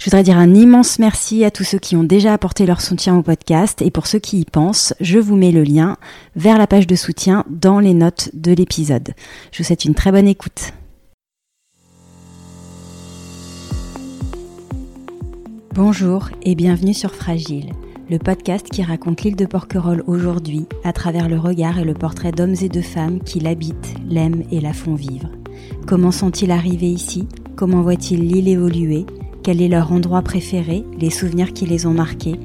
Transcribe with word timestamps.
Je 0.00 0.06
voudrais 0.06 0.22
dire 0.22 0.38
un 0.38 0.54
immense 0.54 0.98
merci 0.98 1.44
à 1.44 1.50
tous 1.50 1.62
ceux 1.62 1.78
qui 1.78 1.94
ont 1.94 2.04
déjà 2.04 2.32
apporté 2.32 2.64
leur 2.64 2.80
soutien 2.80 3.18
au 3.18 3.22
podcast 3.22 3.82
et 3.82 3.90
pour 3.90 4.06
ceux 4.06 4.18
qui 4.18 4.40
y 4.40 4.44
pensent, 4.46 4.94
je 4.98 5.18
vous 5.18 5.36
mets 5.36 5.52
le 5.52 5.62
lien 5.62 5.98
vers 6.36 6.56
la 6.56 6.66
page 6.66 6.86
de 6.86 6.96
soutien 6.96 7.44
dans 7.50 7.80
les 7.80 7.92
notes 7.92 8.30
de 8.32 8.52
l'épisode. 8.52 9.10
Je 9.52 9.58
vous 9.58 9.64
souhaite 9.64 9.84
une 9.84 9.94
très 9.94 10.10
bonne 10.10 10.26
écoute. 10.26 10.72
Bonjour 15.74 16.30
et 16.44 16.54
bienvenue 16.54 16.94
sur 16.94 17.14
Fragile, 17.14 17.74
le 18.08 18.18
podcast 18.18 18.70
qui 18.70 18.82
raconte 18.82 19.20
l'île 19.20 19.36
de 19.36 19.44
Porquerolles 19.44 20.04
aujourd'hui 20.06 20.64
à 20.82 20.94
travers 20.94 21.28
le 21.28 21.38
regard 21.38 21.78
et 21.78 21.84
le 21.84 21.92
portrait 21.92 22.32
d'hommes 22.32 22.56
et 22.62 22.70
de 22.70 22.80
femmes 22.80 23.20
qui 23.20 23.38
l'habitent, 23.38 23.96
l'aiment 24.08 24.44
et 24.50 24.62
la 24.62 24.72
font 24.72 24.94
vivre. 24.94 25.28
Comment 25.86 26.10
sont-ils 26.10 26.52
arrivés 26.52 26.86
ici? 26.86 27.28
Comment 27.54 27.82
voient-ils 27.82 28.26
l'île 28.26 28.48
évoluer? 28.48 29.04
Quel 29.50 29.62
est 29.62 29.68
leur 29.68 29.90
endroit 29.90 30.22
préféré, 30.22 30.84
les 30.96 31.10
souvenirs 31.10 31.52
qui 31.52 31.66
les 31.66 31.84
ont 31.84 31.92
marqués. 31.92 32.38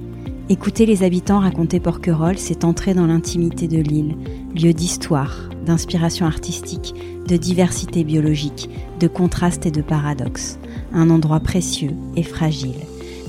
Écouter 0.50 0.88
les 0.88 1.04
habitants 1.04 1.40
raconter 1.40 1.80
Porquerolles, 1.80 2.40
c'est 2.40 2.64
entrer 2.64 2.96
dans 2.96 3.06
l'intimité 3.06 3.68
de 3.68 3.78
l'île, 3.78 4.16
lieu 4.56 4.74
d'histoire, 4.74 5.52
d'inspiration 5.68 6.26
artistique, 6.26 6.96
de 7.28 7.38
diversité 7.38 8.04
biologique, 8.04 8.72
de 9.00 9.08
contraste 9.08 9.68
et 9.68 9.72
de 9.72 9.84
paradoxe. 9.84 10.58
Un 10.94 11.12
endroit 11.12 11.42
précieux 11.42 11.92
et 12.16 12.24
fragile. 12.24 12.80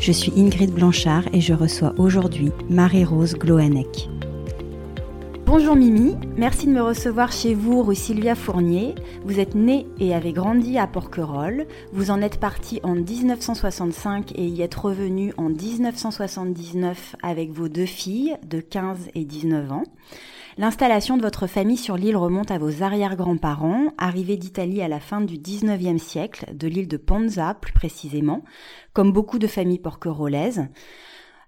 Je 0.00 0.12
suis 0.12 0.33
Ingrid 0.38 0.72
Blanchard 0.72 1.24
et 1.34 1.42
je 1.42 1.52
reçois 1.52 1.92
aujourd'hui 1.98 2.52
Marie-Rose 2.70 3.34
Gloanec. 3.34 4.08
Bonjour 5.47 5.77
Mimi, 5.77 6.16
merci 6.36 6.66
de 6.66 6.72
me 6.72 6.83
recevoir 6.83 7.30
chez 7.30 7.55
vous 7.55 7.80
rue 7.84 7.94
Sylvia 7.94 8.34
Fournier. 8.34 8.97
Vous 9.25 9.39
êtes 9.39 9.55
née 9.55 9.86
et 10.00 10.12
avez 10.12 10.33
grandi 10.33 10.77
à 10.77 10.89
Porquerolles. 10.89 11.69
Vous 11.92 12.11
en 12.11 12.20
êtes 12.20 12.41
partie 12.41 12.80
en 12.83 12.97
1965 12.97 14.33
et 14.34 14.44
y 14.44 14.62
êtes 14.62 14.74
revenue 14.74 15.33
en 15.36 15.48
1979 15.48 17.14
avec 17.22 17.52
vos 17.52 17.69
deux 17.69 17.86
filles 17.86 18.36
de 18.44 18.58
15 18.58 19.11
et 19.14 19.24
19 19.24 19.70
ans. 19.70 19.84
L'installation 20.58 21.17
de 21.17 21.22
votre 21.22 21.47
famille 21.47 21.77
sur 21.77 21.97
l'île 21.97 22.17
remonte 22.17 22.50
à 22.50 22.58
vos 22.58 22.83
arrière-grands-parents, 22.83 23.92
arrivés 23.98 24.36
d'Italie 24.36 24.83
à 24.83 24.89
la 24.89 24.98
fin 24.98 25.20
du 25.20 25.36
19e 25.36 25.98
siècle, 25.98 26.47
de 26.55 26.67
l'île 26.67 26.89
de 26.89 26.97
Ponza 26.97 27.55
plus 27.55 27.72
précisément, 27.72 28.42
comme 28.94 29.12
beaucoup 29.12 29.39
de 29.39 29.47
familles 29.47 29.78
porquerolaises. 29.78 30.67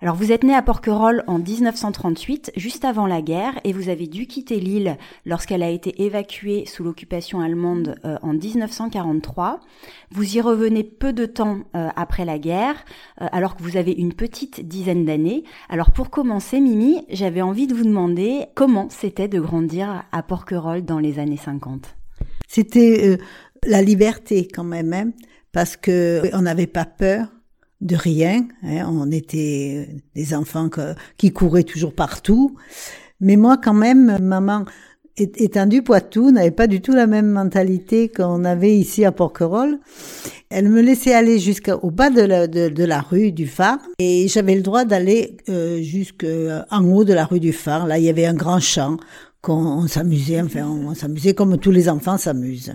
Alors 0.01 0.15
vous 0.15 0.31
êtes 0.31 0.45
né 0.45 0.55
à 0.55 0.63
Porquerolles 0.63 1.25
en 1.27 1.41
1938, 1.41 2.53
juste 2.55 2.85
avant 2.85 3.09
la 3.09 3.21
guerre, 3.21 3.59
et 3.65 3.73
vous 3.73 3.89
avez 3.89 4.07
dû 4.07 4.29
quitter 4.29 4.61
l'île 4.61 4.97
lorsqu'elle 5.27 5.63
a 5.63 5.71
été 5.71 6.05
évacuée 6.05 6.67
sous 6.67 6.85
l'occupation 6.85 7.41
allemande 7.41 7.97
euh, 8.05 8.17
en 8.23 8.33
1943. 8.33 9.59
Vous 10.13 10.37
y 10.37 10.41
revenez 10.41 10.85
peu 10.85 11.13
de 11.13 11.27
temps 11.27 11.63
euh, 11.75 11.89
après 11.97 12.25
la 12.25 12.39
guerre, 12.39 12.77
euh, 13.21 13.27
alors 13.33 13.57
que 13.57 13.63
vous 13.65 13.77
avez 13.77 13.91
une 13.91 14.13
petite 14.13 14.69
dizaine 14.69 15.05
d'années. 15.05 15.43
Alors 15.69 15.91
pour 15.91 16.11
commencer, 16.11 16.61
Mimi, 16.61 17.05
j'avais 17.11 17.43
envie 17.43 17.67
de 17.67 17.75
vous 17.75 17.85
demander 17.85 18.47
comment 18.55 18.89
c'était 18.91 19.27
de 19.27 19.41
grandir 19.41 20.05
à 20.13 20.23
Porquerolles 20.23 20.85
dans 20.85 21.01
les 21.01 21.19
années 21.19 21.37
50. 21.37 21.97
C'était 22.47 23.19
la 23.67 23.83
liberté 23.83 24.47
quand 24.47 24.65
même, 24.65 24.93
hein, 24.93 25.11
parce 25.51 25.77
que 25.77 26.23
on 26.35 26.43
n'avait 26.43 26.69
pas 26.69 26.85
peur 26.85 27.27
de 27.81 27.97
rien. 27.97 28.47
Hein. 28.63 28.87
On 28.91 29.11
était 29.11 29.89
des 30.15 30.35
enfants 30.35 30.69
qui 31.17 31.33
couraient 31.33 31.65
toujours 31.65 31.95
partout. 31.95 32.57
Mais 33.21 33.37
moi, 33.37 33.59
quand 33.63 33.75
même, 33.75 34.19
maman, 34.21 34.65
étant 35.17 35.67
du 35.67 35.83
Poitou, 35.83 36.31
n'avait 36.31 36.51
pas 36.51 36.67
du 36.67 36.81
tout 36.81 36.93
la 36.93 37.07
même 37.07 37.29
mentalité 37.29 38.09
qu'on 38.09 38.45
avait 38.45 38.77
ici 38.77 39.05
à 39.05 39.13
Porquerolles. 39.13 39.79
Elle 40.51 40.69
me 40.69 40.81
laissait 40.81 41.15
aller 41.15 41.39
jusqu'au 41.39 41.91
bas 41.91 42.11
de 42.11 42.23
la, 42.23 42.47
de, 42.47 42.85
la, 42.85 43.01
rue 43.01 43.33
du 43.33 43.47
phare 43.47 43.79
et 43.99 44.29
j'avais 44.29 44.55
le 44.55 44.63
droit 44.63 44.85
d'aller 44.85 45.37
euh, 45.49 45.83
jusqu'en 45.83 46.85
haut 46.85 47.05
de 47.05 47.13
la 47.13 47.27
rue 47.27 47.41
du 47.41 47.53
phare. 47.53 47.87
Là, 47.87 47.99
il 47.99 48.05
y 48.05 48.09
avait 48.09 48.27
un 48.27 48.35
grand 48.35 48.61
champ 48.61 48.97
qu'on 49.43 49.87
s'amusait, 49.87 50.41
enfin, 50.41 50.67
on 50.67 50.95
s'amusait 50.95 51.35
comme 51.35 51.59
tous 51.59 51.71
les 51.71 51.89
enfants 51.89 52.17
s'amusent. 52.17 52.75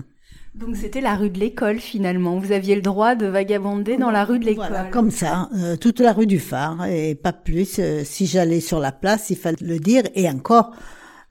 Donc 0.55 0.75
c'était 0.75 1.01
la 1.01 1.15
rue 1.15 1.31
de 1.31 1.39
l'école 1.39 1.79
finalement. 1.79 2.37
Vous 2.37 2.51
aviez 2.51 2.75
le 2.75 2.81
droit 2.81 3.15
de 3.15 3.25
vagabonder 3.25 3.97
dans 3.97 4.11
la 4.11 4.23
rue 4.23 4.37
de 4.37 4.45
l'école. 4.45 4.67
Voilà, 4.69 4.83
comme 4.85 5.09
ça, 5.09 5.49
euh, 5.55 5.75
toute 5.77 5.99
la 5.99 6.13
rue 6.13 6.27
du 6.27 6.39
phare 6.39 6.85
et 6.85 7.15
pas 7.15 7.33
plus. 7.33 7.79
Euh, 7.79 8.03
si 8.03 8.27
j'allais 8.27 8.59
sur 8.59 8.79
la 8.79 8.91
place, 8.91 9.31
il 9.31 9.37
fallait 9.37 9.57
le 9.61 9.79
dire 9.79 10.03
et 10.13 10.29
encore, 10.29 10.71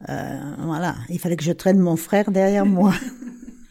euh, 0.08 0.40
voilà, 0.58 0.96
il 1.08 1.20
fallait 1.20 1.36
que 1.36 1.44
je 1.44 1.52
traîne 1.52 1.78
mon 1.78 1.94
frère 1.96 2.32
derrière 2.32 2.66
moi. 2.66 2.94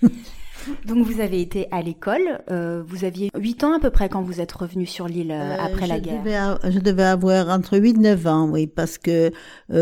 Donc 0.86 1.06
vous 1.06 1.20
avez 1.20 1.42
été 1.42 1.68
à 1.72 1.82
l'école, 1.82 2.40
vous 2.48 3.04
aviez 3.04 3.32
8 3.36 3.64
ans 3.64 3.74
à 3.74 3.80
peu 3.80 3.90
près 3.90 4.10
quand 4.10 4.22
vous 4.22 4.42
êtes 4.42 4.52
revenu 4.52 4.86
sur 4.86 5.08
l'île 5.08 5.32
après 5.32 5.88
la 5.88 6.00
guerre. 6.00 6.60
je 6.64 6.78
devais 6.78 7.04
avoir 7.04 7.50
entre 7.50 7.80
8 7.80 7.90
et 7.90 8.00
9 8.00 8.28
ans, 8.28 8.48
oui, 8.48 8.68
parce 8.68 9.00
que 9.00 9.32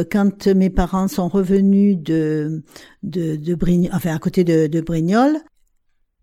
quand 0.09 0.47
mes 0.47 0.69
parents 0.69 1.09
sont 1.09 1.27
revenus 1.27 1.97
de 1.97 2.63
de, 3.03 3.35
de 3.35 3.55
Brignoles, 3.55 3.91
enfin 3.93 4.15
à 4.15 4.19
côté 4.19 4.45
de, 4.45 4.67
de 4.67 4.79
Brignoles, 4.79 5.39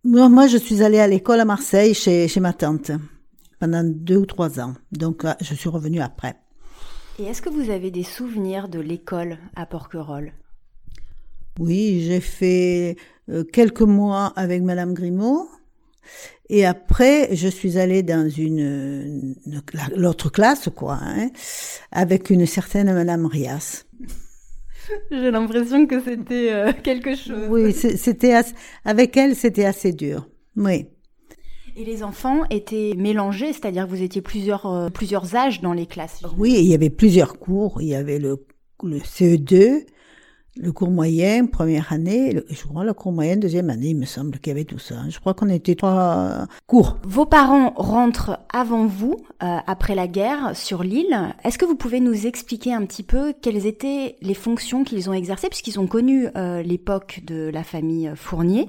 moi, 0.06 0.46
je 0.46 0.56
suis 0.56 0.82
allée 0.82 0.98
à 0.98 1.06
l'école 1.06 1.40
à 1.40 1.44
Marseille 1.44 1.94
chez, 1.94 2.28
chez 2.28 2.40
ma 2.40 2.52
tante 2.52 2.92
pendant 3.58 3.82
deux 3.84 4.16
ou 4.16 4.26
trois 4.26 4.60
ans. 4.60 4.74
Donc, 4.92 5.24
euh, 5.24 5.32
je 5.40 5.54
suis 5.54 5.68
revenue 5.68 6.00
après. 6.00 6.36
Et 7.18 7.24
est-ce 7.24 7.42
que 7.42 7.48
vous 7.48 7.70
avez 7.70 7.90
des 7.90 8.02
souvenirs 8.02 8.68
de 8.68 8.78
l'école 8.78 9.38
à 9.54 9.66
Porquerolles? 9.66 10.32
Oui, 11.58 12.04
j'ai 12.06 12.20
fait 12.20 12.96
euh, 13.30 13.44
quelques 13.44 13.82
mois 13.82 14.32
avec 14.36 14.62
Madame 14.62 14.92
Grimaud. 14.92 15.48
Et 16.48 16.64
après, 16.64 17.34
je 17.34 17.48
suis 17.48 17.78
allée 17.78 18.04
dans 18.04 18.28
une, 18.28 19.34
l'autre 19.96 20.30
classe, 20.30 20.68
quoi, 20.74 20.98
hein, 21.02 21.30
avec 21.90 22.30
une 22.30 22.46
certaine 22.46 22.92
Madame 22.92 23.26
Rias. 23.26 23.84
J'ai 25.10 25.30
l'impression 25.30 25.86
que 25.86 26.00
c'était 26.00 26.52
euh, 26.52 26.72
quelque 26.82 27.16
chose. 27.16 27.48
Oui, 27.48 27.72
c'était 27.72 28.34
avec 28.84 29.16
elle, 29.16 29.34
c'était 29.34 29.64
assez 29.64 29.92
dur. 29.92 30.28
Oui. 30.56 30.86
Et 31.76 31.84
les 31.84 32.02
enfants 32.02 32.42
étaient 32.48 32.94
mélangés, 32.96 33.52
c'est-à-dire 33.52 33.84
que 33.84 33.90
vous 33.90 34.02
étiez 34.02 34.22
plusieurs 34.22 34.66
euh, 34.66 34.88
plusieurs 34.88 35.36
âges 35.36 35.60
dans 35.60 35.74
les 35.74 35.86
classes. 35.86 36.22
Oui, 36.38 36.54
il 36.58 36.66
y 36.66 36.74
avait 36.74 36.90
plusieurs 36.90 37.38
cours. 37.38 37.82
Il 37.82 37.88
y 37.88 37.94
avait 37.94 38.18
le, 38.18 38.46
le 38.82 38.98
CE2, 38.98 39.84
le 40.56 40.72
cours 40.72 40.90
moyen, 40.90 41.46
première 41.46 41.92
année, 41.92 42.40
je 42.48 42.64
crois 42.64 42.84
le 42.84 42.94
cours 42.94 43.12
moyen, 43.12 43.36
deuxième 43.36 43.70
année, 43.70 43.88
il 43.88 43.96
me 43.96 44.06
semble 44.06 44.38
qu'il 44.38 44.50
y 44.50 44.56
avait 44.56 44.64
tout 44.64 44.78
ça. 44.78 44.96
Je 45.08 45.18
crois 45.20 45.34
qu'on 45.34 45.48
était 45.48 45.74
trois 45.74 46.46
cours. 46.66 46.98
Vos 47.06 47.26
parents 47.26 47.72
rentrent 47.76 48.38
avant 48.52 48.86
vous, 48.86 49.16
euh, 49.42 49.58
après 49.66 49.94
la 49.94 50.08
guerre, 50.08 50.56
sur 50.56 50.82
l'île. 50.82 51.34
Est-ce 51.44 51.58
que 51.58 51.64
vous 51.64 51.76
pouvez 51.76 52.00
nous 52.00 52.26
expliquer 52.26 52.72
un 52.72 52.84
petit 52.86 53.02
peu 53.02 53.34
quelles 53.40 53.66
étaient 53.66 54.16
les 54.22 54.34
fonctions 54.34 54.84
qu'ils 54.84 55.10
ont 55.10 55.12
exercées, 55.12 55.48
puisqu'ils 55.48 55.78
ont 55.78 55.86
connu 55.86 56.28
euh, 56.36 56.62
l'époque 56.62 57.20
de 57.26 57.50
la 57.52 57.62
famille 57.62 58.10
Fournier, 58.14 58.68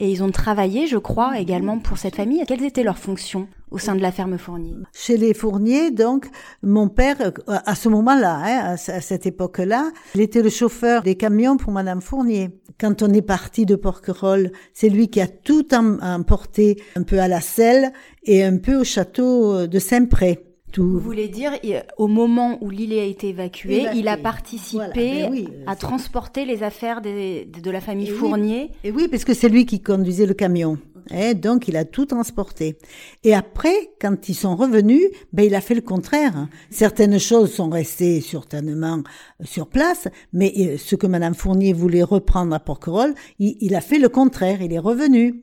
et 0.00 0.10
ils 0.10 0.22
ont 0.22 0.30
travaillé, 0.30 0.86
je 0.86 0.96
crois, 0.96 1.38
également 1.38 1.78
pour 1.78 1.98
cette 1.98 2.16
famille. 2.16 2.42
Quelles 2.46 2.64
étaient 2.64 2.82
leurs 2.82 2.98
fonctions? 2.98 3.46
Au 3.70 3.78
sein 3.78 3.94
de 3.94 4.02
la 4.02 4.12
ferme 4.12 4.38
Fournier 4.38 4.74
Chez 4.92 5.16
les 5.16 5.34
Fourniers, 5.34 5.90
donc, 5.90 6.26
mon 6.62 6.88
père, 6.88 7.16
à 7.46 7.74
ce 7.74 7.88
moment-là, 7.88 8.40
hein, 8.42 8.74
à 8.74 9.00
cette 9.00 9.26
époque-là, 9.26 9.90
il 10.14 10.20
était 10.20 10.42
le 10.42 10.50
chauffeur 10.50 11.02
des 11.02 11.14
camions 11.14 11.56
pour 11.56 11.72
Madame 11.72 12.00
Fournier. 12.00 12.50
Quand 12.78 13.02
on 13.02 13.12
est 13.12 13.22
parti 13.22 13.66
de 13.66 13.76
Porquerolles, 13.76 14.52
c'est 14.72 14.88
lui 14.88 15.08
qui 15.08 15.20
a 15.20 15.26
tout 15.26 15.66
emporté 15.74 16.82
un 16.96 17.02
peu 17.02 17.20
à 17.20 17.28
la 17.28 17.40
selle 17.40 17.92
et 18.24 18.42
un 18.42 18.58
peu 18.58 18.76
au 18.76 18.84
château 18.84 19.66
de 19.66 19.78
Saint-Pré. 19.78 20.46
Tout. 20.72 20.84
Vous 20.84 21.00
voulez 21.00 21.26
dire, 21.26 21.50
au 21.98 22.06
moment 22.06 22.56
où 22.60 22.70
l'île 22.70 22.92
a 22.92 23.02
été 23.02 23.30
évacuée, 23.30 23.86
il 23.92 24.06
a 24.06 24.16
participé 24.16 25.26
ben 25.28 25.48
à 25.66 25.74
transporter 25.74 26.44
les 26.44 26.62
affaires 26.62 27.00
de 27.02 27.70
la 27.70 27.80
famille 27.80 28.06
Fournier. 28.06 28.70
et 28.84 28.92
oui, 28.92 29.08
parce 29.08 29.24
que 29.24 29.34
c'est 29.34 29.48
lui 29.48 29.66
qui 29.66 29.80
conduisait 29.80 30.26
le 30.26 30.34
camion. 30.34 30.78
Et 31.14 31.34
donc, 31.34 31.68
il 31.68 31.76
a 31.76 31.84
tout 31.84 32.06
transporté. 32.06 32.78
Et 33.24 33.34
après, 33.34 33.90
quand 34.00 34.28
ils 34.28 34.34
sont 34.34 34.56
revenus, 34.56 35.02
ben, 35.32 35.44
il 35.44 35.54
a 35.54 35.60
fait 35.60 35.74
le 35.74 35.80
contraire. 35.80 36.48
Certaines 36.70 37.18
choses 37.18 37.52
sont 37.52 37.70
restées 37.70 38.20
certainement 38.20 38.98
euh, 38.98 39.44
sur 39.44 39.66
place, 39.66 40.08
mais 40.32 40.52
euh, 40.58 40.76
ce 40.78 40.96
que 40.96 41.06
Madame 41.06 41.34
Fournier 41.34 41.72
voulait 41.72 42.02
reprendre 42.02 42.54
à 42.54 42.60
Porquerolles, 42.60 43.14
il 43.38 43.74
a 43.74 43.80
fait 43.80 43.98
le 43.98 44.08
contraire. 44.08 44.62
Il 44.62 44.72
est 44.72 44.78
revenu. 44.78 45.42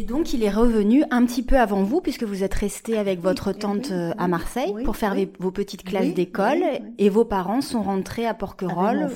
Et 0.00 0.04
donc, 0.04 0.32
il 0.32 0.42
est 0.42 0.50
revenu 0.50 1.04
un 1.10 1.26
petit 1.26 1.42
peu 1.42 1.58
avant 1.58 1.82
vous, 1.82 2.00
puisque 2.00 2.22
vous 2.22 2.42
êtes 2.42 2.54
resté 2.54 2.96
avec 2.96 3.20
votre 3.20 3.52
tante 3.52 3.90
euh, 3.90 4.12
à 4.16 4.28
Marseille 4.28 4.72
pour 4.82 4.96
faire 4.96 5.14
vos 5.38 5.50
petites 5.50 5.84
classes 5.84 6.14
d'école, 6.14 6.62
et 6.96 7.10
vos 7.10 7.26
parents 7.26 7.60
sont 7.60 7.82
rentrés 7.82 8.24
à 8.24 8.32
Porquerolles 8.32 9.10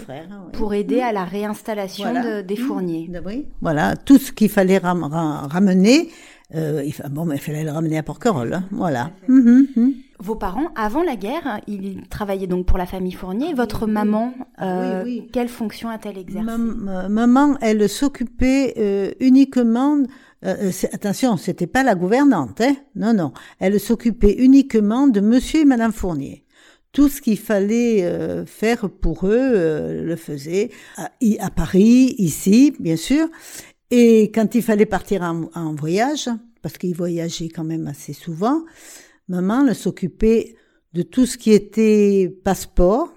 pour 0.53 0.75
aider 0.75 1.01
à 1.01 1.11
la 1.11 1.25
réinstallation 1.25 2.43
des 2.47 2.57
fourniers. 2.57 3.11
Voilà, 3.63 3.97
tout 3.97 4.19
ce 4.19 4.31
qu'il 4.31 4.51
fallait 4.51 4.77
ramener, 4.77 6.11
euh, 6.55 6.85
il, 6.85 6.93
bon, 7.11 7.25
mais 7.25 7.37
il 7.37 7.41
fallait 7.41 7.65
le 7.65 7.71
ramener 7.71 7.97
à 7.97 8.03
Porquerolles, 8.03 8.53
hein, 8.53 8.65
voilà. 8.71 9.11
Mhm, 9.27 9.69
mhm. 9.77 9.95
Vos 10.21 10.37
parents, 10.37 10.69
avant 10.77 11.03
la 11.03 11.17
guerre, 11.17 11.61
ils 11.67 12.07
travaillaient 12.09 12.47
donc 12.47 12.67
pour 12.67 12.79
la 12.79 12.87
famille 12.87 13.13
Fournier. 13.13 13.53
Votre 13.53 13.87
maman, 13.87 14.33
ah 14.57 14.81
euh, 14.81 15.21
quelle 15.33 15.49
fonction 15.49 15.89
a-t-elle 15.89 16.19
exercé 16.19 16.47
Maman, 16.47 17.57
elle 17.61 17.89
s'occupait 17.89 18.75
euh, 18.79 19.13
uniquement. 19.19 19.99
Euh, 20.45 20.71
attention, 20.93 21.37
c'était 21.37 21.67
pas 21.67 21.83
la 21.83 21.97
gouvernante, 21.97 22.61
hein 22.61 22.77
Non, 22.95 23.13
non. 23.13 23.33
Elle 23.59 23.81
s'occupait 23.81 24.35
uniquement 24.39 25.09
de 25.09 25.21
Monsieur 25.21 25.63
et 25.63 25.65
Madame 25.65 25.93
Fournier. 25.93 26.45
Tout 26.93 27.09
ce 27.09 27.21
qu'il 27.21 27.39
fallait 27.39 28.45
faire 28.47 28.89
pour 28.89 29.27
eux, 29.27 30.01
le 30.01 30.15
faisait 30.15 30.71
à, 30.97 31.11
à, 31.41 31.51
Paris, 31.51 32.15
ici, 32.19 32.73
bien 32.79 32.95
sûr. 32.95 33.27
Et 33.91 34.31
quand 34.33 34.55
il 34.55 34.63
fallait 34.63 34.87
partir 34.87 35.23
en, 35.23 35.51
en 35.57 35.75
voyage, 35.75 36.31
parce 36.63 36.79
qu'ils 36.79 36.95
voyageaient 36.95 37.49
quand 37.49 37.65
même 37.65 37.89
assez 37.89 38.13
souvent, 38.13 38.63
maman 39.29 39.67
elle 39.67 39.75
s'occupait 39.75 40.55
de 40.93 41.03
tout 41.03 41.27
ce 41.27 41.37
qui 41.37 41.53
était 41.53 42.35
passeport, 42.45 43.13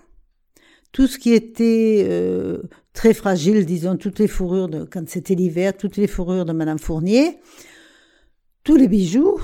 tout 0.92 1.08
ce 1.08 1.20
qui 1.20 1.34
était 1.34 2.06
euh, 2.10 2.64
très 2.94 3.14
fragile, 3.14 3.66
disons 3.66 3.98
toutes 3.98 4.20
les 4.20 4.28
fourrures 4.28 4.68
de 4.68 4.84
quand 4.84 5.08
c'était 5.08 5.36
l'hiver, 5.36 5.78
toutes 5.78 5.98
les 5.98 6.08
fourrures 6.08 6.46
de 6.46 6.54
Madame 6.54 6.80
Fournier, 6.80 7.38
tous 8.64 8.76
les 8.76 8.88
bijoux, 8.88 9.40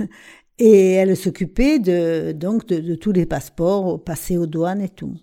et 0.58 0.92
elle 0.92 1.16
s'occupait 1.16 1.78
de 1.78 2.32
donc 2.32 2.66
de, 2.66 2.96
tous 2.96 3.12
les 3.12 3.26
passeports, 3.26 4.02
passer 4.02 4.36
aux 4.36 4.46
douanes 4.46 4.80
et 4.80 4.88
tout. 4.88 5.14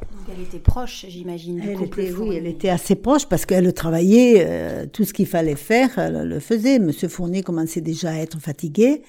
Donc 0.00 0.34
elle 0.34 0.42
était 0.42 0.58
proche, 0.58 1.04
j'imagine. 1.06 1.60
Elle 1.62 1.82
était, 1.82 2.12
oui, 2.12 2.36
elle 2.36 2.46
était 2.46 2.70
assez 2.70 2.94
proche 2.94 3.26
parce 3.28 3.44
qu'elle 3.44 3.70
travaillait 3.74 4.46
euh, 4.46 4.86
tout 4.90 5.04
ce 5.04 5.12
qu'il 5.12 5.26
fallait 5.26 5.56
faire, 5.56 5.98
elle 5.98 6.26
le 6.26 6.40
faisait. 6.40 6.78
Monsieur 6.78 7.08
Fournier 7.08 7.42
commençait 7.42 7.82
déjà 7.82 8.12
à 8.12 8.16
être 8.16 8.40
fatigué. 8.40 9.02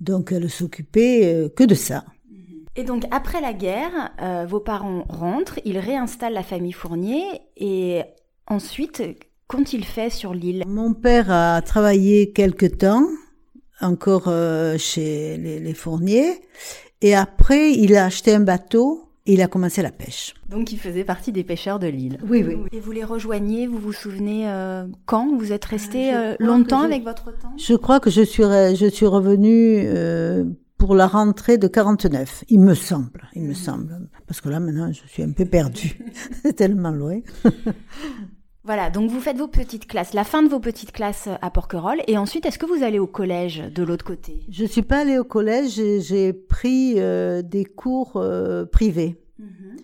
Donc 0.00 0.32
elle 0.32 0.48
s'occupait 0.50 1.22
euh, 1.24 1.48
que 1.48 1.64
de 1.64 1.74
ça. 1.74 2.04
Et 2.76 2.84
donc 2.84 3.04
après 3.10 3.40
la 3.40 3.52
guerre, 3.52 4.10
euh, 4.22 4.46
vos 4.48 4.60
parents 4.60 5.04
rentrent, 5.08 5.58
ils 5.64 5.78
réinstallent 5.78 6.32
la 6.32 6.42
famille 6.42 6.72
Fournier 6.72 7.22
et 7.56 8.02
ensuite, 8.46 9.02
qu'ont-ils 9.48 9.84
fait 9.84 10.10
sur 10.10 10.32
l'île? 10.32 10.64
Mon 10.66 10.94
père 10.94 11.30
a 11.30 11.60
travaillé 11.62 12.32
quelque 12.32 12.66
temps 12.66 13.06
encore 13.80 14.28
euh, 14.28 14.78
chez 14.78 15.36
les, 15.36 15.58
les 15.60 15.74
Fourniers 15.74 16.40
et 17.02 17.14
après 17.14 17.72
il 17.72 17.96
a 17.96 18.06
acheté 18.06 18.34
un 18.34 18.40
bateau 18.40 19.09
il 19.26 19.42
a 19.42 19.48
commencé 19.48 19.82
la 19.82 19.90
pêche. 19.90 20.34
Donc 20.48 20.72
il 20.72 20.78
faisait 20.78 21.04
partie 21.04 21.32
des 21.32 21.44
pêcheurs 21.44 21.78
de 21.78 21.86
l'île. 21.86 22.18
Oui, 22.26 22.44
oui. 22.46 22.56
Et 22.72 22.80
vous 22.80 22.92
les 22.92 23.04
rejoignez, 23.04 23.66
vous 23.66 23.78
vous 23.78 23.92
souvenez 23.92 24.48
euh, 24.48 24.86
quand 25.06 25.36
Vous 25.36 25.52
êtes 25.52 25.64
resté 25.64 26.14
euh, 26.14 26.34
longtemps 26.38 26.82
avec 26.82 27.04
votre 27.04 27.26
temps 27.38 27.52
Je 27.56 27.74
crois 27.74 28.00
que 28.00 28.10
je 28.10 28.22
suis, 28.22 28.42
je 28.42 28.90
suis 28.90 29.06
revenue 29.06 29.82
euh, 29.84 30.44
pour 30.78 30.94
la 30.94 31.06
rentrée 31.06 31.58
de 31.58 31.68
49, 31.68 32.44
il 32.48 32.60
me 32.60 32.74
semble, 32.74 33.28
il 33.34 33.42
me 33.42 33.48
mhm. 33.48 33.54
semble. 33.54 34.08
Parce 34.26 34.40
que 34.40 34.48
là 34.48 34.60
maintenant 34.60 34.90
je 34.92 35.06
suis 35.06 35.22
un 35.22 35.32
peu 35.32 35.44
perdue, 35.44 35.98
c'est 36.42 36.54
tellement 36.54 36.90
loin. 36.90 37.20
Voilà, 38.62 38.90
donc 38.90 39.10
vous 39.10 39.20
faites 39.20 39.38
vos 39.38 39.48
petites 39.48 39.86
classes, 39.86 40.12
la 40.12 40.24
fin 40.24 40.42
de 40.42 40.48
vos 40.48 40.60
petites 40.60 40.92
classes 40.92 41.30
à 41.40 41.50
Porquerolles, 41.50 42.02
et 42.06 42.18
ensuite, 42.18 42.44
est-ce 42.44 42.58
que 42.58 42.66
vous 42.66 42.82
allez 42.84 42.98
au 42.98 43.06
collège 43.06 43.62
de 43.74 43.82
l'autre 43.82 44.04
côté? 44.04 44.40
Je 44.50 44.66
suis 44.66 44.82
pas 44.82 44.98
allée 44.98 45.18
au 45.18 45.24
collège, 45.24 45.80
j'ai 46.00 46.34
pris 46.34 46.94
euh, 46.98 47.40
des 47.40 47.64
cours 47.64 48.16
euh, 48.16 48.66
privés 48.66 49.18
mhm. 49.38 49.76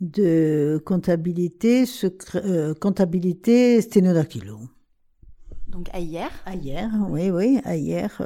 de 0.00 0.82
comptabilité, 0.86 1.84
euh, 2.36 2.72
comptabilité 2.74 3.82
sténodactylo. 3.82 4.60
Donc 5.68 5.88
à 5.92 6.00
hier? 6.00 6.30
À 6.46 6.54
hier, 6.54 6.90
oui, 7.10 7.30
oui, 7.30 7.60
à 7.64 7.76
hier, 7.76 8.22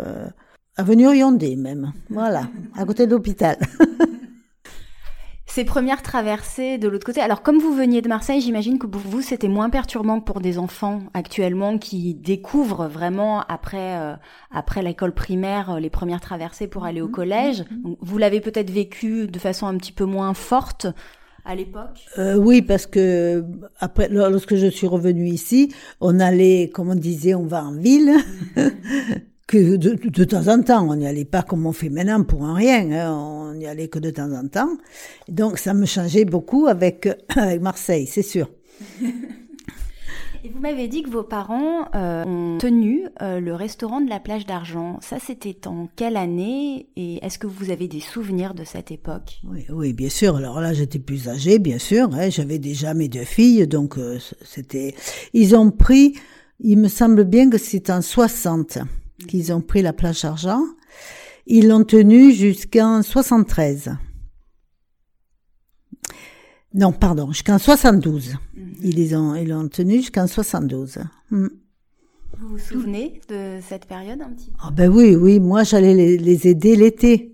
avenue 0.77 1.17
Yondé 1.17 1.57
même, 1.57 1.93
voilà, 2.11 2.49
à 2.77 2.85
côté 2.85 3.07
de 3.07 3.11
l'hôpital. 3.11 3.59
ces 5.57 5.65
premières 5.65 6.03
traversées 6.03 6.77
de 6.77 6.87
l'autre 6.87 7.07
côté. 7.07 7.23
Alors 7.23 7.41
comme 7.41 7.59
vous 7.59 7.73
veniez 7.73 8.03
de 8.03 8.09
Marseille, 8.09 8.43
j'imagine 8.43 8.79
que 8.79 8.87
pour 8.87 9.01
vous 9.01 9.23
c'était 9.23 9.49
moins 9.49 9.71
perturbant 9.71 10.21
que 10.21 10.27
pour 10.27 10.43
des 10.43 10.59
enfants 10.59 11.05
actuellement 11.15 11.79
qui 11.79 12.13
découvrent 12.13 12.89
vraiment 12.89 13.41
après 13.41 13.97
euh, 13.97 14.17
après 14.51 14.83
l'école 14.83 15.15
primaire 15.15 15.71
euh, 15.71 15.81
les 15.81 15.89
premières 15.89 16.21
traversées 16.21 16.67
pour 16.67 16.85
aller 16.85 17.01
au 17.01 17.07
mhm. 17.07 17.13
collège. 17.13 17.65
Mhm. 17.71 17.97
vous 18.03 18.19
l'avez 18.19 18.43
peut-être 18.43 18.71
vécu 18.71 19.29
de 19.29 19.39
façon 19.39 19.67
un 19.67 19.79
petit 19.79 19.93
peu 19.93 20.05
moins 20.05 20.35
forte 20.35 20.89
à 21.47 21.55
l'époque? 21.55 22.05
Euh, 22.19 22.37
Oui, 22.37 22.61
parce 22.61 22.85
que 22.87 23.43
après, 23.81 24.09
lorsque 24.11 24.57
je 24.57 24.67
suis 24.67 24.87
revenue 24.87 25.29
ici, 25.29 25.73
on 26.03 26.21
allait, 26.21 26.71
comme 26.75 26.91
on 26.91 26.97
disait, 26.97 27.35
on 27.35 27.47
va 27.47 27.65
en 27.65 27.73
ville. 27.73 28.13
Que 29.47 29.77
de, 29.77 29.95
de, 29.95 30.25
temps 30.25 30.49
en 30.49 30.61
temps, 30.61 30.89
on 30.89 30.97
n'y 30.97 31.07
allait 31.07 31.25
pas 31.25 31.43
comme 31.43 31.67
on 31.67 31.73
fait 31.73 31.89
maintenant 31.89 32.25
pour 32.25 32.45
un 32.45 32.55
rien, 32.55 32.91
hein, 32.91 33.13
on 33.13 33.55
n'y 33.55 33.67
allait 33.67 33.87
que 33.87 34.01
de 34.01 34.11
temps 34.11 34.33
en 34.33 34.49
temps. 34.49 34.77
Donc 35.29 35.59
ça 35.59 35.73
me 35.73 35.87
changeait 35.87 36.25
beaucoup 36.25 36.67
avec, 36.67 37.09
avec 37.37 37.61
Marseille, 37.61 38.07
c'est 38.07 38.23
sûr. 38.23 38.51
Et 40.47 40.49
vous 40.49 40.61
m'avez 40.61 40.87
dit 40.87 41.03
que 41.03 41.11
vos 41.11 41.25
parents 41.25 41.89
euh, 41.97 42.25
ont 42.25 42.59
tenu 42.59 43.09
euh, 43.21 43.41
le 43.41 43.55
restaurant 43.55 44.01
de 44.01 44.09
la 44.09 44.21
plage 44.21 44.47
d'Argent. 44.47 44.99
Ça, 45.01 45.19
c'était 45.19 45.67
en 45.67 45.89
quelle 45.97 46.17
année? 46.17 46.87
Et 46.95 47.25
est-ce 47.25 47.37
que 47.37 47.49
vous 47.49 47.71
avez 47.71 47.89
des 47.89 47.99
souvenirs 47.99 48.55
de 48.55 48.63
cette 48.63 48.93
époque? 48.93 49.41
Oui, 49.43 49.65
oui, 49.71 49.93
bien 49.93 50.09
sûr. 50.09 50.37
Alors 50.37 50.61
là, 50.61 50.73
j'étais 50.73 51.01
plus 51.01 51.29
âgée, 51.29 51.59
bien 51.59 51.81
sûr. 51.81 52.11
Hein, 52.13 52.31
J'avais 52.31 52.61
déjà 52.61 52.95
mes 52.95 53.09
deux 53.09 53.25
filles, 53.25 53.67
donc 53.67 53.99
euh, 53.99 54.19
c'était. 54.45 54.95
Ils 55.33 55.57
ont 55.57 55.73
pris. 55.73 56.15
Il 56.61 56.79
me 56.79 56.87
semble 56.87 57.25
bien 57.25 57.51
que 57.51 57.59
c'est 57.59 57.91
en 57.91 58.01
60 58.01 58.79
qu'ils 59.29 59.53
ont 59.53 59.61
pris 59.61 59.83
la 59.83 59.93
plage 59.93 60.23
d'argent. 60.23 60.63
Ils 61.47 61.69
l'ont 61.69 61.85
tenu 61.85 62.33
jusqu'en 62.33 63.03
73. 63.03 63.97
Non, 66.75 66.93
pardon, 66.93 67.33
jusqu'en 67.33 67.59
72. 67.59 68.35
Mhm. 68.55 68.75
Ils 68.83 69.17
ont, 69.17 69.35
ils 69.35 69.49
l'ont 69.49 69.69
tenu 69.69 69.97
jusqu'en 69.97 70.27
72. 70.27 70.99
Hmm. 71.31 71.49
Vous 72.39 72.49
vous 72.49 72.59
souvenez 72.59 73.21
de 73.31 73.61
cette 73.67 73.87
période 73.87 74.21
un 74.21 74.31
petit 74.31 74.51
peu? 74.51 74.57
Ah 74.63 74.71
ben 74.71 74.91
oui, 74.91 75.17
oui, 75.17 75.41
moi 75.41 75.65
j'allais 75.65 75.95
les, 76.19 76.47
aider 76.49 76.77
l'été. 76.77 77.33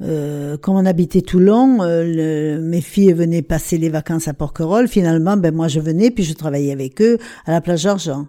Euh, 0.00 0.56
comme 0.56 0.76
on 0.76 0.86
habitait 0.86 1.20
Toulon, 1.20 1.82
euh, 1.82 2.58
mes 2.60 2.80
filles 2.80 3.12
venaient 3.12 3.42
passer 3.42 3.76
les 3.76 3.90
vacances 3.90 4.26
à 4.26 4.32
Porquerolles. 4.32 4.88
Finalement, 4.88 5.36
ben 5.36 5.54
moi 5.54 5.68
je 5.68 5.80
venais 5.80 6.10
puis 6.10 6.24
je 6.24 6.32
travaillais 6.32 6.72
avec 6.72 7.02
eux 7.02 7.18
à 7.44 7.52
la 7.52 7.60
plage 7.60 7.82
d'Argent. 7.84 8.28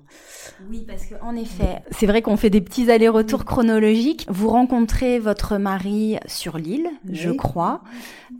Oui, 0.69 0.85
parce 0.87 1.07
qu'en 1.07 1.35
effet, 1.35 1.79
c'est 1.89 2.05
vrai 2.05 2.21
qu'on 2.21 2.37
fait 2.37 2.51
des 2.51 2.61
petits 2.61 2.91
allers-retours 2.91 3.43
chronologiques. 3.43 4.27
Vous 4.29 4.49
rencontrez 4.49 5.17
votre 5.17 5.57
mari 5.57 6.17
sur 6.27 6.59
l'île, 6.59 6.87
je 7.11 7.31
crois. 7.31 7.81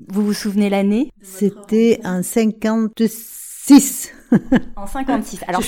Vous 0.08 0.24
vous 0.24 0.34
souvenez 0.34 0.70
l'année? 0.70 1.12
C'était 1.24 2.00
en 2.04 2.22
56. 2.22 4.14
en 4.76 4.86
56. 4.86 5.44
Alors, 5.48 5.64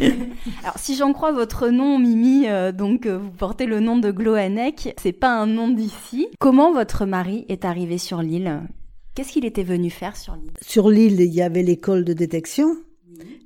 alors 0.62 0.78
si 0.78 0.96
j'en 0.96 1.12
crois 1.12 1.32
votre 1.32 1.68
nom, 1.68 1.98
Mimi, 1.98 2.48
euh, 2.48 2.72
donc 2.72 3.04
euh, 3.04 3.18
vous 3.18 3.30
portez 3.30 3.66
le 3.66 3.80
nom 3.80 3.98
de 3.98 4.10
Gloanec, 4.10 4.94
c'est 4.98 5.12
pas 5.12 5.38
un 5.38 5.46
nom 5.46 5.68
d'ici. 5.68 6.28
Comment 6.38 6.72
votre 6.72 7.04
mari 7.04 7.44
est 7.50 7.66
arrivé 7.66 7.98
sur 7.98 8.22
l'île? 8.22 8.62
Qu'est-ce 9.14 9.32
qu'il 9.32 9.44
était 9.44 9.64
venu 9.64 9.90
faire 9.90 10.16
sur 10.16 10.34
l'île? 10.34 10.52
Sur 10.62 10.88
l'île, 10.88 11.20
il 11.20 11.34
y 11.34 11.42
avait 11.42 11.62
l'école 11.62 12.04
de 12.04 12.14
détection 12.14 12.76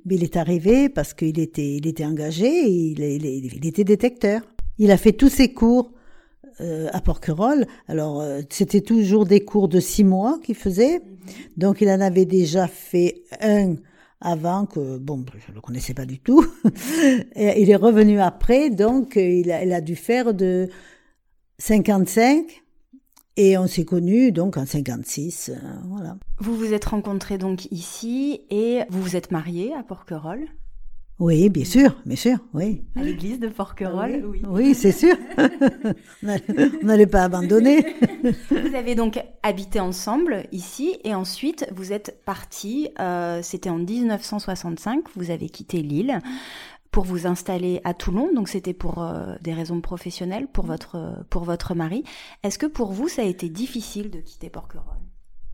mais 0.05 0.15
il 0.15 0.23
est 0.23 0.37
arrivé 0.37 0.89
parce 0.89 1.13
qu'il 1.13 1.39
était, 1.39 1.75
il 1.75 1.87
était 1.87 2.05
engagé, 2.05 2.47
il, 2.67 3.65
était 3.65 3.83
détecteur. 3.83 4.41
Il 4.77 4.91
a 4.91 4.97
fait 4.97 5.13
tous 5.13 5.29
ses 5.29 5.53
cours 5.53 5.91
euh, 6.61 6.87
à 6.91 7.01
Porquerolles. 7.01 7.65
Alors, 7.87 8.21
euh, 8.21 8.41
c'était 8.49 8.81
toujours 8.81 9.25
des 9.25 9.43
cours 9.43 9.67
de 9.67 9.79
six 9.79 10.03
mois 10.03 10.39
qu'il 10.43 10.55
faisait. 10.55 11.01
Donc, 11.57 11.81
il 11.81 11.89
en 11.89 12.01
avait 12.01 12.25
déjà 12.25 12.67
fait 12.67 13.23
un 13.41 13.75
avant 14.21 14.65
que, 14.65 14.97
bon, 14.97 15.25
je 15.47 15.53
le 15.53 15.61
connaissais 15.61 15.93
pas 15.93 16.05
du 16.05 16.19
tout. 16.19 16.45
Il 17.35 17.69
est 17.69 17.75
revenu 17.75 18.19
après, 18.19 18.69
donc 18.69 19.17
il 19.17 19.51
a, 19.51 19.63
il 19.63 19.71
a 19.73 19.81
dû 19.81 19.95
faire 19.95 20.33
de 20.33 20.69
55 21.59 22.64
et 23.37 23.57
on 23.57 23.67
s'est 23.67 23.85
connus 23.85 24.31
donc 24.31 24.57
en 24.57 24.65
56, 24.65 25.51
euh, 25.53 25.67
voilà. 25.85 26.17
Vous 26.39 26.55
vous 26.55 26.73
êtes 26.73 26.85
rencontrés 26.85 27.37
donc 27.37 27.65
ici 27.71 28.41
et 28.49 28.81
vous 28.89 29.01
vous 29.01 29.15
êtes 29.15 29.31
mariés 29.31 29.73
à 29.73 29.83
Porquerolles? 29.83 30.47
Oui, 31.17 31.47
bien 31.47 31.63
sûr, 31.63 31.95
bien 32.05 32.17
sûr, 32.17 32.37
oui. 32.53 32.83
À 32.97 33.01
l'église 33.01 33.39
de 33.39 33.47
Porquerolles, 33.47 34.25
oui. 34.25 34.41
Oui, 34.49 34.75
c'est 34.75 34.91
sûr. 34.91 35.15
on 36.23 36.85
n'allait 36.85 37.07
pas 37.07 37.23
abandonner. 37.23 37.85
vous 38.51 38.75
avez 38.75 38.95
donc 38.95 39.23
habité 39.41 39.79
ensemble 39.79 40.43
ici 40.51 40.97
et 41.05 41.15
ensuite 41.15 41.67
vous 41.73 41.93
êtes 41.93 42.21
partis, 42.25 42.89
euh, 42.99 43.39
c'était 43.41 43.69
en 43.69 43.77
1965, 43.77 45.05
vous 45.15 45.31
avez 45.31 45.47
quitté 45.47 45.81
l'île 45.81 46.19
pour 46.95 47.03
vous 47.03 47.27
installer 47.27 47.81
à 47.83 47.93
Toulon. 47.93 48.33
Donc 48.33 48.47
c'était 48.47 48.73
pour 48.73 49.03
euh, 49.03 49.35
des 49.41 49.53
raisons 49.53 49.81
professionnelles 49.81 50.47
pour 50.47 50.65
votre 50.65 51.25
pour 51.29 51.43
votre 51.43 51.75
mari. 51.75 52.05
Est-ce 52.41 52.57
que 52.57 52.67
pour 52.67 52.93
vous 52.93 53.09
ça 53.09 53.21
a 53.21 53.25
été 53.25 53.49
difficile 53.49 54.09
de 54.09 54.19
quitter 54.21 54.49
Porquerolles? 54.49 55.03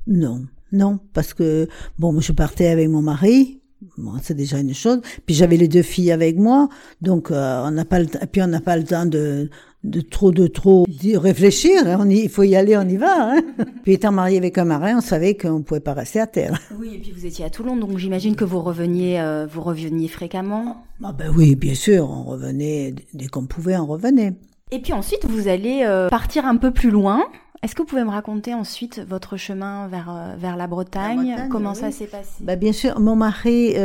Non, 0.05 0.45
non, 0.71 0.99
parce 1.13 1.33
que 1.33 1.67
bon, 1.97 2.19
je 2.19 2.31
partais 2.31 2.67
avec 2.67 2.87
mon 2.89 3.01
mari. 3.01 3.60
Bon, 3.97 4.13
c'est 4.21 4.35
déjà 4.35 4.59
une 4.59 4.73
chose. 4.73 5.01
Puis 5.25 5.33
j'avais 5.33 5.57
les 5.57 5.67
deux 5.67 5.81
filles 5.81 6.11
avec 6.11 6.37
moi, 6.37 6.69
donc 7.01 7.31
euh, 7.31 7.63
on 7.65 7.71
n'a 7.71 7.85
pas 7.85 7.99
le 7.99 8.05
puis 8.31 8.41
on 8.41 8.47
n'a 8.47 8.61
pas 8.61 8.77
le 8.77 8.83
temps 8.83 9.05
de 9.05 9.49
de 9.83 10.01
trop 10.01 10.31
de 10.31 10.45
trop 10.45 10.85
réfléchir. 11.15 11.87
Hein. 11.87 11.97
On 11.99 12.09
il 12.09 12.29
faut 12.29 12.43
y 12.43 12.55
aller, 12.55 12.77
on 12.77 12.87
y 12.87 12.97
va. 12.97 13.33
Hein. 13.33 13.41
puis 13.83 13.93
étant 13.93 14.11
marié 14.11 14.37
avec 14.37 14.57
un 14.59 14.65
marin, 14.65 14.97
on 14.97 15.01
savait 15.01 15.35
qu'on 15.35 15.63
pouvait 15.63 15.79
pas 15.79 15.93
rester 15.93 16.19
à 16.19 16.27
terre. 16.27 16.59
Oui, 16.79 16.91
et 16.95 16.99
puis 16.99 17.11
vous 17.11 17.25
étiez 17.25 17.43
à 17.43 17.49
Toulon, 17.49 17.75
donc 17.75 17.97
j'imagine 17.97 18.35
que 18.35 18.45
vous 18.45 18.61
reveniez, 18.61 19.19
euh, 19.19 19.47
vous 19.47 19.61
reveniez 19.61 20.07
fréquemment. 20.07 20.85
Ah 21.03 21.11
ben 21.11 21.31
oui, 21.35 21.55
bien 21.55 21.73
sûr, 21.73 22.07
on 22.09 22.23
revenait 22.23 22.93
dès 23.13 23.27
qu'on 23.27 23.47
pouvait, 23.47 23.77
on 23.77 23.87
revenait. 23.87 24.33
Et 24.71 24.79
puis 24.79 24.93
ensuite, 24.93 25.25
vous 25.25 25.47
allez 25.47 25.81
euh, 25.83 26.07
partir 26.09 26.45
un 26.45 26.55
peu 26.55 26.71
plus 26.71 26.91
loin. 26.91 27.23
Est-ce 27.63 27.75
que 27.75 27.83
vous 27.83 27.87
pouvez 27.87 28.03
me 28.03 28.09
raconter 28.09 28.53
ensuite 28.53 28.99
votre 29.07 29.37
chemin 29.37 29.87
vers 29.87 30.09
euh, 30.09 30.35
vers 30.37 30.57
la 30.57 30.67
Bretagne, 30.67 31.47
Comment 31.51 31.73
ça 31.73 31.91
s'est 31.91 32.07
passé? 32.07 32.29
Bah, 32.41 32.55
Bien 32.55 32.73
sûr, 32.73 32.99
mon 32.99 33.15
mari, 33.15 33.75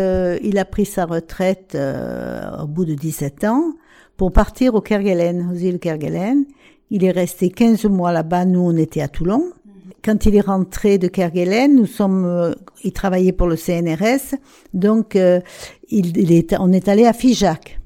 il 0.43 0.59
a 0.59 0.65
pris 0.65 0.87
sa 0.87 1.05
retraite 1.05 1.77
au 1.77 2.67
bout 2.67 2.85
de 2.85 2.95
17 2.95 3.45
ans 3.45 3.73
pour 4.17 4.33
partir 4.33 4.75
au 4.75 4.81
Kerguelen, 4.81 5.51
aux 5.53 5.57
îles 5.57 5.79
Kerguelen. 5.79 6.45
Il 6.91 7.05
est 7.05 7.11
resté 7.11 7.51
15 7.51 7.85
mois 7.87 8.13
là-bas, 8.13 8.45
nous 8.45 8.61
on 8.61 8.77
était 8.77 9.01
à 9.01 9.09
Toulon. 9.09 9.53
Quand 10.05 10.25
il 10.25 10.37
est 10.37 10.41
rentré 10.41 10.99
de 10.99 11.09
Kerguelen, 11.09 11.75
nous 11.75 11.87
sommes, 11.87 12.25
euh, 12.25 12.55
il 12.85 12.93
travaillait 12.93 13.33
pour 13.33 13.49
le 13.49 13.57
CNRS, 13.57 14.37
donc 14.73 15.17
euh, 15.17 15.41
il, 15.89 16.17
il, 16.17 16.33
est, 16.33 16.55
on 16.61 16.73
est 16.73 16.89
allé 16.89 17.07
à 17.07 17.13
Figeac. 17.13 17.81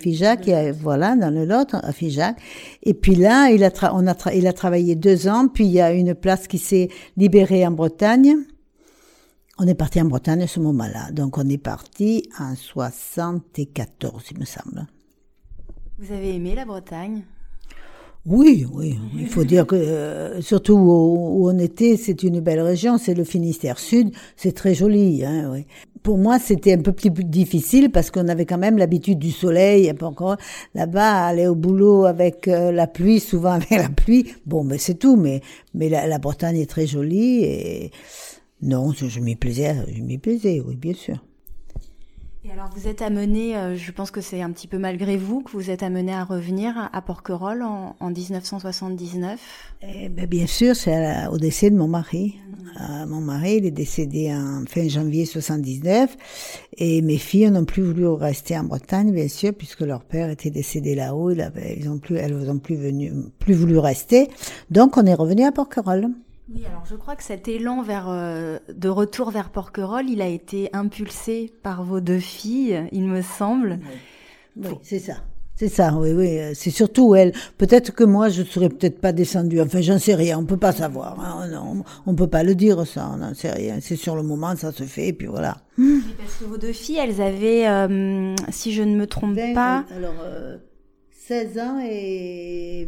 Figeac, 0.00 0.48
voilà, 0.80 1.14
dans 1.14 1.30
le 1.30 1.44
Lot, 1.44 1.74
à 1.74 1.92
Figeac. 1.92 2.36
Et 2.82 2.94
puis 2.94 3.14
là, 3.14 3.50
il 3.50 3.62
a 3.62 3.70
il 4.34 4.46
a 4.46 4.52
travaillé 4.52 4.94
deux 4.96 5.28
ans, 5.28 5.48
puis 5.48 5.64
il 5.66 5.72
y 5.72 5.80
a 5.80 5.92
une 5.92 6.14
place 6.14 6.48
qui 6.48 6.58
s'est 6.58 6.88
libérée 7.16 7.66
en 7.66 7.70
Bretagne. 7.70 8.36
On 9.58 9.66
est 9.66 9.74
parti 9.74 10.00
en 10.00 10.06
Bretagne 10.06 10.42
à 10.42 10.46
ce 10.46 10.60
moment-là. 10.60 11.10
Donc 11.12 11.38
on 11.38 11.48
est 11.48 11.58
parti 11.58 12.28
en 12.38 12.54
74, 12.54 14.24
il 14.32 14.40
me 14.40 14.44
semble. 14.44 14.86
Vous 15.98 16.12
avez 16.12 16.34
aimé 16.34 16.54
la 16.54 16.64
Bretagne? 16.64 17.22
Oui, 18.26 18.66
oui. 18.72 18.98
Il 19.16 19.28
faut 19.28 19.44
dire 19.44 19.66
que, 19.66 19.76
euh, 19.76 20.40
surtout 20.40 20.74
où, 20.74 21.48
on 21.48 21.58
était, 21.58 21.96
c'est 21.96 22.24
une 22.24 22.40
belle 22.40 22.60
région, 22.60 22.98
c'est 22.98 23.14
le 23.14 23.22
Finistère 23.22 23.78
Sud, 23.78 24.10
c'est 24.36 24.50
très 24.52 24.74
joli. 24.74 25.24
Hein, 25.24 25.48
oui. 25.52 25.64
Pour 26.02 26.18
moi, 26.18 26.40
c'était 26.40 26.72
un 26.72 26.82
peu 26.82 26.92
plus 26.92 27.10
difficile 27.10 27.90
parce 27.90 28.10
qu'on 28.10 28.26
avait 28.26 28.44
quand 28.44 28.58
même 28.58 28.78
l'habitude 28.78 29.20
du 29.20 29.30
soleil. 29.30 29.92
encore 30.02 30.36
là-bas, 30.74 31.26
aller 31.26 31.46
au 31.46 31.54
boulot 31.54 32.04
avec 32.04 32.48
euh, 32.48 32.72
la 32.72 32.88
pluie, 32.88 33.20
souvent 33.20 33.50
avec 33.52 33.70
la 33.70 33.88
pluie. 33.88 34.34
Bon, 34.44 34.64
mais 34.64 34.78
c'est 34.78 34.94
tout. 34.94 35.16
Mais 35.16 35.40
mais 35.74 35.88
la, 35.88 36.08
la, 36.08 36.18
Bretagne 36.18 36.56
est 36.58 36.70
très 36.70 36.86
jolie 36.86 37.44
et 37.44 37.90
non, 38.62 38.92
je 38.92 39.20
m'y 39.20 39.36
plaisais, 39.36 39.76
je 39.94 40.02
m'y 40.02 40.18
plaisais, 40.18 40.60
oui, 40.66 40.76
bien 40.76 40.94
sûr. 40.94 41.22
Et 42.46 42.52
alors 42.52 42.70
vous 42.76 42.86
êtes 42.86 43.02
amené, 43.02 43.56
euh, 43.56 43.76
je 43.76 43.90
pense 43.90 44.12
que 44.12 44.20
c'est 44.20 44.40
un 44.40 44.52
petit 44.52 44.68
peu 44.68 44.78
malgré 44.78 45.16
vous 45.16 45.40
que 45.40 45.50
vous 45.50 45.68
êtes 45.68 45.82
amené 45.82 46.12
à 46.12 46.22
revenir 46.22 46.88
à 46.92 47.02
Porquerolles 47.02 47.62
en, 47.62 47.96
en 47.98 48.10
1979. 48.10 49.40
Eh 49.82 50.08
ben, 50.08 50.26
bien 50.26 50.46
sûr, 50.46 50.76
c'est 50.76 51.26
au 51.26 51.38
décès 51.38 51.70
de 51.70 51.76
mon 51.76 51.88
mari. 51.88 52.36
Euh, 52.80 53.06
mon 53.06 53.20
mari, 53.20 53.56
il 53.56 53.66
est 53.66 53.72
décédé 53.72 54.32
en 54.32 54.62
fin 54.68 54.86
janvier 54.86 55.24
79 55.24 56.16
et 56.76 57.02
mes 57.02 57.18
filles 57.18 57.50
n'ont 57.50 57.64
plus 57.64 57.82
voulu 57.82 58.06
rester 58.06 58.56
en 58.56 58.64
Bretagne, 58.64 59.10
bien 59.12 59.28
sûr, 59.28 59.52
puisque 59.52 59.80
leur 59.80 60.04
père 60.04 60.30
était 60.30 60.50
décédé 60.50 60.94
là-haut. 60.94 61.32
Ils 61.32 61.88
ont 61.88 61.98
plus, 61.98 62.16
elles 62.16 62.36
n'ont 62.36 62.58
plus 62.58 62.76
venu, 62.76 63.12
plus 63.40 63.54
voulu 63.54 63.78
rester. 63.78 64.28
Donc 64.70 64.96
on 64.96 65.04
est 65.04 65.14
revenu 65.14 65.44
à 65.44 65.50
Porquerolles. 65.50 66.10
Oui, 66.48 66.64
alors 66.64 66.84
je 66.88 66.94
crois 66.94 67.16
que 67.16 67.24
cet 67.24 67.48
élan 67.48 67.82
vers 67.82 68.08
euh, 68.08 68.58
de 68.72 68.88
retour 68.88 69.30
vers 69.30 69.50
Porquerolles, 69.50 70.08
il 70.08 70.22
a 70.22 70.28
été 70.28 70.70
impulsé 70.72 71.52
par 71.62 71.82
vos 71.82 72.00
deux 72.00 72.20
filles, 72.20 72.86
il 72.92 73.04
me 73.04 73.22
semble. 73.22 73.80
Oui, 74.56 74.70
c'est 74.82 75.00
ça. 75.00 75.16
C'est 75.58 75.68
ça, 75.68 75.94
oui, 75.94 76.12
oui. 76.12 76.38
C'est 76.54 76.70
surtout 76.70 77.14
elle. 77.14 77.32
Peut-être 77.56 77.94
que 77.94 78.04
moi, 78.04 78.28
je 78.28 78.42
serais 78.42 78.68
peut-être 78.68 79.00
pas 79.00 79.12
descendue. 79.12 79.58
Enfin, 79.58 79.80
j'en 79.80 79.98
sais 79.98 80.14
rien. 80.14 80.38
On 80.38 80.44
peut 80.44 80.58
pas 80.58 80.72
savoir. 80.72 81.18
Hein. 81.18 81.48
Non, 81.48 81.82
on 82.04 82.14
peut 82.14 82.26
pas 82.26 82.42
le 82.42 82.54
dire, 82.54 82.86
ça. 82.86 83.10
On 83.14 83.16
n'en 83.16 83.32
sait 83.32 83.52
rien. 83.52 83.78
C'est 83.80 83.96
sur 83.96 84.16
le 84.16 84.22
moment, 84.22 84.54
ça 84.54 84.70
se 84.70 84.82
fait, 84.82 85.08
et 85.08 85.12
puis 85.14 85.28
voilà. 85.28 85.56
parce 86.18 86.34
que 86.38 86.44
vos 86.44 86.58
deux 86.58 86.74
filles, 86.74 86.98
elles 86.98 87.22
avaient, 87.22 87.66
euh, 87.66 88.34
si 88.50 88.72
je 88.72 88.82
ne 88.82 88.96
me 88.96 89.06
trompe 89.06 89.38
pas. 89.54 89.86
Alors, 89.96 90.12
euh, 90.22 90.58
16 91.26 91.58
ans 91.58 91.80
et 91.82 92.86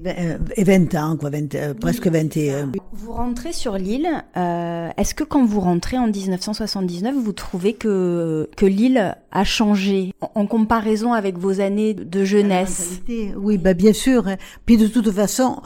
20 0.57 0.95
euh, 0.95 0.99
ans, 0.99 1.16
quoi, 1.16 1.28
20, 1.28 1.57
euh, 1.57 1.75
presque 1.75 2.07
21. 2.07 2.71
Vous 2.92 3.11
rentrez 3.11 3.52
sur 3.52 3.76
l'île. 3.76 4.09
Euh, 4.37 4.90
Est-ce 4.97 5.12
que 5.12 5.25
quand 5.25 5.45
vous 5.45 5.59
rentrez 5.59 5.99
en 5.99 6.07
1979, 6.07 7.16
vous 7.16 7.33
trouvez 7.33 7.73
que 7.73 8.49
que 8.57 8.64
l'île 8.64 9.16
a 9.33 9.42
changé 9.42 10.12
en, 10.21 10.47
comparaison 10.47 11.14
avec 11.14 11.37
vos 11.37 11.61
années 11.61 11.95
de 11.95 12.25
jeunesse? 12.25 13.00
Oui, 13.37 13.59
bah 13.59 13.75
bien 13.75 13.92
sûr. 13.92 14.28
Hein. 14.28 14.37
Puis 14.66 14.76
de 14.76 14.87
toute 14.87 15.11
façon. 15.11 15.61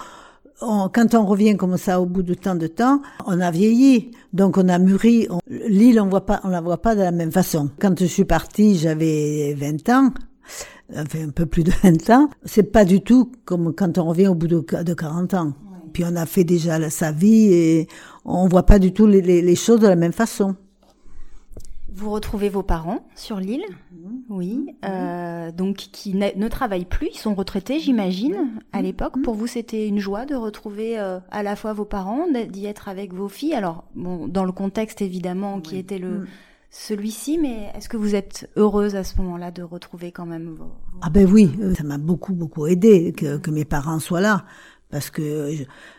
quand 0.58 1.14
on 1.14 1.26
revient 1.26 1.58
comme 1.58 1.76
ça 1.76 2.00
au 2.00 2.06
bout 2.06 2.22
de 2.22 2.32
tant 2.32 2.54
de 2.54 2.68
temps, 2.68 3.02
on 3.26 3.38
a 3.38 3.50
vieilli, 3.50 4.12
donc 4.32 4.56
on 4.56 4.70
a 4.70 4.78
mûri. 4.78 5.28
L'île, 5.46 6.00
on 6.00 6.08
voit 6.08 6.24
pas, 6.24 6.40
on 6.42 6.48
la 6.48 6.62
voit 6.62 6.80
pas 6.80 6.94
de 6.94 7.02
la 7.02 7.12
même 7.12 7.32
façon. 7.32 7.68
Quand 7.78 8.00
je 8.00 8.06
suis 8.06 8.24
partie, 8.24 8.78
j'avais 8.78 9.54
20 9.58 9.90
ans 9.90 10.10
enfin 10.96 11.28
un 11.28 11.30
peu 11.30 11.46
plus 11.46 11.64
de 11.64 11.72
20 11.82 12.10
ans, 12.10 12.30
c'est 12.44 12.70
pas 12.72 12.84
du 12.84 13.00
tout 13.00 13.32
comme 13.44 13.74
quand 13.74 13.98
on 13.98 14.04
revient 14.04 14.28
au 14.28 14.34
bout 14.34 14.48
de, 14.48 14.64
de 14.82 14.94
40 14.94 15.34
ans. 15.34 15.52
Puis 15.92 16.04
on 16.04 16.16
a 16.16 16.26
fait 16.26 16.44
déjà 16.44 16.88
sa 16.90 17.12
vie 17.12 17.52
et 17.52 17.88
on 18.24 18.48
voit 18.48 18.64
pas 18.64 18.78
du 18.78 18.92
tout 18.92 19.06
les, 19.06 19.20
les, 19.20 19.56
choses 19.56 19.80
de 19.80 19.88
la 19.88 19.96
même 19.96 20.12
façon. 20.12 20.56
Vous 21.94 22.10
retrouvez 22.10 22.48
vos 22.48 22.62
parents 22.62 23.06
sur 23.14 23.38
l'île, 23.38 23.64
mhm. 23.92 24.22
oui, 24.30 24.54
mhm. 24.56 24.74
euh, 24.86 25.52
donc 25.52 25.76
qui 25.76 26.14
ne, 26.14 26.48
travaillent 26.48 26.86
plus, 26.86 27.08
ils 27.12 27.18
sont 27.18 27.34
retraités, 27.34 27.80
j'imagine, 27.80 28.58
à 28.72 28.78
mhm. 28.78 28.84
l'époque. 28.84 29.22
Pour 29.22 29.34
vous, 29.34 29.46
c'était 29.46 29.86
une 29.86 29.98
joie 29.98 30.24
de 30.24 30.34
retrouver 30.34 30.98
euh, 30.98 31.20
à 31.30 31.42
la 31.42 31.54
fois 31.54 31.74
vos 31.74 31.84
parents, 31.84 32.26
d'y 32.48 32.64
être 32.64 32.88
avec 32.88 33.12
vos 33.12 33.28
filles. 33.28 33.54
Alors, 33.54 33.84
bon, 33.94 34.26
dans 34.26 34.44
le 34.44 34.52
contexte 34.52 35.02
évidemment 35.02 35.60
qui 35.60 35.76
était 35.76 35.98
le 35.98 36.26
celui-ci, 36.72 37.38
mais 37.38 37.70
est-ce 37.74 37.88
que 37.88 37.98
vous 37.98 38.14
êtes 38.14 38.50
heureuse 38.56 38.96
à 38.96 39.04
ce 39.04 39.20
moment-là 39.20 39.50
de 39.50 39.62
retrouver 39.62 40.10
quand 40.10 40.24
même 40.24 40.54
vos... 40.54 40.72
Ah 41.02 41.10
ben 41.10 41.30
oui, 41.30 41.50
ça 41.76 41.84
m'a 41.84 41.98
beaucoup, 41.98 42.32
beaucoup 42.32 42.66
aidé 42.66 43.12
que, 43.12 43.36
que, 43.36 43.50
mes 43.50 43.66
parents 43.66 43.98
soient 43.98 44.22
là, 44.22 44.46
parce 44.90 45.10
que 45.10 45.52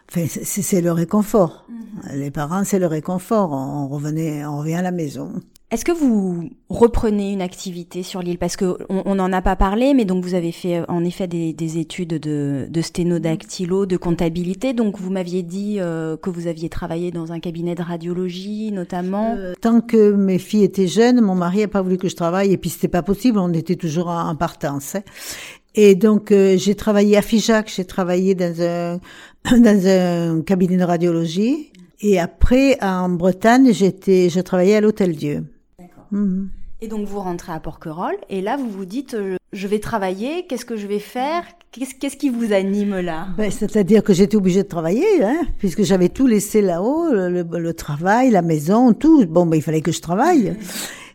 enfin, 0.10 0.26
c'est 0.28 0.82
le 0.82 0.92
réconfort. 0.92 1.68
Mhm. 1.70 2.18
Les 2.18 2.32
parents, 2.32 2.64
c'est 2.64 2.80
le 2.80 2.88
réconfort. 2.88 3.52
On 3.52 3.88
revenait, 3.88 4.44
on 4.46 4.58
revient 4.58 4.74
à 4.74 4.82
la 4.82 4.92
maison. 4.92 5.34
Est-ce 5.74 5.86
que 5.86 5.92
vous 5.92 6.52
reprenez 6.70 7.34
une 7.34 7.42
activité 7.42 8.04
sur 8.04 8.22
l'île? 8.22 8.38
Parce 8.38 8.58
que 8.58 8.78
on 8.90 9.16
n'en 9.16 9.34
a 9.34 9.42
pas 9.42 9.56
parlé, 9.56 9.96
mais 9.96 10.06
donc 10.06 10.24
vous 10.24 10.36
avez 10.36 10.52
fait 10.52 10.78
euh, 10.78 10.86
en 10.88 11.04
effet 11.04 11.26
des, 11.26 11.52
des 11.52 11.80
études 11.80 12.20
de, 12.20 12.68
de 12.70 12.82
sténodactylo, 12.82 13.88
de 13.88 13.98
comptabilité. 13.98 14.74
Donc 14.74 15.00
vous 15.00 15.10
m'aviez 15.10 15.42
dit 15.42 15.78
euh, 15.80 16.16
que 16.16 16.30
vous 16.30 16.46
aviez 16.46 16.70
travaillé 16.70 17.10
dans 17.10 17.32
un 17.32 17.40
cabinet 17.40 17.74
de 17.74 17.82
radiologie, 17.82 18.72
notamment. 18.72 19.34
Euh, 19.36 19.54
tant 19.62 19.82
que 19.82 20.12
mes 20.12 20.38
filles 20.38 20.66
étaient 20.66 20.86
jeunes, 20.86 21.22
mon 21.22 21.34
mari 21.34 21.62
n'a 21.62 21.68
pas 21.68 21.82
voulu 21.82 21.98
que 21.98 22.08
je 22.08 22.16
travaille, 22.16 22.54
et 22.54 22.58
puis 22.58 22.70
c'était 22.70 22.88
pas 22.88 23.02
possible. 23.02 23.40
On 23.40 23.52
était 23.52 23.76
toujours 23.76 24.10
en, 24.10 24.36
partance. 24.36 24.94
Hein. 24.94 25.02
Et 25.74 25.96
donc 25.96 26.32
j'ai 26.32 26.76
travaillé 26.76 27.18
à 27.18 27.24
Figeac, 27.24 27.74
j'ai 27.76 27.86
travaillé 27.86 28.36
dans 28.36 28.62
un 28.62 29.00
dans 29.58 29.88
un 29.88 30.42
cabinet 30.44 30.78
de 30.78 30.84
radiologie. 30.84 31.72
Et 32.00 32.20
après, 32.20 32.78
en 32.84 33.10
Bretagne, 33.10 33.74
j'étais, 33.74 34.30
je 34.30 34.42
travaillais 34.42 34.76
à 34.76 34.82
l'Hôtel 34.82 35.16
Dieu. 35.16 35.46
Mhm. 36.14 36.50
Et 36.82 36.88
donc 36.88 37.08
vous 37.08 37.20
rentrez 37.20 37.54
à 37.54 37.60
Porquerolles 37.60 38.18
et 38.30 38.42
là 38.42 38.58
vous 38.58 38.70
vous 38.70 38.86
dites 38.86 39.14
euh, 39.14 39.38
je 39.54 39.68
vais 39.68 39.80
travailler, 39.80 40.46
qu'est-ce 40.48 40.66
que 40.66 40.76
je 40.76 40.88
vais 40.88 41.00
faire? 41.00 41.44
Qu'est-ce 41.72 42.18
qui 42.18 42.30
vous 42.30 42.54
anime 42.54 43.00
là? 43.00 43.28
Ben, 43.38 43.50
C'est-à-dire 43.50 44.04
que 44.04 44.14
j'étais 44.14 44.36
obligée 44.36 44.64
de 44.64 44.68
travailler, 44.68 45.24
hein, 45.24 45.42
puisque 45.58 45.84
j'avais 45.84 46.10
tout 46.10 46.28
laissé 46.28 46.62
là-haut, 46.62 47.12
le, 47.12 47.72
travail, 47.72 48.30
la 48.30 48.44
maison, 48.44 48.94
tout. 48.94 49.26
Bon, 49.26 49.46
ben, 49.48 49.58
il 49.58 49.62
fallait 49.62 49.82
que 49.82 49.92
je 49.92 50.02
travaille. 50.02 50.56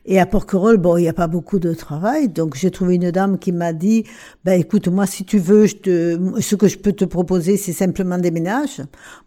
Et 0.05 0.19
à 0.19 0.27
Porquerolles, 0.27 0.79
bon, 0.79 0.97
il 0.97 1.03
n'y 1.03 1.09
a 1.09 1.13
pas 1.13 1.27
beaucoup 1.27 1.59
de 1.59 1.75
travail, 1.75 2.29
donc 2.31 2.57
j'ai 2.57 2.71
trouvé 2.71 2.95
une 2.95 3.11
dame 3.11 3.39
qui 3.39 3.53
m'a 3.53 3.75
dit, 3.75 4.05
ben 4.43 4.59
écoute, 4.59 4.89
moi 4.89 5.05
si 5.05 5.25
tu 5.25 5.39
veux, 5.39 5.67
je 5.67 5.77
te, 5.77 6.41
ce 6.41 6.57
que 6.57 6.67
je 6.67 6.79
peux 6.79 6.93
te 6.93 7.05
proposer, 7.05 7.59
c'est 7.59 7.75
simplement 7.75 8.17
des 8.17 8.31
ménages. 8.31 8.81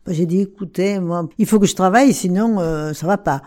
Ben, 0.06 0.14
j'ai 0.14 0.26
dit, 0.26 0.42
écoutez, 0.42 1.00
moi, 1.00 1.30
il 1.38 1.46
faut 1.46 1.60
que 1.60 1.68
je 1.68 1.76
travaille, 1.76 2.14
sinon 2.14 2.60
euh, 2.60 2.94
ça 2.94 3.06
va 3.06 3.18
pas. 3.18 3.44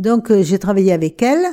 Donc 0.00 0.30
euh, 0.30 0.42
j'ai 0.42 0.58
travaillé 0.58 0.92
avec 0.92 1.20
elle 1.22 1.44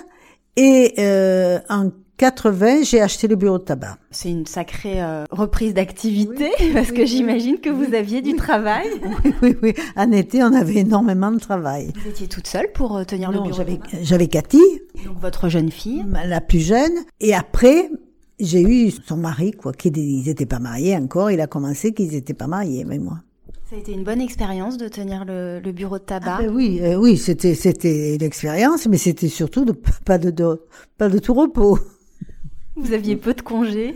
et 0.56 0.94
euh, 1.00 1.60
en 1.70 1.92
80, 2.16 2.84
j'ai 2.84 3.02
acheté 3.02 3.28
le 3.28 3.36
bureau 3.36 3.60
de 3.60 3.64
tabac. 3.64 3.98
C'est 4.10 4.32
une 4.32 4.46
sacrée 4.46 5.04
euh, 5.04 5.26
reprise 5.32 5.74
d'activité 5.74 6.50
parce 6.74 6.94
que 6.94 7.06
j'imagine 7.06 7.60
que 7.60 7.70
vous 7.70 7.94
aviez 7.94 8.22
du 8.22 8.36
travail. 8.36 8.88
Oui, 9.26 9.34
oui, 9.42 9.58
oui. 9.62 9.74
En 9.98 10.12
été, 10.14 10.42
on 10.42 10.54
avait 10.54 10.78
énormément 10.78 11.30
de 11.30 11.40
travail. 11.40 11.92
Vous 12.02 12.10
étiez 12.10 12.28
toute 12.28 12.48
seule 12.48 12.72
pour 12.74 13.06
tenir 13.06 13.32
le 13.32 13.42
bureau 13.42 13.54
j'avais, 13.54 13.80
j'avais 14.02 14.28
Cathy. 14.28 14.64
Donc 15.06 15.20
votre 15.20 15.50
jeune 15.50 15.70
fille. 15.70 16.06
La 16.26 16.40
plus 16.40 16.62
jeune. 16.62 16.94
Et 17.20 17.36
après, 17.36 17.90
j'ai 18.40 18.62
eu 18.62 18.92
son 18.92 19.18
mari, 19.18 19.52
quoi, 19.52 19.74
qui 19.74 19.90
ils 19.90 20.26
n'étaient 20.26 20.46
pas 20.46 20.60
mariés 20.60 20.96
encore. 20.96 21.32
Il 21.32 21.42
a 21.42 21.48
commencé 21.48 21.94
qu'ils 21.94 22.12
n'étaient 22.12 22.34
pas 22.34 22.48
mariés, 22.48 22.86
mais 22.86 22.98
moi. 22.98 23.20
Ça 23.70 23.76
a 23.76 23.80
été 23.80 23.92
une 23.92 24.06
bonne 24.06 24.22
expérience 24.22 24.78
de 24.78 24.88
tenir 24.88 25.26
le, 25.26 25.60
bureau 25.74 25.98
de 25.98 26.04
tabac. 26.04 26.38
Ah 26.40 26.42
ben 26.44 26.56
oui, 26.56 26.80
euh, 26.82 26.96
oui, 26.96 27.18
c'était 27.18 27.54
c'était 27.54 28.16
une 28.16 28.24
expérience, 28.24 28.88
mais 28.88 28.98
c'était 28.98 29.28
surtout 29.28 29.66
de, 29.66 29.74
pas 30.06 30.18
de, 30.18 30.32
de, 30.32 30.62
pas 30.98 31.10
de 31.10 31.20
tout 31.20 31.34
repos. 31.34 31.78
Vous 32.78 32.94
aviez 32.94 33.18
peu 33.18 33.34
de 33.34 33.42
congés. 33.42 33.96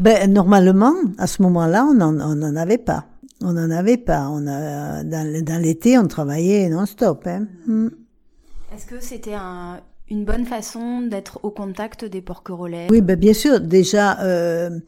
Ben 0.00 0.32
normalement, 0.32 0.94
à 1.18 1.28
ce 1.28 1.40
moment-là, 1.42 1.84
on 1.84 1.94
n'en 1.94 2.18
on 2.18 2.42
en 2.42 2.56
avait 2.56 2.78
pas. 2.78 3.06
On 3.40 3.52
n'en 3.52 3.70
avait 3.70 3.96
pas. 3.96 4.28
On 4.28 4.44
a 4.48 5.04
dans, 5.04 5.44
dans 5.44 5.62
l'été, 5.62 5.98
on 5.98 6.08
travaillait 6.08 6.68
non-stop. 6.68 7.24
Hein. 7.28 7.46
Hmm. 7.68 7.90
Est-ce 8.74 8.86
que 8.86 8.98
c'était 8.98 9.34
un, 9.34 9.78
une 10.10 10.24
bonne 10.24 10.46
façon 10.46 11.02
d'être 11.02 11.38
au 11.44 11.50
contact 11.50 12.04
des 12.04 12.22
porquerolais 12.22 12.88
Oui, 12.90 13.00
ben 13.02 13.16
bien 13.16 13.34
sûr. 13.34 13.60
Déjà, 13.60 14.20
euh, 14.22 14.80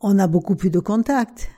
on 0.00 0.20
a 0.20 0.28
beaucoup 0.28 0.54
plus 0.54 0.70
de 0.70 0.78
contact. 0.78 1.50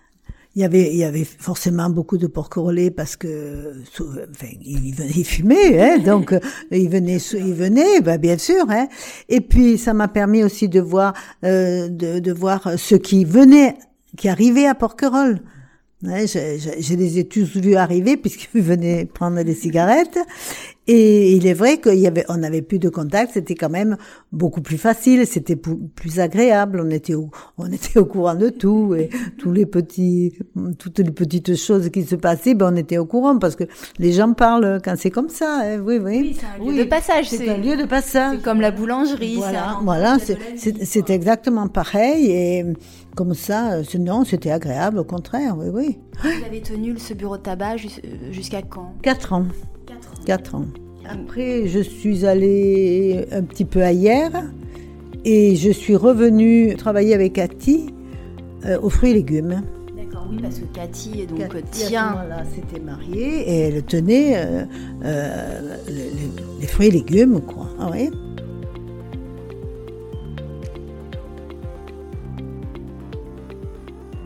Il 0.56 0.62
y 0.62 0.64
avait, 0.64 0.90
il 0.90 0.96
y 0.96 1.04
avait 1.04 1.25
forcément 1.25 1.90
beaucoup 1.90 2.16
de 2.16 2.26
porquerolais 2.26 2.90
parce 2.90 3.14
que, 3.14 3.75
enfin, 4.00 4.46
ils, 4.64 4.94
ils 5.14 5.25
fumaient, 5.25 5.78
hein, 5.78 5.98
donc 6.04 6.34
ils 6.70 6.88
venaient, 6.88 7.18
ils 7.18 7.52
venaient, 7.52 8.00
ben 8.00 8.16
bien 8.16 8.38
sûr. 8.38 8.64
Hein. 8.70 8.88
Et 9.28 9.42
puis 9.42 9.76
ça 9.76 9.92
m'a 9.92 10.08
permis 10.08 10.42
aussi 10.42 10.70
de 10.70 10.80
voir, 10.80 11.12
euh, 11.44 11.88
de, 11.90 12.20
de 12.20 12.32
voir 12.32 12.78
ceux 12.78 12.96
qui 12.96 13.26
venaient, 13.26 13.75
qui 14.16 14.30
arrivaient 14.30 14.66
à 14.66 14.75
Porquerolles. 14.75 15.42
Ouais, 16.02 16.26
je, 16.26 16.58
je, 16.58 16.80
je, 16.80 16.94
les 16.94 17.18
ai 17.18 17.28
tous 17.28 17.56
vus 17.56 17.76
arriver 17.76 18.16
puisqu'ils 18.16 18.62
venaient 18.62 19.04
prendre 19.04 19.42
des 19.42 19.54
cigarettes. 19.54 20.18
Et 20.88 21.33
il 21.33 21.47
est 21.47 21.55
vrai 21.55 21.78
qu'il 21.78 21.99
y 21.99 22.07
avait, 22.07 22.25
on 22.28 22.37
n'avait 22.37 22.62
plus 22.62 22.78
de 22.78 22.88
contact. 22.88 23.33
C'était 23.35 23.55
quand 23.55 23.71
même 23.71 23.97
beaucoup 24.33 24.61
plus 24.61 24.78
facile. 24.78 25.26
C'était 25.26 25.57
plus 25.57 26.21
agréable. 26.21 26.81
On 26.85 26.90
était 26.90 27.14
au, 27.14 27.31
on 27.59 27.66
était 27.73 27.99
au 27.99 28.05
courant 28.05 28.35
de 28.35 28.50
tout 28.50 28.95
et 28.95 29.11
tous 29.38 29.52
les 29.52 29.66
petits, 29.66 30.38
toutes 30.78 31.00
les 31.00 31.11
petites 31.11 31.57
choses 31.57 31.90
qui 31.90 32.05
se 32.05 32.14
passaient, 32.14 32.55
ben 32.55 32.73
on 32.73 32.76
était 32.76 32.99
au 32.99 33.07
courant 33.07 33.38
parce 33.38 33.57
que 33.57 33.64
les 33.99 34.12
gens 34.12 34.33
parlent 34.33 34.81
quand 34.85 34.95
c'est 34.97 35.11
comme 35.11 35.28
ça. 35.28 35.61
Hein. 35.62 35.81
Oui, 35.85 35.99
oui. 35.99 36.21
oui 36.23 36.38
c'est 36.38 36.62
un 36.62 36.64
lieu 36.64 36.85
de 36.85 36.88
passage. 36.88 37.28
C'est 37.28 37.49
un 37.49 37.59
lieu 37.59 37.76
de 37.76 37.85
passage. 37.85 38.37
C'est 38.37 38.45
comme 38.45 38.61
la 38.61 38.71
boulangerie. 38.71 39.37
Voilà, 39.37 39.78
voilà. 39.83 40.19
C'est 40.57 41.11
exactement 41.11 41.69
pareil 41.69 42.31
et 42.31 42.64
comme 43.16 43.35
ça, 43.35 43.81
non, 43.99 44.25
c'était 44.25 44.50
agréable, 44.50 44.99
au 44.99 45.05
contraire, 45.05 45.57
oui, 45.59 45.69
oui. 45.73 45.99
Vous 46.23 46.47
avez 46.47 46.61
tenu 46.61 46.99
ce 46.99 47.14
bureau 47.14 47.38
de 47.38 47.43
tabac 47.43 47.76
jusqu'à 48.31 48.61
quand? 48.62 48.93
Quatre 49.02 49.33
ans. 49.33 49.47
Quatre 50.24 50.54
ans. 50.54 50.66
Après, 51.08 51.68
je 51.68 51.80
suis 51.80 52.26
allée 52.26 53.26
un 53.30 53.42
petit 53.42 53.64
peu 53.64 53.82
ailleurs 53.82 54.32
et 55.24 55.56
je 55.56 55.70
suis 55.70 55.96
revenue 55.96 56.74
travailler 56.76 57.14
avec 57.14 57.34
Cathy 57.34 57.92
euh, 58.64 58.78
aux 58.80 58.90
fruits 58.90 59.10
et 59.10 59.14
légumes. 59.14 59.62
D'accord, 59.96 60.26
oui, 60.30 60.38
parce 60.42 60.58
que 60.58 60.64
Cathy 60.66 61.26
donc 61.26 61.70
tient. 61.70 62.12
Voilà, 62.12 62.44
s'était 62.44 62.80
mariée 62.80 63.48
et 63.48 63.60
elle 63.68 63.82
tenait 63.84 64.36
euh, 64.36 64.64
euh, 65.04 65.76
les, 66.60 66.66
fruits 66.66 66.88
et 66.88 66.90
légumes, 66.90 67.40
quoi. 67.40 67.66
Ah, 67.78 67.90
oui. 67.92 68.10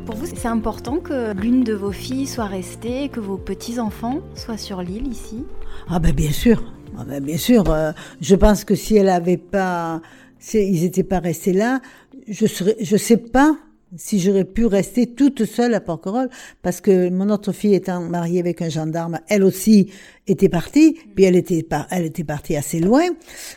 Pour 0.07 0.17
vous, 0.17 0.27
c'est 0.27 0.49
important 0.49 0.97
que 0.97 1.35
l'une 1.35 1.63
de 1.63 1.75
vos 1.75 1.93
filles 1.93 2.27
soit 2.27 2.47
restée 2.47 3.05
et 3.05 3.09
que 3.09 3.21
vos 3.21 3.37
petits-enfants 3.37 4.21
soient 4.35 4.57
sur 4.57 4.83
l'île 4.83 5.09
ici? 5.09 5.45
Ah 5.89 5.99
ben 5.99 6.13
bien 6.13 6.31
sûr, 6.31 6.63
ah 6.99 7.05
ben 7.05 7.23
bien 7.23 7.37
sûr. 7.37 7.65
Euh, 7.71 7.93
je 8.21 8.35
pense 8.37 8.65
que 8.65 8.75
si 8.75 8.97
elle 8.97 9.09
avait 9.09 9.37
pas, 9.37 10.01
si 10.39 10.59
ils 10.59 10.83
n'étaient 10.83 11.05
pas 11.05 11.21
restés 11.21 11.53
là, 11.53 11.81
je 12.29 12.47
serais, 12.47 12.77
je 12.81 12.97
sais 12.97 13.17
pas 13.17 13.57
si 13.97 14.21
j'aurais 14.21 14.45
pu 14.45 14.67
rester 14.67 15.15
toute 15.15 15.45
seule 15.45 15.75
à 15.75 15.81
Porquerolles, 15.81 16.31
parce 16.63 16.81
que 16.81 17.11
mon 17.11 17.29
autre 17.31 17.53
fille 17.53 17.75
étant 17.75 18.01
mariée 18.01 18.41
avec 18.41 18.63
un 18.63 18.69
gendarme, 18.69 19.21
elle 19.29 19.43
aussi 19.43 19.91
était 20.27 20.49
partie, 20.49 20.97
puis 21.15 21.25
elle 21.25 21.37
était 21.37 21.67
elle 21.91 22.05
était 22.05 22.25
partie 22.25 22.57
assez 22.57 22.79
loin, 22.79 23.03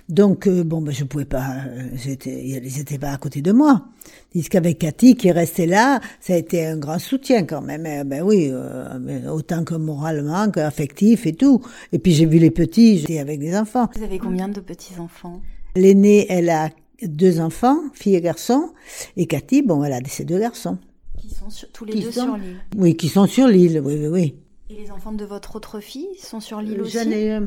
donc 0.10 0.48
euh, 0.48 0.64
bon 0.64 0.82
ben 0.82 0.92
je 0.92 1.04
pouvais 1.04 1.26
pas, 1.26 1.46
euh, 1.68 1.90
j'étais, 1.96 2.44
ils 2.44 2.80
étaient 2.80 2.98
pas 2.98 3.12
à 3.12 3.18
côté 3.18 3.42
de 3.42 3.52
moi. 3.52 3.86
Tandis 4.34 4.50
qu'avec 4.50 4.80
Cathy 4.80 5.16
qui 5.16 5.28
est 5.28 5.32
restée 5.32 5.68
là, 5.68 6.02
ça 6.20 6.34
a 6.34 6.38
été 6.38 6.66
un 6.66 6.78
grand 6.78 7.00
soutien 7.00 7.44
quand 7.44 7.62
même. 7.62 7.86
Eh 7.86 8.04
ben 8.04 8.24
oui, 8.24 8.50
euh, 8.52 9.30
autant 9.30 9.64
que 9.64 9.76
moralement, 9.76 10.50
qu'affectif 10.50 11.28
et 11.28 11.34
tout. 11.34 11.62
Et 11.92 12.00
puis 12.00 12.14
j'ai 12.14 12.26
vu 12.26 12.40
les 12.40 12.52
petits, 12.52 12.98
j'étais 12.98 13.20
avec 13.20 13.40
des 13.40 13.56
enfants. 13.56 13.88
Vous 13.96 14.04
avez 14.04 14.18
combien 14.18 14.50
de 14.50 14.60
petits 14.60 15.00
enfants 15.00 15.42
L'aîné, 15.76 16.26
elle 16.30 16.50
a 16.50 16.70
deux 17.08 17.40
enfants, 17.40 17.78
fille 17.94 18.16
et 18.16 18.22
garçon, 18.22 18.72
et 19.18 19.26
Cathy, 19.26 19.62
bon, 19.62 19.84
elle 19.84 19.94
a 19.94 20.00
ses 20.08 20.26
deux 20.26 20.40
garçons. 20.40 20.78
Qui 21.18 21.30
sont 21.30 21.48
tous 21.72 21.86
les 21.86 22.02
deux 22.02 22.12
sur 22.12 22.38
l'île. 22.38 22.58
Oui, 22.78 22.96
qui 22.96 23.10
sont 23.10 23.28
sur 23.28 23.48
l'île, 23.48 23.82
oui, 23.84 23.96
oui, 24.00 24.08
oui. 24.08 24.36
Et 24.70 24.76
les 24.76 24.92
enfants 24.92 25.12
de 25.12 25.26
votre 25.26 25.56
autre 25.56 25.80
fille 25.80 26.08
sont 26.20 26.40
sur 26.40 26.62
l'île 26.62 26.80
euh, 26.80 26.84
aussi 26.84 26.98
J'en 26.98 27.12
ai, 27.12 27.40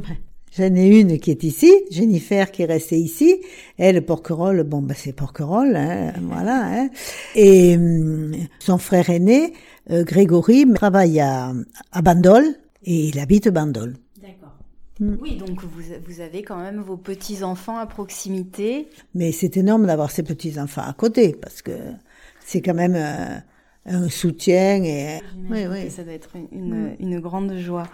j'en 0.57 0.75
ai 0.75 0.87
une 1.01 1.19
qui 1.19 1.31
est 1.31 1.45
ici, 1.45 1.73
Jennifer 1.91 2.51
qui 2.51 2.63
est 2.63 2.67
restée 2.67 2.99
ici. 2.99 3.41
Elle, 3.79 4.05
Porquerolles, 4.05 4.63
bon, 4.63 4.83
ben 4.83 4.95
c'est 4.97 5.13
Porquerolles, 5.13 5.77
hein, 5.77 6.13
voilà. 6.23 6.65
Hein. 6.65 6.91
Et 7.35 7.77
hum, 7.77 8.33
son 8.59 8.79
frère 8.79 9.11
aîné, 9.11 9.53
euh, 9.91 10.05
Grégory, 10.05 10.67
travaille 10.75 11.21
à, 11.21 11.53
à 11.93 12.03
Bandol 12.03 12.45
et 12.85 13.09
il 13.09 13.19
habite 13.19 13.49
Bandol. 13.49 13.97
Mm. 15.01 15.17
Oui, 15.21 15.37
donc 15.37 15.63
vous, 15.63 15.83
vous, 16.07 16.21
avez 16.21 16.43
quand 16.43 16.59
même 16.59 16.81
vos 16.81 16.97
petits-enfants 16.97 17.79
à 17.79 17.87
proximité. 17.87 18.89
Mais 19.15 19.33
c'est 19.33 19.57
énorme 19.57 19.87
d'avoir 19.87 20.11
ces 20.11 20.23
petits-enfants 20.23 20.83
à 20.83 20.93
côté, 20.93 21.37
parce 21.41 21.63
que 21.63 21.73
c'est 22.41 22.63
quand 22.63 22.75
même... 22.75 22.95
Euh, 22.97 23.39
un 23.89 24.09
soutien 24.09 24.83
et 24.83 25.21
oui, 25.49 25.67
oui. 25.71 25.91
ça 25.91 26.03
doit 26.03 26.13
être 26.13 26.31
une, 26.53 26.97
une, 26.99 27.21
grande 27.21 27.57
joie. 27.57 27.85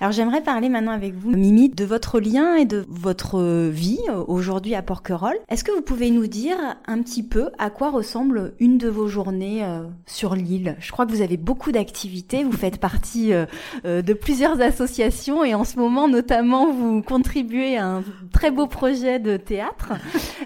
Alors 0.00 0.12
j'aimerais 0.12 0.42
parler 0.42 0.68
maintenant 0.68 0.92
avec 0.92 1.14
vous, 1.14 1.30
Mimi, 1.30 1.68
de 1.68 1.84
votre 1.84 2.20
lien 2.20 2.54
et 2.54 2.64
de 2.64 2.84
votre 2.88 3.68
vie 3.68 4.00
aujourd'hui 4.28 4.74
à 4.74 4.82
Porquerolles. 4.82 5.38
Est-ce 5.48 5.64
que 5.64 5.72
vous 5.72 5.82
pouvez 5.82 6.10
nous 6.10 6.26
dire 6.26 6.56
un 6.86 7.02
petit 7.02 7.22
peu 7.22 7.50
à 7.58 7.70
quoi 7.70 7.90
ressemble 7.90 8.54
une 8.60 8.78
de 8.78 8.88
vos 8.88 9.08
journées 9.08 9.64
euh, 9.64 9.82
sur 10.06 10.34
l'île? 10.34 10.76
Je 10.78 10.92
crois 10.92 11.04
que 11.04 11.10
vous 11.10 11.22
avez 11.22 11.36
beaucoup 11.36 11.72
d'activités, 11.72 12.44
vous 12.44 12.52
faites 12.52 12.78
partie 12.78 13.32
euh, 13.32 13.46
euh, 13.84 14.02
de 14.02 14.12
plusieurs 14.14 14.60
associations 14.60 15.44
et 15.44 15.54
en 15.54 15.64
ce 15.64 15.78
moment 15.78 16.06
notamment 16.06 16.72
vous 16.72 17.02
contribuez 17.02 17.76
à 17.76 17.86
un 17.86 18.04
très 18.32 18.52
beau 18.52 18.66
projet 18.66 19.18
de 19.18 19.36
théâtre. 19.36 19.94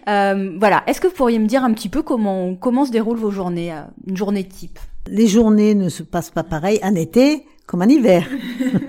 voilà, 0.07 0.83
est-ce 0.87 1.01
que 1.01 1.09
vous 1.09 1.14
pourriez 1.14 1.38
me 1.38 1.47
dire 1.47 1.62
un 1.62 1.73
petit 1.73 1.88
peu 1.88 2.03
comment 2.03 2.55
comment 2.55 2.85
se 2.87 2.90
déroulent 2.90 3.19
vos 3.19 3.31
journées, 3.31 3.75
une 4.07 4.17
journée 4.17 4.45
type? 4.45 4.79
Les 5.09 5.27
journées 5.27 5.75
ne 5.75 5.88
se 5.88 6.03
passent 6.03 6.31
pas 6.31 6.45
pareil 6.45 6.81
en 6.83 6.95
été 6.95 7.45
comme 7.67 7.83
en 7.83 7.88
hiver. 7.88 8.29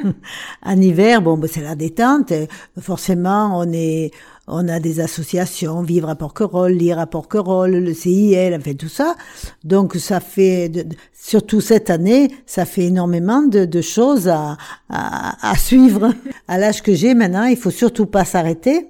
en 0.63 0.82
hiver, 0.82 1.21
bon, 1.21 1.38
ben, 1.38 1.49
c'est 1.51 1.62
la 1.62 1.75
détente. 1.75 2.34
Forcément, 2.80 3.58
on 3.58 3.71
est, 3.71 4.12
on 4.47 4.67
a 4.67 4.80
des 4.80 4.99
associations, 4.99 5.82
vivre 5.82 6.10
à 6.10 6.15
Porquerolles, 6.15 6.73
lire 6.73 6.99
à 6.99 7.08
Porquerolles, 7.08 7.80
le 7.80 7.93
CIL, 7.93 8.54
enfin 8.54 8.73
tout 8.73 8.89
ça. 8.89 9.15
Donc 9.63 9.95
ça 9.95 10.19
fait, 10.19 10.71
surtout 11.13 11.62
cette 11.62 11.89
année, 11.89 12.32
ça 12.45 12.65
fait 12.65 12.84
énormément 12.84 13.41
de, 13.43 13.82
choses 13.82 14.28
à, 14.28 14.58
à, 14.89 15.51
à 15.51 15.56
suivre. 15.56 16.13
À 16.47 16.58
l'âge 16.58 16.84
que 16.84 16.93
j'ai 16.93 17.13
maintenant, 17.13 17.45
il 17.45 17.58
faut 17.58 17.71
surtout 17.71 18.08
pas 18.08 18.25
s'arrêter 18.25 18.88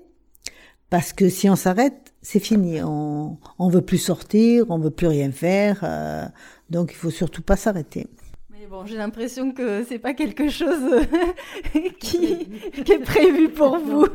parce 0.90 1.14
que 1.14 1.30
si 1.30 1.50
on 1.50 1.56
s'arrête, 1.56 2.05
c'est 2.26 2.40
fini. 2.40 2.82
On, 2.82 3.38
on 3.60 3.70
veut 3.70 3.84
plus 3.84 4.00
sortir, 4.00 4.66
on 4.70 4.80
veut 4.80 4.90
plus 4.90 5.06
rien 5.08 5.32
faire. 5.32 5.82
Euh, 5.84 6.26
donc 6.72 6.92
il 6.92 6.96
faut 6.96 7.12
surtout 7.12 7.44
pas 7.44 7.56
s'arrêter. 7.56 8.08
Mais 8.52 8.66
bon, 8.66 8.84
j'ai 8.88 8.98
l'impression 8.98 9.52
que 9.52 9.84
c'est 9.84 10.00
pas 10.00 10.16
quelque 10.16 10.50
chose 10.50 11.06
qui, 12.00 12.48
qui 12.84 12.92
est 12.92 13.00
prévu 13.00 13.50
pour 13.50 13.78
vous. 13.78 14.08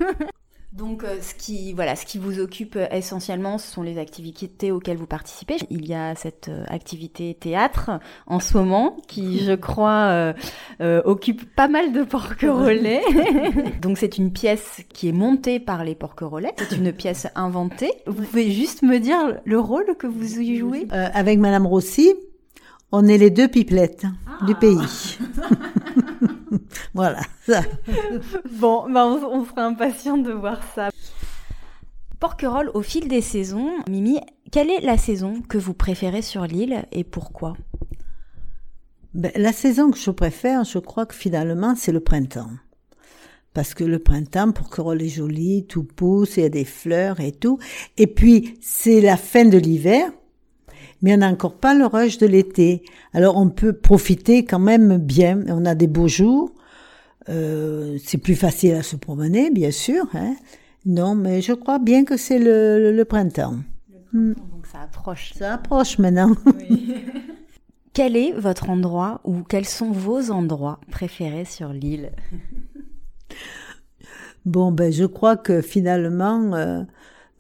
Donc, 0.73 1.03
euh, 1.03 1.17
ce 1.21 1.35
qui, 1.35 1.73
voilà, 1.73 1.97
ce 1.97 2.07
qui 2.07 2.19
vous 2.19 2.39
occupe 2.39 2.79
essentiellement, 2.93 3.59
ce 3.59 3.73
sont 3.73 3.83
les 3.83 3.99
activités 3.99 4.71
auxquelles 4.71 4.99
vous 4.99 5.07
participez. 5.07 5.57
Il 5.69 5.85
y 5.87 5.95
a 5.95 6.15
cette 6.15 6.49
euh, 6.49 6.65
activité 6.69 7.35
théâtre 7.35 7.91
en 8.29 8.39
ce 8.39 8.57
moment 8.57 8.97
qui, 9.09 9.41
je 9.45 9.53
crois, 9.53 10.33
euh, 10.81 11.03
occupe 11.05 11.53
pas 11.57 11.67
mal 11.67 11.93
de 11.93 12.05
porquerolais. 12.05 13.03
Donc, 13.83 13.99
c'est 13.99 14.17
une 14.17 14.33
pièce 14.33 14.83
qui 14.91 15.09
est 15.09 15.13
montée 15.13 15.59
par 15.59 15.83
les 15.83 15.97
porquerolais. 15.97 16.55
C'est 16.57 16.77
une 16.77 16.93
pièce 16.93 17.27
inventée. 17.35 17.91
Vous 18.07 18.23
pouvez 18.23 18.53
juste 18.53 18.83
me 18.83 18.99
dire 18.99 19.41
le 19.45 19.59
rôle 19.59 19.97
que 19.99 20.07
vous 20.07 20.39
y 20.39 20.57
jouez? 20.57 20.87
Avec 20.91 21.41
Madame 21.41 21.67
Rossi, 21.67 22.15
on 22.93 23.09
est 23.09 23.19
les 23.19 23.31
deux 23.31 23.49
pipelettes 23.49 24.07
du 24.47 24.53
ah. 24.53 24.61
pays. 24.61 25.19
voilà. 26.95 27.21
bon, 28.53 28.91
ben 28.91 29.07
on, 29.07 29.45
sera 29.45 29.65
impatient 29.65 30.19
de 30.19 30.33
voir 30.33 30.61
ça. 30.75 30.91
Porquerolles 32.19 32.71
au 32.75 32.83
fil 32.83 33.09
des 33.09 33.21
saisons. 33.21 33.71
Mimi, 33.89 34.21
quelle 34.53 34.71
est 34.71 34.81
la 34.81 34.99
saison 34.99 35.43
que 35.49 35.59
vous 35.59 35.75
préférez 35.75 36.23
sur 36.23 36.45
l'île 36.45 36.85
et 36.93 37.05
pourquoi? 37.05 37.57
Ben, 39.15 39.33
La 39.37 39.53
saison 39.53 39.91
que 39.91 39.99
je 39.99 40.11
préfère, 40.11 40.65
je 40.65 40.79
crois 40.79 41.07
que 41.07 41.15
finalement, 41.15 41.75
c'est 41.77 41.93
le 41.93 42.01
printemps. 42.01 42.51
Parce 43.55 43.75
que 43.75 43.83
le 43.83 43.99
printemps, 43.99 44.53
Porquerolles 44.53 45.03
est 45.03 45.09
joli, 45.09 45.67
tout 45.67 45.83
pousse, 45.83 46.37
il 46.37 46.43
y 46.43 46.47
a 46.47 46.51
des 46.51 46.65
fleurs 46.65 47.21
et 47.21 47.33
tout. 47.33 47.59
Et 47.97 48.07
puis, 48.07 48.59
c'est 48.61 49.01
la 49.01 49.17
fin 49.17 49.45
de 49.45 49.59
l'hiver. 49.59 50.13
Mais 51.03 51.15
on 51.15 51.19
n'a 51.19 51.29
encore 51.29 51.55
pas 51.55 51.75
le 51.75 51.87
rush 51.87 52.19
de 52.19 52.27
l'été. 52.27 52.83
Alors 53.13 53.37
on 53.37 53.49
peut 53.49 53.73
profiter 53.73 54.45
quand 54.45 54.59
même 54.59 54.99
bien. 54.99 55.43
On 55.49 55.65
a 55.65 55.75
des 55.75 55.87
beaux 55.87 56.09
jours. 56.09 56.53
Euh, 57.29 57.99
c'est 58.05 58.19
plus 58.19 58.35
facile 58.35 58.75
à 58.75 58.83
se 58.83 58.97
promener, 58.97 59.51
bien 59.51 59.71
sûr. 59.71 60.07
Hein. 60.15 60.35
Non, 60.87 61.15
mais 61.15 61.43
je 61.43 61.53
crois 61.53 61.79
bien 61.79 62.05
que 62.05 62.17
c'est 62.17 62.39
le, 62.39 62.93
le, 62.93 63.05
printemps. 63.05 63.57
Le 63.91 63.99
printemps 64.35 64.47
Donc 64.53 64.67
ça 64.67 64.81
approche. 64.83 65.33
Ça 65.35 65.55
approche 65.55 65.99
maintenant. 65.99 66.35
Oui. 66.59 66.95
Quel 67.93 68.17
est 68.17 68.33
votre 68.33 68.71
endroit 68.71 69.21
ou 69.25 69.43
quels 69.43 69.67
sont 69.67 69.91
vos 69.91 70.31
endroits 70.31 70.79
préférés 70.93 71.45
sur 71.45 71.73
l'île? 71.73 72.13
Bon, 74.47 74.73
ben 74.73 74.93
je 74.93 75.05
crois 75.05 75.37
que 75.37 75.61
finalement, 75.61 76.55
euh, 76.55 76.83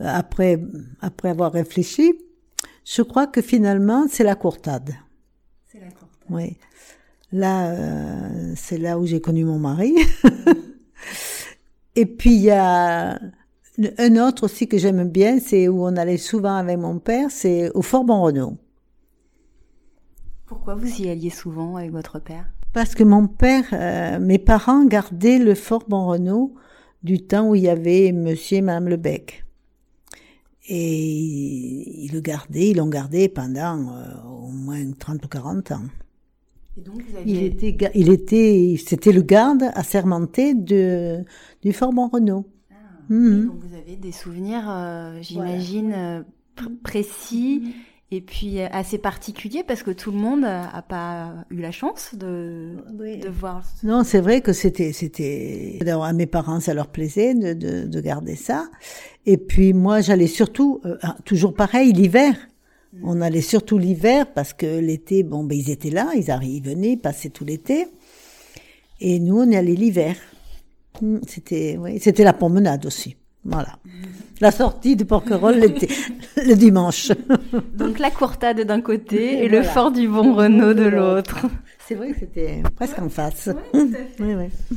après 0.00 0.60
après 1.00 1.30
avoir 1.30 1.52
réfléchi, 1.52 2.12
je 2.84 3.02
crois 3.02 3.26
que 3.26 3.42
finalement 3.42 4.06
c'est 4.08 4.24
la 4.24 4.34
courtade. 4.34 4.94
C'est 5.66 5.80
la 5.80 5.90
courtade. 5.90 6.08
Oui. 6.30 6.56
Là, 7.32 7.70
euh, 7.70 8.52
c'est 8.56 8.78
là 8.78 8.98
où 8.98 9.06
j'ai 9.06 9.20
connu 9.20 9.44
mon 9.44 9.58
mari. 9.58 9.94
Et 11.96 12.06
puis 12.06 12.34
il 12.34 12.42
y 12.42 12.50
a 12.50 13.20
un 13.98 14.16
autre 14.16 14.44
aussi 14.44 14.68
que 14.68 14.78
j'aime 14.78 15.08
bien, 15.08 15.38
c'est 15.38 15.68
où 15.68 15.84
on 15.84 15.96
allait 15.96 16.16
souvent 16.16 16.56
avec 16.56 16.78
mon 16.78 16.98
père, 16.98 17.30
c'est 17.30 17.70
au 17.74 17.82
Fort 17.82 18.04
Bon 18.04 18.22
Renault. 18.22 18.56
Pourquoi 20.46 20.74
vous 20.74 21.00
y 21.00 21.08
alliez 21.08 21.30
souvent 21.30 21.76
avec 21.76 21.92
votre 21.92 22.18
père? 22.18 22.46
Parce 22.72 22.94
que 22.94 23.04
mon 23.04 23.26
père, 23.26 23.64
euh, 23.72 24.18
mes 24.18 24.38
parents 24.38 24.84
gardaient 24.84 25.38
le 25.38 25.54
Fort 25.54 25.84
Bon 25.88 26.06
Renault 26.06 26.54
du 27.02 27.24
temps 27.24 27.48
où 27.48 27.54
il 27.54 27.62
y 27.62 27.68
avait 27.68 28.12
Monsieur 28.12 28.58
et 28.58 28.60
Madame 28.60 28.88
Lebec. 28.88 29.44
Et 30.68 32.04
ils 32.04 32.12
le 32.12 32.20
gardaient, 32.20 32.70
ils 32.70 32.76
l'ont 32.76 32.88
gardé 32.88 33.28
pendant 33.28 33.94
euh, 33.94 34.22
au 34.28 34.48
moins 34.48 34.90
30 34.92 35.24
ou 35.24 35.28
40 35.28 35.72
ans. 35.72 35.82
Et 36.76 36.80
donc 36.82 37.02
vous 37.02 37.16
aviez... 37.16 37.34
Il 37.34 37.44
était, 37.44 37.90
il 37.94 38.10
était, 38.10 38.76
c'était 38.84 39.12
le 39.12 39.22
garde 39.22 39.64
assermenté 39.74 40.54
de, 40.54 41.24
du 41.62 41.72
Fort 41.72 41.92
Bon 41.92 42.08
Renault. 42.08 42.46
Ah, 42.70 42.74
mmh. 43.08 43.46
Donc 43.46 43.58
vous 43.58 43.74
avez 43.74 43.96
des 43.96 44.12
souvenirs, 44.12 44.64
euh, 44.68 45.18
j'imagine, 45.22 45.90
voilà. 45.90 46.70
précis. 46.82 47.62
Mmh 47.64 47.70
et 48.12 48.20
puis 48.20 48.60
euh, 48.60 48.66
assez 48.72 48.98
particulier 48.98 49.62
parce 49.62 49.82
que 49.82 49.90
tout 49.90 50.10
le 50.10 50.18
monde 50.18 50.44
a 50.44 50.82
pas 50.82 51.44
eu 51.50 51.60
la 51.60 51.70
chance 51.70 52.14
de, 52.14 52.76
oui. 52.98 53.18
de 53.18 53.28
voir. 53.28 53.62
Non, 53.84 54.02
c'est 54.02 54.20
vrai 54.20 54.40
que 54.40 54.52
c'était 54.52 54.92
c'était 54.92 55.78
à 55.88 56.12
mes 56.12 56.26
parents 56.26 56.60
ça 56.60 56.74
leur 56.74 56.88
plaisait 56.88 57.34
de, 57.34 57.52
de, 57.52 57.86
de 57.86 58.00
garder 58.00 58.34
ça. 58.34 58.68
Et 59.26 59.36
puis 59.36 59.72
moi 59.72 60.00
j'allais 60.00 60.26
surtout 60.26 60.80
euh, 60.84 60.96
ah, 61.02 61.16
toujours 61.24 61.54
pareil 61.54 61.92
l'hiver. 61.92 62.34
Mm. 62.92 63.08
On 63.08 63.20
allait 63.20 63.40
surtout 63.40 63.78
l'hiver 63.78 64.32
parce 64.32 64.52
que 64.52 64.80
l'été 64.80 65.22
bon 65.22 65.44
ben 65.44 65.56
ils 65.56 65.70
étaient 65.70 65.90
là, 65.90 66.10
ils 66.16 66.30
arrivaient, 66.30 66.56
ils 66.56 66.62
venaient 66.62 66.96
passer 66.96 67.30
tout 67.30 67.44
l'été. 67.44 67.86
Et 69.00 69.20
nous 69.20 69.38
on 69.38 69.48
y 69.48 69.56
allait 69.56 69.74
l'hiver. 69.74 70.16
Mm, 71.00 71.18
c'était 71.28 71.76
oui, 71.78 72.00
c'était 72.00 72.24
la 72.24 72.32
promenade 72.32 72.86
aussi. 72.86 73.16
Voilà. 73.44 73.78
La 74.40 74.50
sortie 74.50 74.96
de 74.96 75.04
Porquerolles 75.04 75.60
le 76.36 76.54
dimanche. 76.54 77.10
Donc 77.74 77.98
la 77.98 78.10
courtade 78.10 78.60
d'un 78.60 78.80
côté 78.80 79.40
et, 79.40 79.44
et 79.44 79.48
le 79.48 79.62
fort 79.62 79.90
du 79.90 80.08
Bon 80.08 80.34
Renault 80.34 80.74
de 80.74 80.84
l'autre. 80.84 81.46
C'est 81.86 81.94
vrai 81.94 82.12
que 82.12 82.18
c'était 82.20 82.62
presque 82.76 82.98
en 82.98 83.08
face. 83.08 83.48
Oui, 83.74 83.94
oui, 84.20 84.34
oui. 84.34 84.76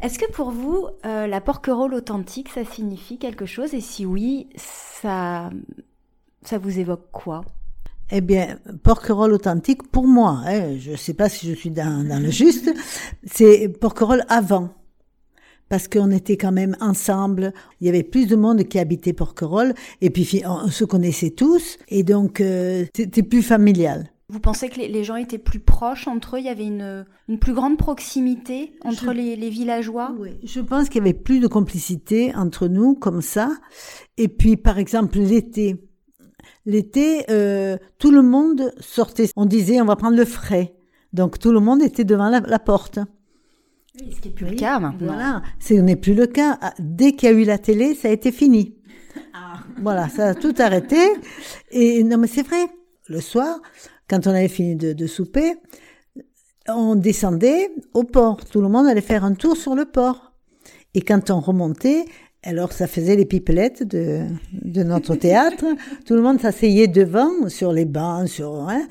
Est-ce 0.00 0.18
que 0.18 0.30
pour 0.32 0.50
vous, 0.50 0.88
euh, 1.06 1.26
la 1.26 1.40
porquerolle 1.40 1.94
authentique, 1.94 2.48
ça 2.48 2.64
signifie 2.64 3.18
quelque 3.18 3.46
chose? 3.46 3.74
Et 3.74 3.80
si 3.80 4.06
oui, 4.06 4.48
ça, 4.56 5.50
ça 6.42 6.58
vous 6.58 6.78
évoque 6.78 7.08
quoi? 7.12 7.44
Eh 8.10 8.20
bien, 8.20 8.58
porquerolle 8.82 9.32
authentique, 9.32 9.90
pour 9.90 10.06
moi, 10.06 10.40
hein, 10.44 10.76
je 10.78 10.90
ne 10.90 10.96
sais 10.96 11.14
pas 11.14 11.28
si 11.28 11.48
je 11.48 11.54
suis 11.54 11.70
dans, 11.70 12.06
dans 12.06 12.20
le 12.20 12.30
juste, 12.30 12.72
c'est 13.24 13.68
porquerolle 13.68 14.24
avant 14.28 14.70
parce 15.72 15.88
qu'on 15.88 16.10
était 16.10 16.36
quand 16.36 16.52
même 16.52 16.76
ensemble. 16.82 17.54
Il 17.80 17.86
y 17.86 17.88
avait 17.88 18.02
plus 18.02 18.26
de 18.26 18.36
monde 18.36 18.62
qui 18.64 18.78
habitait 18.78 19.14
Porquerolles 19.14 19.72
et 20.02 20.10
puis 20.10 20.42
on 20.44 20.68
se 20.68 20.84
connaissait 20.84 21.30
tous 21.30 21.78
et 21.88 22.02
donc 22.02 22.42
euh, 22.42 22.84
c'était 22.94 23.22
plus 23.22 23.40
familial. 23.40 24.10
Vous 24.28 24.38
pensez 24.38 24.68
que 24.68 24.78
les 24.78 25.02
gens 25.02 25.16
étaient 25.16 25.38
plus 25.38 25.60
proches 25.60 26.08
entre 26.08 26.36
eux? 26.36 26.40
Il 26.40 26.44
y 26.44 26.50
avait 26.50 26.66
une, 26.66 27.06
une 27.26 27.38
plus 27.38 27.54
grande 27.54 27.78
proximité 27.78 28.74
entre 28.84 29.06
je, 29.06 29.10
les, 29.12 29.34
les, 29.34 29.48
villageois? 29.48 30.12
Oui, 30.18 30.32
je 30.44 30.60
pense 30.60 30.90
qu'il 30.90 30.98
y 30.98 31.08
avait 31.08 31.14
plus 31.14 31.40
de 31.40 31.46
complicité 31.46 32.34
entre 32.34 32.68
nous 32.68 32.94
comme 32.94 33.22
ça. 33.22 33.50
Et 34.18 34.28
puis, 34.28 34.58
par 34.58 34.76
exemple, 34.76 35.18
l'été. 35.18 35.76
L'été, 36.66 37.24
euh, 37.30 37.78
tout 37.98 38.10
le 38.10 38.20
monde 38.20 38.74
sortait. 38.78 39.30
On 39.36 39.46
disait, 39.46 39.80
on 39.80 39.86
va 39.86 39.96
prendre 39.96 40.18
le 40.18 40.26
frais. 40.26 40.74
Donc, 41.14 41.38
tout 41.38 41.50
le 41.50 41.60
monde 41.60 41.80
était 41.80 42.04
devant 42.04 42.28
la, 42.28 42.40
la 42.40 42.58
porte. 42.58 42.98
Ce 43.98 44.20
qui 44.20 44.28
n'est 44.28 44.34
plus 44.34 44.44
oui, 44.46 44.50
le 44.52 44.56
cas 44.56 44.78
maintenant. 44.78 45.12
Voilà, 45.12 45.42
ce 45.60 45.74
n'est 45.74 45.96
plus 45.96 46.14
le 46.14 46.26
cas. 46.26 46.58
Dès 46.78 47.12
qu'il 47.12 47.28
y 47.28 47.32
a 47.32 47.34
eu 47.34 47.44
la 47.44 47.58
télé, 47.58 47.94
ça 47.94 48.08
a 48.08 48.10
été 48.10 48.32
fini. 48.32 48.76
Ah. 49.34 49.60
Voilà, 49.82 50.08
ça 50.08 50.28
a 50.28 50.34
tout 50.34 50.54
arrêté. 50.58 50.96
Et 51.70 52.02
non, 52.02 52.16
mais 52.16 52.26
c'est 52.26 52.42
vrai. 52.42 52.66
Le 53.08 53.20
soir, 53.20 53.60
quand 54.08 54.26
on 54.26 54.30
avait 54.30 54.48
fini 54.48 54.76
de, 54.76 54.92
de, 54.94 55.06
souper, 55.06 55.54
on 56.68 56.94
descendait 56.94 57.70
au 57.92 58.04
port. 58.04 58.44
Tout 58.44 58.62
le 58.62 58.68
monde 58.68 58.86
allait 58.86 59.02
faire 59.02 59.24
un 59.24 59.34
tour 59.34 59.56
sur 59.56 59.74
le 59.74 59.84
port. 59.84 60.32
Et 60.94 61.02
quand 61.02 61.30
on 61.30 61.40
remontait, 61.40 62.04
alors 62.42 62.72
ça 62.72 62.86
faisait 62.86 63.16
les 63.16 63.24
pipelettes 63.24 63.82
de, 63.82 64.26
de 64.52 64.82
notre 64.82 65.14
théâtre. 65.14 65.64
Tout 66.06 66.14
le 66.14 66.22
monde 66.22 66.40
s'asseyait 66.40 66.88
devant, 66.88 67.48
sur 67.48 67.72
les 67.72 67.84
bancs, 67.84 68.28
sur 68.28 68.68
hein, 68.68 68.86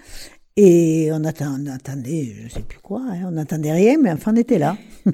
et 0.57 1.09
on, 1.13 1.23
attend, 1.23 1.57
on 1.59 1.67
attendait, 1.67 2.35
je 2.43 2.49
sais 2.49 2.61
plus 2.61 2.79
quoi, 2.79 3.01
hein, 3.09 3.23
on 3.27 3.31
n'attendait 3.31 3.71
rien, 3.71 3.97
mais 4.01 4.11
enfin 4.11 4.33
on 4.33 4.37
était 4.37 4.59
là. 4.59 4.77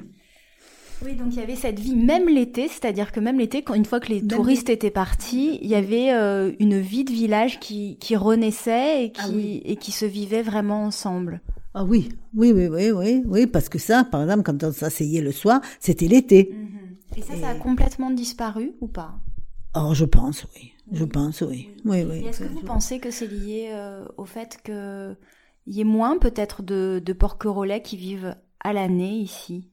Oui, 1.04 1.14
donc 1.14 1.28
il 1.30 1.38
y 1.38 1.42
avait 1.42 1.54
cette 1.54 1.78
vie 1.78 1.94
même 1.94 2.28
l'été, 2.28 2.66
c'est-à-dire 2.66 3.12
que 3.12 3.20
même 3.20 3.38
l'été, 3.38 3.64
une 3.72 3.84
fois 3.84 4.00
que 4.00 4.08
les 4.08 4.16
même 4.16 4.26
touristes 4.26 4.68
étaient 4.68 4.90
partis, 4.90 5.60
il 5.62 5.68
y 5.68 5.76
avait 5.76 6.12
euh, 6.12 6.50
une 6.58 6.80
vie 6.80 7.04
de 7.04 7.12
village 7.12 7.60
qui, 7.60 7.98
qui 8.00 8.16
renaissait 8.16 9.04
et 9.04 9.12
qui, 9.12 9.20
ah 9.22 9.30
oui. 9.32 9.62
et 9.64 9.76
qui 9.76 9.92
se 9.92 10.04
vivait 10.04 10.42
vraiment 10.42 10.82
ensemble. 10.82 11.40
Ah 11.72 11.84
oui, 11.84 12.08
oui, 12.34 12.52
oui, 12.52 12.66
oui, 12.66 12.90
oui, 12.90 13.22
oui, 13.26 13.46
parce 13.46 13.68
que 13.68 13.78
ça, 13.78 14.02
par 14.10 14.22
exemple, 14.22 14.42
quand 14.42 14.64
on 14.64 14.72
s'asseyait 14.72 15.20
le 15.20 15.30
soir, 15.30 15.60
c'était 15.78 16.08
l'été. 16.08 16.50
Mm 16.52 16.66
-hmm. 16.66 17.18
Et 17.18 17.22
ça, 17.22 17.34
et... 17.34 17.40
ça 17.40 17.48
a 17.50 17.54
complètement 17.54 18.10
disparu 18.10 18.72
ou 18.80 18.88
pas? 18.88 19.12
Oh, 19.76 19.94
je 19.94 20.06
pense, 20.06 20.46
oui. 20.54 20.72
Je 20.92 21.04
pense, 21.04 21.42
oui. 21.42 21.70
Oui, 21.84 22.02
oui. 22.02 22.26
Est-ce 22.26 22.40
que 22.40 22.48
vous 22.48 22.62
pensez 22.62 22.98
que 22.98 23.10
c'est 23.10 23.26
lié 23.26 23.70
euh, 23.72 24.04
au 24.16 24.24
fait 24.24 24.58
qu'il 24.64 25.16
y 25.66 25.80
ait 25.80 25.84
moins 25.84 26.18
peut-être 26.18 26.62
de, 26.62 27.02
de 27.04 27.12
porquerolais 27.12 27.82
qui 27.82 27.96
vivent 27.96 28.36
à 28.60 28.72
l'année 28.72 29.18
ici? 29.18 29.68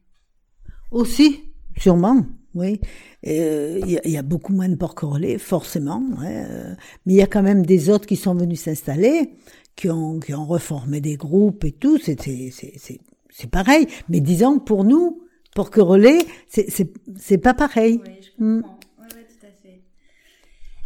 Aussi, 0.92 1.44
sûrement, 1.78 2.26
oui. 2.54 2.80
Il 3.24 3.32
euh, 3.32 3.80
y, 3.86 4.12
y, 4.12 4.18
a 4.18 4.22
beaucoup 4.22 4.54
moins 4.54 4.70
de 4.70 4.76
porquerolais, 4.76 5.38
forcément. 5.38 6.04
Ouais, 6.20 6.46
euh, 6.50 6.76
mais 7.06 7.14
il 7.14 7.18
y 7.18 7.22
a 7.22 7.28
quand 7.28 7.44
même 7.44 7.66
des 7.66 7.90
autres 7.90 8.06
qui 8.06 8.16
sont 8.16 8.36
venus 8.36 8.62
s'installer, 8.62 9.36
qui 9.76 9.90
ont, 9.90 10.20
qui 10.20 10.34
ont 10.34 10.46
reformé 10.46 11.02
des 11.02 11.16
groupes 11.16 11.64
et 11.64 11.72
tout. 11.72 11.98
C'est 11.98 13.50
pareil. 13.52 13.88
Mais 14.10 14.20
disons, 14.20 14.60
pour 14.60 14.84
nous, 14.84 15.22
porquerolais, 15.56 16.20
c'est 16.48 17.38
pas 17.38 17.54
pareil. 17.54 18.02
Oui, 18.06 18.12
je 18.22 18.30
comprends. 18.32 18.70
Mm. 18.70 18.75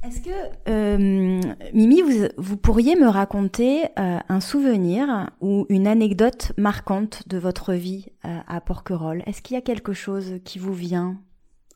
Est-ce 0.01 0.21
que, 0.21 0.29
euh, 0.69 1.41
Mimi, 1.73 2.01
vous, 2.01 2.27
vous, 2.38 2.55
pourriez 2.55 2.95
me 2.95 3.07
raconter 3.07 3.83
euh, 3.99 4.17
un 4.29 4.39
souvenir 4.39 5.29
ou 5.41 5.65
une 5.67 5.88
anecdote 5.88 6.53
marquante 6.57 7.27
de 7.27 7.38
votre 7.38 7.73
vie 7.73 8.07
euh, 8.23 8.39
à 8.47 8.62
Porquerolles? 8.62 9.23
Est-ce 9.25 9.41
qu'il 9.41 9.55
y 9.55 9.57
a 9.57 9.62
quelque 9.62 9.91
chose 9.91 10.39
qui 10.45 10.57
vous 10.57 10.73
vient? 10.73 11.17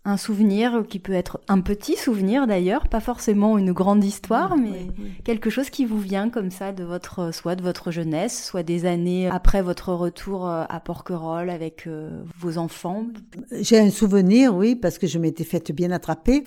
Un 0.06 0.18
souvenir 0.18 0.84
qui 0.88 1.00
peut 1.00 1.14
être 1.14 1.40
un 1.48 1.62
petit 1.62 1.96
souvenir 1.96 2.46
d'ailleurs, 2.46 2.90
pas 2.90 3.00
forcément 3.00 3.58
une 3.58 3.72
grande 3.72 4.04
histoire, 4.04 4.58
mais 4.58 4.70
oui, 4.70 4.92
oui. 5.00 5.12
quelque 5.24 5.50
chose 5.50 5.70
qui 5.70 5.86
vous 5.86 6.00
vient 6.00 6.30
comme 6.30 6.52
ça 6.52 6.74
de 6.74 6.84
votre, 6.84 7.34
soit 7.34 7.56
de 7.56 7.64
votre 7.64 7.92
jeunesse, 7.92 8.46
soit 8.46 8.64
des 8.64 8.86
années 8.86 9.28
après 9.28 9.62
votre 9.62 9.94
retour 9.94 10.48
euh, 10.48 10.66
à 10.68 10.80
Porquerolles 10.82 11.50
avec 11.50 11.88
euh, 11.88 12.24
vos 12.38 12.58
enfants. 12.58 13.06
J'ai 13.52 13.80
un 13.80 13.90
souvenir, 13.92 14.56
oui, 14.56 14.76
parce 14.76 14.98
que 14.98 15.08
je 15.08 15.20
m'étais 15.20 15.46
faite 15.46 15.72
bien 15.72 15.92
attraper. 15.92 16.44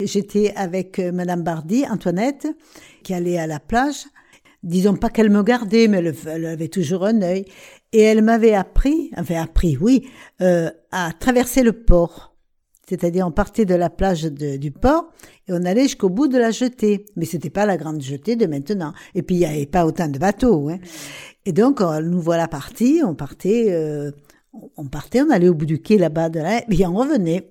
J'étais 0.00 0.52
avec 0.54 0.98
euh, 0.98 1.10
Madame 1.10 1.42
Bardy, 1.42 1.84
Antoinette, 1.90 2.46
qui 3.02 3.14
allait 3.14 3.38
à 3.38 3.48
la 3.48 3.58
plage. 3.58 4.04
Disons 4.62 4.94
pas 4.94 5.08
qu'elle 5.08 5.30
me 5.30 5.42
gardait, 5.42 5.88
mais 5.88 5.98
elle, 5.98 6.14
elle 6.26 6.46
avait 6.46 6.68
toujours 6.68 7.04
un 7.04 7.20
œil. 7.22 7.46
Et 7.92 8.00
elle 8.00 8.22
m'avait 8.22 8.54
appris, 8.54 9.10
enfin 9.18 9.42
appris, 9.42 9.76
oui, 9.76 10.08
euh, 10.40 10.70
à 10.92 11.12
traverser 11.12 11.62
le 11.62 11.72
port. 11.72 12.31
C'est-à-dire, 12.92 13.26
on 13.26 13.30
partait 13.30 13.64
de 13.64 13.74
la 13.74 13.88
plage 13.88 14.24
du 14.24 14.70
port 14.70 15.10
et 15.48 15.54
on 15.54 15.64
allait 15.64 15.84
jusqu'au 15.84 16.10
bout 16.10 16.28
de 16.28 16.36
la 16.36 16.50
jetée. 16.50 17.06
Mais 17.16 17.24
c'était 17.24 17.48
pas 17.48 17.64
la 17.64 17.78
grande 17.78 18.02
jetée 18.02 18.36
de 18.36 18.44
maintenant. 18.44 18.92
Et 19.14 19.22
puis, 19.22 19.36
il 19.36 19.38
n'y 19.38 19.46
avait 19.46 19.64
pas 19.64 19.86
autant 19.86 20.08
de 20.08 20.18
bateaux. 20.18 20.68
Hein. 20.68 20.76
Et 21.46 21.52
donc, 21.52 21.80
nous 21.80 22.20
voilà 22.20 22.48
partis. 22.48 23.00
On 23.02 23.14
partait, 23.14 23.68
euh, 23.70 24.10
on 24.76 24.84
partait, 24.88 25.22
on 25.22 25.30
allait 25.30 25.48
au 25.48 25.54
bout 25.54 25.64
du 25.64 25.80
quai 25.80 25.96
là-bas, 25.96 26.28
de 26.28 26.40
là, 26.40 26.60
et 26.70 26.86
on 26.86 26.92
revenait. 26.92 27.48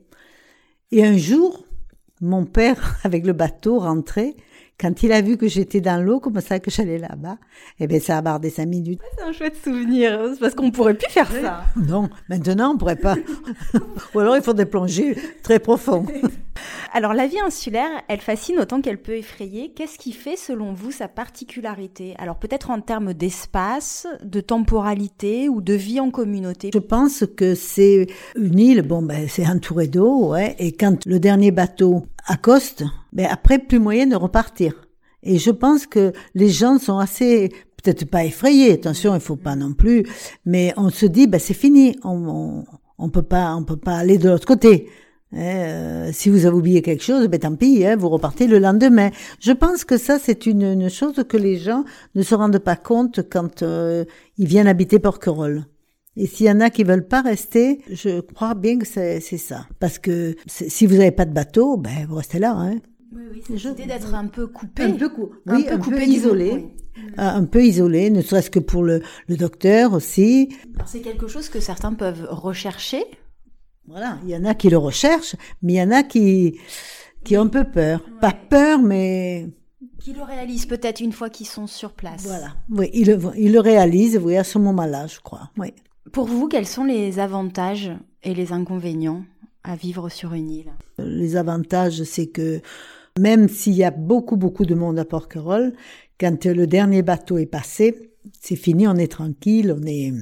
Et 0.92 1.04
un 1.04 1.18
jour, 1.18 1.66
mon 2.22 2.46
père, 2.46 3.00
avec 3.04 3.26
le 3.26 3.34
bateau, 3.34 3.80
rentrait. 3.80 4.36
Quand 4.82 5.04
il 5.04 5.12
a 5.12 5.22
vu 5.22 5.38
que 5.38 5.48
j'étais 5.48 5.80
dans 5.80 6.04
l'eau, 6.04 6.20
comme 6.20 6.42
ça 6.42 6.60
que 6.60 6.72
j'allais 6.72 6.98
là-bas, 6.98 7.38
eh 7.80 7.86
ben 7.86 8.02
ça 8.02 8.18
a 8.18 8.22
bardé 8.22 8.50
cinq 8.50 8.66
minutes. 8.66 9.00
C'est 9.16 9.24
un 9.24 9.32
chouette 9.32 9.56
souvenir, 9.64 10.20
hein, 10.20 10.34
parce 10.40 10.56
qu'on 10.56 10.72
pourrait 10.72 10.96
plus 10.96 11.12
faire 11.12 11.32
ça. 11.32 11.66
Non, 11.76 12.10
maintenant 12.30 12.74
on 12.74 12.78
pourrait 12.80 12.96
pas. 12.96 13.16
Ou 14.16 14.20
alors 14.20 14.36
il 14.36 14.42
faut 14.42 14.54
des 14.54 14.66
plongées 14.66 15.16
très 15.44 15.60
profondes. 15.60 16.10
Alors 16.94 17.14
la 17.14 17.26
vie 17.26 17.40
insulaire, 17.40 17.90
elle 18.08 18.20
fascine 18.20 18.60
autant 18.60 18.82
qu'elle 18.82 19.02
peut 19.02 19.16
effrayer. 19.16 19.72
Qu'est-ce 19.74 19.98
qui 19.98 20.12
fait 20.12 20.36
selon 20.36 20.74
vous 20.74 20.92
sa 20.92 21.08
particularité? 21.08 22.14
Alors 22.18 22.38
peut-être 22.38 22.70
en 22.70 22.82
termes 22.82 23.14
d'espace, 23.14 24.08
de 24.24 24.42
temporalité 24.42 25.48
ou 25.48 25.62
de 25.62 25.74
vie 25.74 26.00
en 26.00 26.12
communauté? 26.12 26.72
Je 26.74 26.80
pense 26.80 27.24
que 27.38 27.56
c'est 27.56 28.08
une 28.36 28.60
île, 28.60 28.82
bon 28.82 29.02
ben 29.02 29.28
c'est 29.30 29.48
entouré 29.48 29.88
d'eau, 29.88 30.30
ouais, 30.30 30.56
et 30.60 30.74
quand 30.74 31.06
le 31.06 31.20
dernier 31.20 31.52
bateau 31.52 32.06
accoste, 32.28 32.84
ben 33.14 33.28
après 33.30 33.60
plus 33.60 33.80
moyen 33.80 34.08
de 34.08 34.16
repartir. 34.16 34.88
Et 35.24 35.38
je 35.38 35.52
pense 35.52 35.86
que 35.86 36.14
les 36.34 36.50
gens 36.50 36.80
sont 36.80 36.98
assez 36.98 37.50
peut-être 37.82 38.06
pas 38.06 38.24
effrayés, 38.24 38.74
attention, 38.74 39.16
il 39.16 39.22
faut 39.22 39.36
pas 39.36 39.56
non 39.56 39.74
plus, 39.74 40.06
mais 40.46 40.74
on 40.78 40.90
se 40.90 41.06
dit 41.06 41.28
ben 41.28 41.40
c'est 41.40 41.54
fini, 41.54 41.98
on, 42.04 42.28
on, 42.28 42.66
on 42.98 43.10
peut 43.10 43.24
pas 43.24 43.56
on 43.56 43.64
peut 43.64 43.78
pas 43.78 43.98
aller 43.98 44.18
de 44.18 44.30
l'autre 44.30 44.48
côté. 44.48 44.90
Hein, 45.34 45.40
euh, 45.40 46.10
si 46.12 46.30
vous 46.30 46.46
avez 46.46 46.56
oublié 46.56 46.82
quelque 46.82 47.04
chose, 47.04 47.28
ben 47.28 47.40
tant 47.40 47.56
pis, 47.56 47.86
hein, 47.86 47.96
vous 47.96 48.10
repartez 48.10 48.48
le 48.48 48.60
lendemain. 48.60 49.12
Je 49.40 49.54
pense 49.54 49.86
que 49.86 49.98
ça, 49.98 50.20
c'est 50.20 50.46
une, 50.46 50.64
une, 50.64 50.90
chose 50.90 51.24
que 51.28 51.38
les 51.38 51.58
gens 51.58 51.86
ne 52.16 52.22
se 52.22 52.36
rendent 52.36 52.60
pas 52.60 52.76
compte 52.76 53.22
quand 53.30 53.64
euh, 53.64 54.04
ils 54.38 54.48
viennent 54.48 54.68
habiter 54.68 55.00
Porquerolles. 55.00 55.66
Et 56.18 56.28
s'il 56.28 56.48
y 56.48 56.52
en 56.52 56.60
a 56.60 56.70
qui 56.70 56.84
veulent 56.84 57.08
pas 57.08 57.22
rester, 57.22 57.80
je 57.90 58.20
crois 58.20 58.54
bien 58.54 58.78
que 58.78 58.86
c'est 58.86 59.22
ça. 59.22 59.68
Parce 59.80 59.98
que 59.98 60.36
si 60.48 60.86
vous 60.86 60.98
n'avez 60.98 61.12
pas 61.12 61.24
de 61.24 61.32
bateau, 61.32 61.78
ben 61.78 62.06
vous 62.10 62.16
restez 62.16 62.38
là. 62.38 62.54
Hein. 62.54 62.80
Oui, 63.14 63.24
oui, 63.32 63.44
c'est 63.46 63.56
l'idée 63.56 63.86
d'être 63.86 64.14
un 64.14 64.28
peu 64.28 64.48
coupé. 64.48 64.84
Un 64.84 64.92
peu, 64.94 65.12
oui, 65.48 65.68
un 65.70 65.78
peu, 65.78 66.02
isolé. 66.02 66.68
Un 67.18 67.46
peu 67.46 67.64
isolé, 67.64 68.10
ne 68.10 68.22
serait-ce 68.22 68.50
que 68.50 68.60
pour 68.60 68.84
le, 68.84 69.02
le 69.28 69.36
docteur 69.36 69.94
aussi. 69.94 70.50
C'est 70.86 71.02
quelque 71.02 71.28
chose 71.28 71.50
que 71.50 71.60
certains 71.60 71.94
peuvent 71.94 72.28
rechercher 72.30 73.04
voilà, 73.88 74.20
il 74.24 74.30
y 74.30 74.36
en 74.36 74.46
a 74.46 74.54
qui 74.54 74.70
le 74.70 74.78
recherchent, 74.78 75.36
mais 75.62 75.74
il 75.74 75.78
y 75.78 75.82
en 75.82 75.92
a 75.92 76.04
qui 76.04 76.60
qui 77.24 77.38
ont 77.38 77.42
un 77.42 77.48
peu 77.48 77.64
peur. 77.64 78.02
Pas 78.22 78.32
peur, 78.32 78.82
mais 78.82 79.50
qui 80.00 80.14
le 80.14 80.24
réalisent 80.24 80.66
peut-être 80.66 81.00
une 81.02 81.12
fois 81.12 81.30
qu'ils 81.30 81.48
sont 81.48 81.68
sur 81.68 81.92
place. 81.92 82.24
Voilà, 82.24 82.56
oui, 82.70 82.90
ils 82.94 83.08
le, 83.08 83.20
ils 83.36 83.52
le 83.52 83.60
réalisent, 83.60 84.18
oui, 84.18 84.38
à 84.38 84.44
ce 84.44 84.58
moment-là, 84.60 85.08
je 85.08 85.20
crois. 85.20 85.52
Oui. 85.58 85.74
Pour 86.12 86.26
vous, 86.26 86.48
quels 86.48 86.68
sont 86.68 86.84
les 86.84 87.20
avantages 87.20 87.92
et 88.24 88.34
les 88.34 88.52
inconvénients 88.52 89.24
à 89.64 89.76
vivre 89.76 90.10
sur 90.10 90.34
une 90.34 90.50
île? 90.50 90.74
Les 90.98 91.36
avantages, 91.36 92.04
c'est 92.04 92.28
que 92.28 92.62
même 93.20 93.50
s'il 93.50 93.74
y 93.74 93.84
a 93.84 93.92
beaucoup, 93.92 94.38
beaucoup 94.38 94.66
de 94.66 94.76
monde 94.76 95.00
à 95.00 95.06
Porquerolles, 95.06 95.74
quand 96.20 96.46
le 96.46 96.68
dernier 96.68 97.02
bateau 97.02 97.38
est 97.38 97.46
passé, 97.46 98.12
c'est 98.40 98.56
fini, 98.56 98.88
on 98.88 98.96
est 98.96 99.12
tranquille, 99.12 99.76
on 99.78 99.86
est 99.86 100.14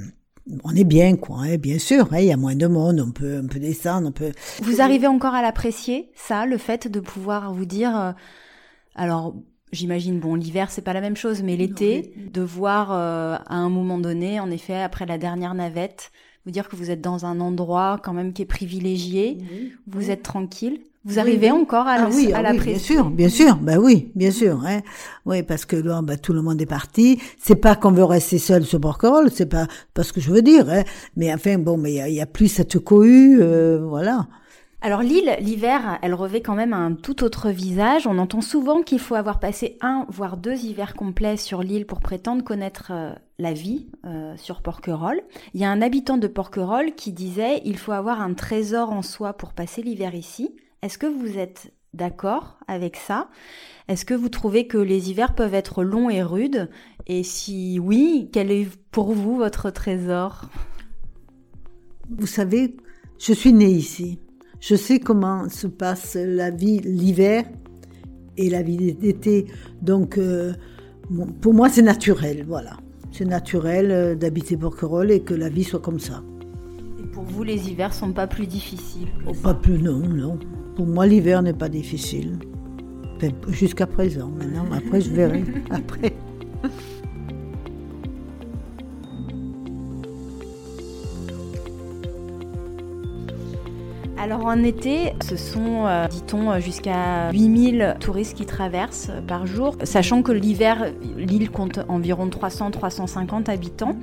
on 0.63 0.75
est 0.75 0.83
bien, 0.83 1.15
quoi. 1.15 1.41
Hein, 1.41 1.57
bien 1.57 1.77
sûr, 1.77 2.07
hein, 2.11 2.19
il 2.19 2.25
y 2.25 2.31
a 2.31 2.37
moins 2.37 2.55
de 2.55 2.67
monde, 2.67 3.03
on 3.05 3.11
peut, 3.11 3.39
on 3.43 3.47
peut 3.47 3.59
descendre, 3.59 4.07
on 4.07 4.11
peut. 4.11 4.31
Vous 4.61 4.81
arrivez 4.81 5.07
encore 5.07 5.33
à 5.33 5.41
l'apprécier, 5.41 6.11
ça, 6.15 6.45
le 6.45 6.57
fait 6.57 6.87
de 6.87 6.99
pouvoir 6.99 7.53
vous 7.53 7.65
dire, 7.65 7.97
euh, 7.97 8.11
alors. 8.95 9.35
J'imagine, 9.71 10.19
bon, 10.19 10.33
l'hiver, 10.33 10.71
c'est 10.71 10.81
pas 10.81 10.93
la 10.93 11.01
même 11.01 11.15
chose, 11.15 11.43
mais 11.43 11.55
l'été, 11.55 12.11
de 12.33 12.41
voir 12.41 12.91
euh, 12.91 13.35
à 13.35 13.55
un 13.55 13.69
moment 13.69 13.99
donné, 13.99 14.39
en 14.39 14.49
effet, 14.49 14.81
après 14.81 15.05
la 15.05 15.19
dernière 15.19 15.53
navette, 15.53 16.11
vous 16.43 16.49
dire 16.49 16.67
que 16.67 16.75
vous 16.75 16.89
êtes 16.89 17.01
dans 17.01 17.27
un 17.27 17.39
endroit 17.39 17.99
quand 18.03 18.13
même 18.13 18.33
qui 18.33 18.41
est 18.41 18.47
privilégié, 18.47 19.37
vous 19.85 20.09
êtes 20.09 20.23
tranquille. 20.23 20.81
Vous 21.05 21.17
arrivez 21.17 21.49
encore 21.49 21.87
à, 21.87 21.95
ah, 21.97 22.09
oui, 22.11 22.33
à 22.33 22.41
ah, 22.45 22.51
oui, 22.51 22.59
Bien 22.59 22.77
sûr, 22.77 23.09
bien 23.09 23.29
sûr, 23.29 23.55
ben 23.55 23.77
oui, 23.77 24.11
bien 24.15 24.31
sûr. 24.31 24.61
Hein. 24.65 24.81
Oui, 25.25 25.43
parce 25.43 25.63
que 25.63 25.77
là, 25.77 26.01
ben, 26.01 26.17
tout 26.17 26.33
le 26.33 26.41
monde 26.41 26.61
est 26.61 26.65
parti. 26.65 27.21
C'est 27.39 27.55
pas 27.55 27.75
qu'on 27.77 27.91
veut 27.91 28.03
rester 28.03 28.37
seul 28.37 28.65
sur 28.65 28.81
Porquerolles, 28.81 29.31
c'est 29.31 29.45
pas, 29.45 29.67
pas 29.93 30.03
ce 30.03 30.11
que 30.11 30.19
je 30.19 30.29
veux 30.29 30.41
dire. 30.41 30.69
Hein. 30.69 30.83
Mais 31.15 31.33
enfin, 31.33 31.57
bon, 31.57 31.77
mais 31.77 31.93
il 31.93 32.13
y 32.13 32.21
a, 32.21 32.25
plus 32.25 32.49
cette 32.49 32.79
cohue, 32.79 33.39
euh, 33.41 33.79
voilà. 33.87 34.27
Alors 34.81 35.01
l'île, 35.01 35.35
l'hiver, 35.39 35.99
elle 36.01 36.13
revêt 36.13 36.41
quand 36.41 36.55
même 36.55 36.73
un 36.73 36.93
tout 36.93 37.23
autre 37.23 37.49
visage. 37.49 38.07
On 38.07 38.17
entend 38.17 38.41
souvent 38.41 38.81
qu'il 38.81 38.99
faut 38.99 39.15
avoir 39.15 39.39
passé 39.39 39.77
un, 39.81 40.05
voire 40.09 40.37
deux 40.37 40.55
hivers 40.55 40.95
complets 40.95 41.35
sur 41.35 41.63
l'île 41.63 41.85
pour 41.85 41.99
prétendre 41.99 42.45
connaître 42.45 42.91
euh, 42.91 43.13
la 43.39 43.51
vie 43.51 43.87
euh, 44.05 44.35
sur 44.37 44.61
Porquerolles. 44.61 45.21
Il 45.53 45.59
y 45.59 45.65
a 45.65 45.69
un 45.69 45.81
habitant 45.81 46.17
de 46.17 46.27
Porquerolles 46.27 46.93
qui 46.95 47.11
disait 47.11 47.61
il 47.65 47.77
faut 47.77 47.91
avoir 47.91 48.21
un 48.21 48.33
trésor 48.33 48.91
en 48.91 49.01
soi 49.01 49.33
pour 49.33 49.51
passer 49.51 49.81
l'hiver 49.81 50.15
ici. 50.15 50.55
Est-ce 50.81 50.97
que 50.97 51.07
vous 51.07 51.37
êtes 51.37 51.73
d'accord 51.93 52.57
avec 52.67 52.95
ça? 52.95 53.29
Est-ce 53.89 54.05
que 54.05 54.13
vous 54.13 54.29
trouvez 54.29 54.67
que 54.67 54.77
les 54.77 55.09
hivers 55.09 55.35
peuvent 55.35 55.53
être 55.53 55.83
longs 55.83 56.09
et 56.09 56.23
rudes? 56.23 56.69
Et 57.07 57.23
si 57.23 57.79
oui, 57.79 58.29
quel 58.31 58.49
est 58.51 58.67
pour 58.91 59.11
vous 59.11 59.35
votre 59.35 59.71
trésor? 59.71 60.49
Vous 62.09 62.27
savez, 62.27 62.77
je 63.17 63.33
suis 63.33 63.51
née 63.51 63.69
ici. 63.69 64.19
Je 64.61 64.75
sais 64.75 64.99
comment 64.99 65.49
se 65.49 65.67
passe 65.67 66.15
la 66.15 66.49
vie 66.49 66.79
l'hiver 66.79 67.43
et 68.37 68.49
la 68.49 68.61
vie 68.61 68.93
d'été. 68.93 69.45
Donc, 69.81 70.17
euh, 70.17 70.53
pour 71.41 71.53
moi, 71.53 71.69
c'est 71.69 71.81
naturel, 71.81 72.45
voilà. 72.47 72.77
C'est 73.11 73.25
naturel 73.25 73.91
euh, 73.91 74.15
d'habiter 74.15 74.55
Porquerolles 74.55 75.11
et 75.11 75.21
que 75.21 75.33
la 75.33 75.49
vie 75.49 75.63
soit 75.63 75.81
comme 75.81 75.99
ça. 75.99 76.23
Et 76.99 77.07
pour 77.07 77.23
vous, 77.23 77.43
les 77.43 77.69
hivers 77.69 77.93
sont 77.93 78.13
pas 78.13 78.27
plus 78.27 78.47
difficiles 78.47 79.09
oh, 79.27 79.33
Pas 79.33 79.53
plus, 79.53 79.81
non, 79.81 79.99
non. 79.99 80.39
Pour 80.79 80.87
moi, 80.87 81.05
l'hiver 81.05 81.41
n'est 81.41 81.51
pas 81.51 81.67
difficile. 81.67 82.39
Jusqu'à 83.49 83.85
présent. 83.85 84.29
Maintenant, 84.29 84.65
après, 84.71 85.01
je 85.01 85.09
verrai. 85.09 85.43
Après. 85.69 86.13
Alors 94.17 94.45
en 94.45 94.63
été, 94.63 95.15
ce 95.21 95.35
sont, 95.35 95.85
euh, 95.85 96.07
dit-on, 96.07 96.57
jusqu'à 96.61 97.29
8000 97.33 97.97
touristes 97.99 98.37
qui 98.37 98.45
traversent 98.45 99.11
par 99.27 99.45
jour, 99.47 99.75
sachant 99.83 100.21
que 100.21 100.31
l'hiver, 100.31 100.93
l'île 101.17 101.51
compte 101.51 101.81
environ 101.89 102.27
300-350 102.27 103.49
habitants. 103.49 103.97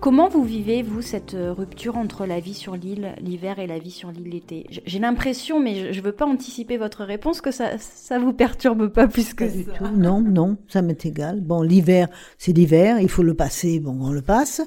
Comment 0.00 0.28
vous 0.28 0.44
vivez, 0.44 0.82
vous, 0.82 1.02
cette 1.02 1.34
euh, 1.34 1.52
rupture 1.52 1.96
entre 1.96 2.24
la 2.24 2.38
vie 2.38 2.54
sur 2.54 2.76
l'île 2.76 3.16
l'hiver 3.20 3.58
et 3.58 3.66
la 3.66 3.80
vie 3.80 3.90
sur 3.90 4.12
l'île 4.12 4.30
l'été? 4.30 4.64
J'ai 4.86 5.00
l'impression, 5.00 5.58
mais 5.58 5.92
je 5.92 5.98
ne 5.98 6.04
veux 6.04 6.12
pas 6.12 6.24
anticiper 6.24 6.76
votre 6.76 7.02
réponse, 7.02 7.40
que 7.40 7.50
ça 7.50 7.78
ça 7.78 8.20
vous 8.20 8.32
perturbe 8.32 8.88
pas 8.88 9.08
plus 9.08 9.34
que 9.34 9.48
ça. 9.48 9.90
Non, 9.90 10.20
non, 10.20 10.56
ça 10.68 10.82
m'est 10.82 11.04
égal. 11.04 11.40
Bon, 11.40 11.62
l'hiver, 11.62 12.08
c'est 12.38 12.52
l'hiver, 12.52 13.00
il 13.00 13.08
faut 13.08 13.24
le 13.24 13.34
passer, 13.34 13.80
bon, 13.80 13.98
on 14.00 14.12
le 14.12 14.22
passe. 14.22 14.62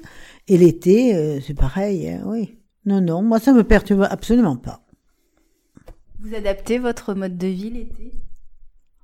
Et 0.48 0.58
l'été, 0.58 1.16
euh, 1.16 1.40
c'est 1.40 1.54
pareil, 1.54 2.10
hein, 2.10 2.22
oui. 2.26 2.58
Non, 2.84 3.00
non, 3.00 3.22
moi, 3.22 3.38
ça 3.38 3.54
me 3.54 3.64
perturbe 3.64 4.06
absolument 4.10 4.56
pas. 4.56 4.84
Vous 6.20 6.34
adaptez 6.34 6.78
votre 6.78 7.14
mode 7.14 7.38
de 7.38 7.46
vie 7.46 7.70
l'été? 7.70 8.12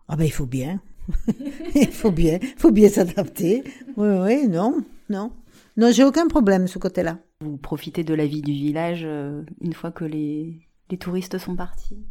Ah 0.09 0.17
ben, 0.17 0.25
il 0.25 0.33
faut 0.33 0.47
bien. 0.47 0.83
il 1.75 1.91
faut 1.91 2.11
bien, 2.11 2.39
il 2.43 2.55
faut 2.59 2.71
bien 2.71 2.91
s'adapter. 2.91 3.65
Oui, 3.97 4.09
oui, 4.21 4.47
non, 4.47 4.85
non. 5.09 5.33
Non, 5.79 5.93
j'ai 5.93 6.03
aucun 6.03 6.27
problème 6.27 6.65
de 6.65 6.69
ce 6.69 6.81
côté-là. 6.81 7.19
Vous 7.41 7.57
profitez 7.57 8.03
de 8.03 8.13
la 8.13 8.27
vie 8.27 8.43
du 8.43 8.51
village 8.51 9.03
euh, 9.05 9.45
une 9.61 9.75
fois 9.75 9.93
que 9.93 10.05
les, 10.05 10.69
les 10.91 10.99
touristes 10.99 11.39
sont 11.39 11.55
partis? 11.55 12.05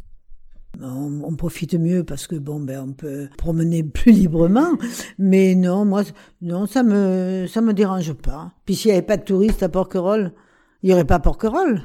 On, 0.81 1.21
on, 1.25 1.35
profite 1.35 1.73
mieux 1.73 2.05
parce 2.05 2.27
que 2.27 2.35
bon 2.35 2.61
ben 2.61 2.81
on 2.87 2.93
peut 2.93 3.27
promener 3.37 3.83
plus 3.83 4.13
librement. 4.13 4.77
Mais 5.17 5.53
non 5.53 5.83
moi 5.83 6.03
non 6.41 6.65
ça 6.65 6.81
me 6.81 7.45
ça 7.49 7.59
me 7.59 7.73
dérange 7.73 8.13
pas. 8.13 8.53
Puis 8.65 8.75
s'il 8.75 8.89
y 8.89 8.93
avait 8.93 9.01
pas 9.01 9.17
de 9.17 9.23
touristes 9.23 9.63
à 9.63 9.69
Porquerolles 9.69 10.31
il 10.81 10.89
y 10.89 10.93
aurait 10.93 11.03
pas 11.03 11.19
Porquerolles 11.19 11.81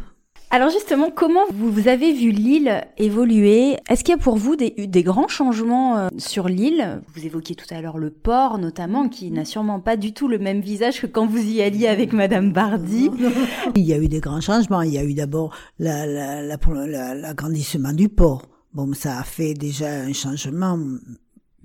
alors 0.54 0.68
justement, 0.68 1.10
comment 1.10 1.46
vous 1.50 1.88
avez 1.88 2.12
vu 2.12 2.30
l'île 2.30 2.82
évoluer? 2.98 3.78
Est-ce 3.88 4.04
qu'il 4.04 4.14
y 4.14 4.18
a 4.18 4.22
pour 4.22 4.36
vous 4.36 4.54
des, 4.54 4.86
des 4.86 5.02
grands 5.02 5.26
changements 5.26 5.96
euh, 5.96 6.08
sur 6.18 6.46
l'île? 6.46 7.00
Vous 7.14 7.24
évoquiez 7.24 7.56
tout 7.56 7.64
à 7.70 7.80
l'heure 7.80 7.96
le 7.96 8.10
port 8.10 8.58
notamment, 8.58 9.08
qui 9.08 9.30
n'a 9.30 9.46
sûrement 9.46 9.80
pas 9.80 9.96
du 9.96 10.12
tout 10.12 10.28
le 10.28 10.38
même 10.38 10.60
visage 10.60 11.00
que 11.00 11.06
quand 11.06 11.26
vous 11.26 11.42
y 11.42 11.62
alliez 11.62 11.86
avec 11.86 12.12
Madame 12.12 12.52
Bardi. 12.52 13.10
Il 13.76 13.82
y 13.82 13.94
a 13.94 13.96
eu 13.96 14.08
des 14.08 14.20
grands 14.20 14.42
changements. 14.42 14.82
Il 14.82 14.92
y 14.92 14.98
a 14.98 15.04
eu 15.04 15.14
d'abord 15.14 15.56
l'agrandissement 15.78 17.88
la, 17.88 17.92
la, 17.92 17.96
du 17.96 18.10
port. 18.10 18.42
Bon, 18.74 18.92
ça 18.92 19.20
a 19.20 19.22
fait 19.22 19.54
déjà 19.54 19.88
un 19.88 20.12
changement, 20.12 20.78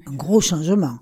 un 0.07 0.13
gros 0.13 0.39
changement. 0.39 0.95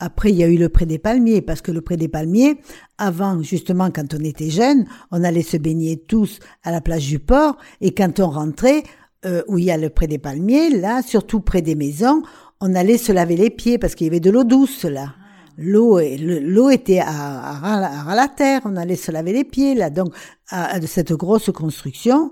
Après, 0.00 0.30
il 0.30 0.36
y 0.36 0.44
a 0.44 0.46
eu 0.46 0.56
le 0.56 0.68
pré 0.68 0.86
des 0.86 0.98
palmiers, 0.98 1.42
parce 1.42 1.60
que 1.60 1.72
le 1.72 1.80
pré 1.80 1.96
des 1.96 2.06
palmiers, 2.06 2.60
avant, 2.98 3.42
justement, 3.42 3.90
quand 3.90 4.14
on 4.14 4.22
était 4.22 4.50
jeune, 4.50 4.86
on 5.10 5.24
allait 5.24 5.42
se 5.42 5.56
baigner 5.56 5.96
tous 5.96 6.38
à 6.62 6.70
la 6.70 6.80
plage 6.80 7.08
du 7.08 7.18
port, 7.18 7.56
et 7.80 7.92
quand 7.92 8.20
on 8.20 8.30
rentrait, 8.30 8.84
euh, 9.26 9.42
où 9.48 9.58
il 9.58 9.64
y 9.64 9.72
a 9.72 9.76
le 9.76 9.90
pré 9.90 10.06
des 10.06 10.18
palmiers, 10.18 10.70
là, 10.70 11.02
surtout 11.02 11.40
près 11.40 11.62
des 11.62 11.74
maisons, 11.74 12.22
on 12.60 12.76
allait 12.76 12.98
se 12.98 13.10
laver 13.10 13.36
les 13.36 13.50
pieds, 13.50 13.76
parce 13.78 13.96
qu'il 13.96 14.06
y 14.06 14.10
avait 14.10 14.20
de 14.20 14.30
l'eau 14.30 14.44
douce, 14.44 14.84
là. 14.84 15.14
L'eau, 15.60 15.98
l'eau 15.98 16.70
était 16.70 17.00
à, 17.04 18.14
la 18.14 18.28
terre, 18.28 18.60
on 18.64 18.76
allait 18.76 18.94
se 18.94 19.10
laver 19.10 19.32
les 19.32 19.42
pieds, 19.42 19.74
là. 19.74 19.90
Donc, 19.90 20.14
à, 20.50 20.80
cette 20.82 21.12
grosse 21.12 21.50
construction, 21.50 22.30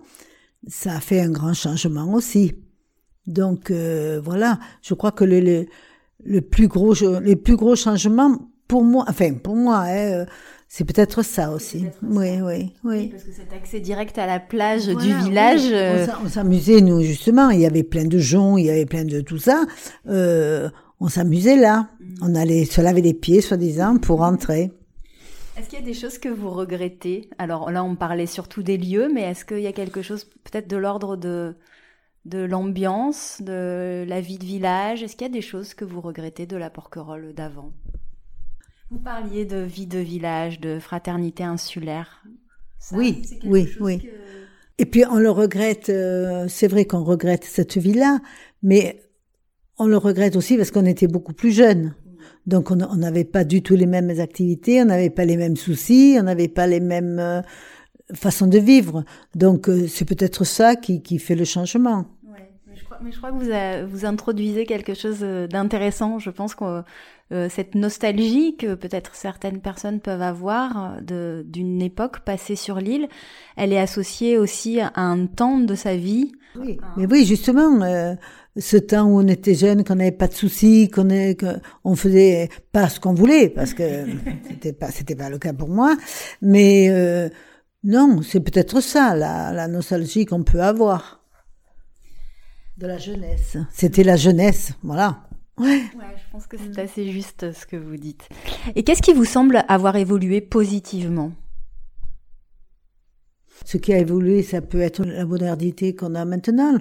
ça 0.68 0.94
a 0.94 1.00
fait 1.00 1.20
un 1.20 1.30
grand 1.30 1.52
changement 1.52 2.12
aussi. 2.14 2.54
Donc, 3.26 3.72
euh, 3.72 4.20
voilà, 4.22 4.60
je 4.82 4.94
crois 4.94 5.10
que 5.10 5.24
le 5.24 5.66
le 6.24 6.40
plus 6.40 6.68
gros, 6.68 6.94
les 7.20 7.36
plus 7.36 7.56
gros 7.56 7.76
changements 7.76 8.38
pour 8.68 8.82
moi, 8.82 9.04
enfin 9.08 9.34
pour 9.34 9.56
moi, 9.56 9.78
hein, 9.78 10.22
euh, 10.22 10.26
c'est 10.68 10.84
peut-être 10.84 11.22
ça 11.22 11.52
aussi. 11.52 11.86
oui, 12.02 12.40
oui, 12.42 12.72
oui, 12.84 13.08
Parce 13.08 13.24
que 13.24 13.32
cet 13.32 13.52
accès 13.52 13.80
direct 13.80 14.18
à 14.18 14.26
la 14.26 14.40
plage 14.40 14.86
du 14.86 15.14
village. 15.14 15.68
Euh, 15.70 16.06
on 16.24 16.28
s'amusait 16.28 16.80
nous 16.80 17.02
justement. 17.02 17.50
Il 17.50 17.60
y 17.60 17.66
avait 17.66 17.84
plein 17.84 18.04
de 18.04 18.18
joncs, 18.18 18.58
il 18.58 18.66
y 18.66 18.70
avait 18.70 18.86
plein 18.86 19.04
de 19.04 19.20
tout 19.20 19.38
ça. 19.38 19.64
Euh, 20.08 20.68
on 21.00 21.08
s'amusait 21.08 21.56
là. 21.56 21.90
Mm. 22.00 22.14
On 22.22 22.34
allait 22.34 22.64
se 22.64 22.80
laver 22.80 23.02
les 23.02 23.14
pieds, 23.14 23.40
soi-disant, 23.40 23.98
pour 23.98 24.18
rentrer. 24.18 24.72
Est-ce 25.56 25.70
qu'il 25.70 25.78
y 25.78 25.82
a 25.82 25.84
des 25.84 25.94
choses 25.94 26.18
que 26.18 26.28
vous 26.28 26.50
regrettez? 26.50 27.30
Alors 27.38 27.70
là, 27.70 27.82
on 27.82 27.96
parlait 27.96 28.26
surtout 28.26 28.62
des 28.62 28.76
lieux, 28.76 29.08
mais 29.12 29.22
est-ce 29.22 29.44
qu'il 29.44 29.60
y 29.60 29.66
a 29.66 29.72
quelque 29.72 30.02
chose 30.02 30.24
peut-être 30.44 30.68
de 30.68 30.76
l'ordre 30.76 31.16
de 31.16 31.54
de 32.26 32.38
l'ambiance, 32.40 33.40
de 33.40 34.04
la 34.06 34.20
vie 34.20 34.38
de 34.38 34.44
village 34.44 35.02
Est-ce 35.02 35.16
qu'il 35.16 35.26
y 35.26 35.30
a 35.30 35.32
des 35.32 35.40
choses 35.42 35.74
que 35.74 35.84
vous 35.84 36.00
regrettez 36.00 36.46
de 36.46 36.56
la 36.56 36.70
Porquerolles 36.70 37.32
d'avant? 37.32 37.72
Vous 38.90 38.98
parliez 38.98 39.44
de 39.44 39.58
vie 39.58 39.86
de 39.86 39.98
village, 39.98 40.60
de 40.60 40.78
fraternité 40.78 41.44
insulaire. 41.44 42.24
oui, 42.92 43.22
oui, 43.44 43.68
oui. 43.80 44.08
Et 44.78 44.86
puis 44.86 45.04
on 45.10 45.18
le 45.18 45.30
regrette, 45.30 45.88
euh, 45.88 46.46
c'est 46.48 46.68
vrai 46.68 46.84
qu'on 46.84 47.02
regrette 47.02 47.44
cette 47.44 47.78
vie-là, 47.78 48.20
mais 48.62 49.02
on 49.78 49.86
le 49.86 49.96
regrette 49.96 50.36
aussi 50.36 50.56
parce 50.56 50.70
qu'on 50.70 50.84
était 50.84 51.06
beaucoup 51.06 51.32
plus 51.32 51.50
jeunes. 51.50 51.94
Donc 52.46 52.70
on 52.70 52.76
n'avait 52.76 53.24
pas 53.24 53.44
du 53.44 53.62
tout 53.62 53.74
les 53.74 53.86
mêmes 53.86 54.20
activités, 54.20 54.82
on 54.82 54.84
n'avait 54.84 55.10
pas 55.10 55.24
les 55.24 55.36
mêmes 55.36 55.56
soucis, 55.56 56.16
on 56.20 56.24
n'avait 56.24 56.48
pas 56.48 56.66
les 56.66 56.80
mêmes 56.80 57.18
euh, 57.18 57.40
façons 58.14 58.46
de 58.46 58.58
vivre. 58.58 59.04
Donc 59.34 59.68
euh, 59.68 59.86
c'est 59.88 60.04
peut-être 60.04 60.44
ça 60.44 60.76
qui, 60.76 61.02
qui 61.02 61.18
fait 61.18 61.34
le 61.34 61.44
changement 61.44 62.06
mais 63.02 63.12
je 63.12 63.18
crois 63.18 63.30
que 63.30 63.36
vous, 63.36 63.88
vous 63.90 64.04
introduisez 64.04 64.66
quelque 64.66 64.94
chose 64.94 65.18
euh, 65.22 65.46
d'intéressant. 65.46 66.18
Je 66.18 66.30
pense 66.30 66.54
que 66.54 66.82
euh, 67.32 67.48
cette 67.48 67.74
nostalgie 67.74 68.56
que 68.56 68.74
peut-être 68.74 69.14
certaines 69.14 69.60
personnes 69.60 70.00
peuvent 70.00 70.22
avoir 70.22 70.96
euh, 71.10 71.42
d'une 71.44 71.82
époque 71.82 72.20
passée 72.20 72.56
sur 72.56 72.76
l'île, 72.76 73.08
elle 73.56 73.72
est 73.72 73.78
associée 73.78 74.38
aussi 74.38 74.80
à 74.80 74.92
un 74.96 75.26
temps 75.26 75.58
de 75.58 75.74
sa 75.74 75.96
vie. 75.96 76.32
Oui, 76.58 76.78
mais 76.96 77.06
oui, 77.06 77.26
justement, 77.26 78.16
ce 78.56 78.76
temps 78.78 79.04
où 79.04 79.20
on 79.20 79.28
était 79.28 79.54
jeune, 79.54 79.84
qu'on 79.84 79.96
n'avait 79.96 80.10
pas 80.10 80.26
de 80.26 80.32
soucis, 80.32 80.88
qu'on 80.88 81.08
on 81.84 81.96
faisait 81.96 82.48
pas 82.72 82.88
ce 82.88 82.98
qu'on 82.98 83.12
voulait, 83.12 83.50
parce 83.50 83.74
que 83.74 84.06
c'était 84.48 84.72
pas 84.72 84.90
c'était 84.90 85.16
pas 85.16 85.28
le 85.28 85.36
cas 85.36 85.52
pour 85.52 85.68
moi, 85.68 85.94
mais 86.40 86.88
non, 87.84 88.22
c'est 88.22 88.40
peut-être 88.40 88.80
ça 88.80 89.14
la, 89.14 89.52
la 89.52 89.68
nostalgie 89.68 90.24
qu'on 90.24 90.44
peut 90.44 90.62
avoir. 90.62 91.25
De 92.78 92.86
la 92.86 92.98
jeunesse. 92.98 93.56
C'était 93.72 94.04
la 94.04 94.16
jeunesse, 94.16 94.72
voilà. 94.82 95.22
Ouais. 95.58 95.66
ouais. 95.66 96.14
je 96.16 96.30
pense 96.30 96.46
que 96.46 96.58
c'est 96.58 96.78
assez 96.78 97.10
juste 97.10 97.52
ce 97.52 97.64
que 97.64 97.76
vous 97.76 97.96
dites. 97.96 98.28
Et 98.74 98.82
qu'est-ce 98.82 99.00
qui 99.00 99.14
vous 99.14 99.24
semble 99.24 99.64
avoir 99.68 99.96
évolué 99.96 100.42
positivement? 100.42 101.32
Ce 103.64 103.78
qui 103.78 103.94
a 103.94 103.98
évolué, 103.98 104.42
ça 104.42 104.60
peut 104.60 104.82
être 104.82 105.02
la 105.04 105.24
modernité 105.24 105.94
qu'on 105.94 106.14
a 106.14 106.26
maintenant. 106.26 106.76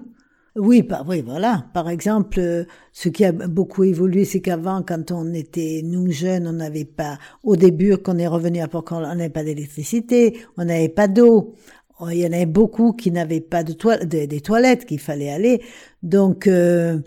Oui, 0.57 0.83
par, 0.83 1.07
oui, 1.07 1.21
voilà. 1.21 1.65
Par 1.73 1.89
exemple, 1.89 2.65
ce 2.91 3.09
qui 3.09 3.23
a 3.23 3.31
beaucoup 3.31 3.83
évolué, 3.83 4.25
c'est 4.25 4.41
qu'avant, 4.41 4.83
quand 4.83 5.11
on 5.11 5.33
était 5.33 5.81
nous 5.83 6.11
jeunes, 6.11 6.47
on 6.47 6.53
n'avait 6.53 6.85
pas, 6.85 7.17
au 7.43 7.55
début, 7.55 7.97
qu'on 7.97 8.17
est 8.17 8.27
revenu 8.27 8.59
à 8.61 8.67
Port, 8.67 8.85
on 8.91 9.01
n'avait 9.01 9.29
pas 9.29 9.43
d'électricité, 9.43 10.37
on 10.57 10.65
n'avait 10.65 10.89
pas 10.89 11.07
d'eau. 11.07 11.55
Oh, 11.99 12.09
il 12.09 12.19
y 12.19 12.27
en 12.27 12.33
avait 12.33 12.45
beaucoup 12.45 12.91
qui 12.91 13.11
n'avaient 13.11 13.39
pas 13.41 13.63
de 13.63 13.71
toilettes, 13.73 14.09
des, 14.09 14.41
toilettes 14.41 14.85
qu'il 14.85 14.99
fallait 14.99 15.31
aller. 15.31 15.61
Donc 16.03 16.47
euh, 16.47 16.99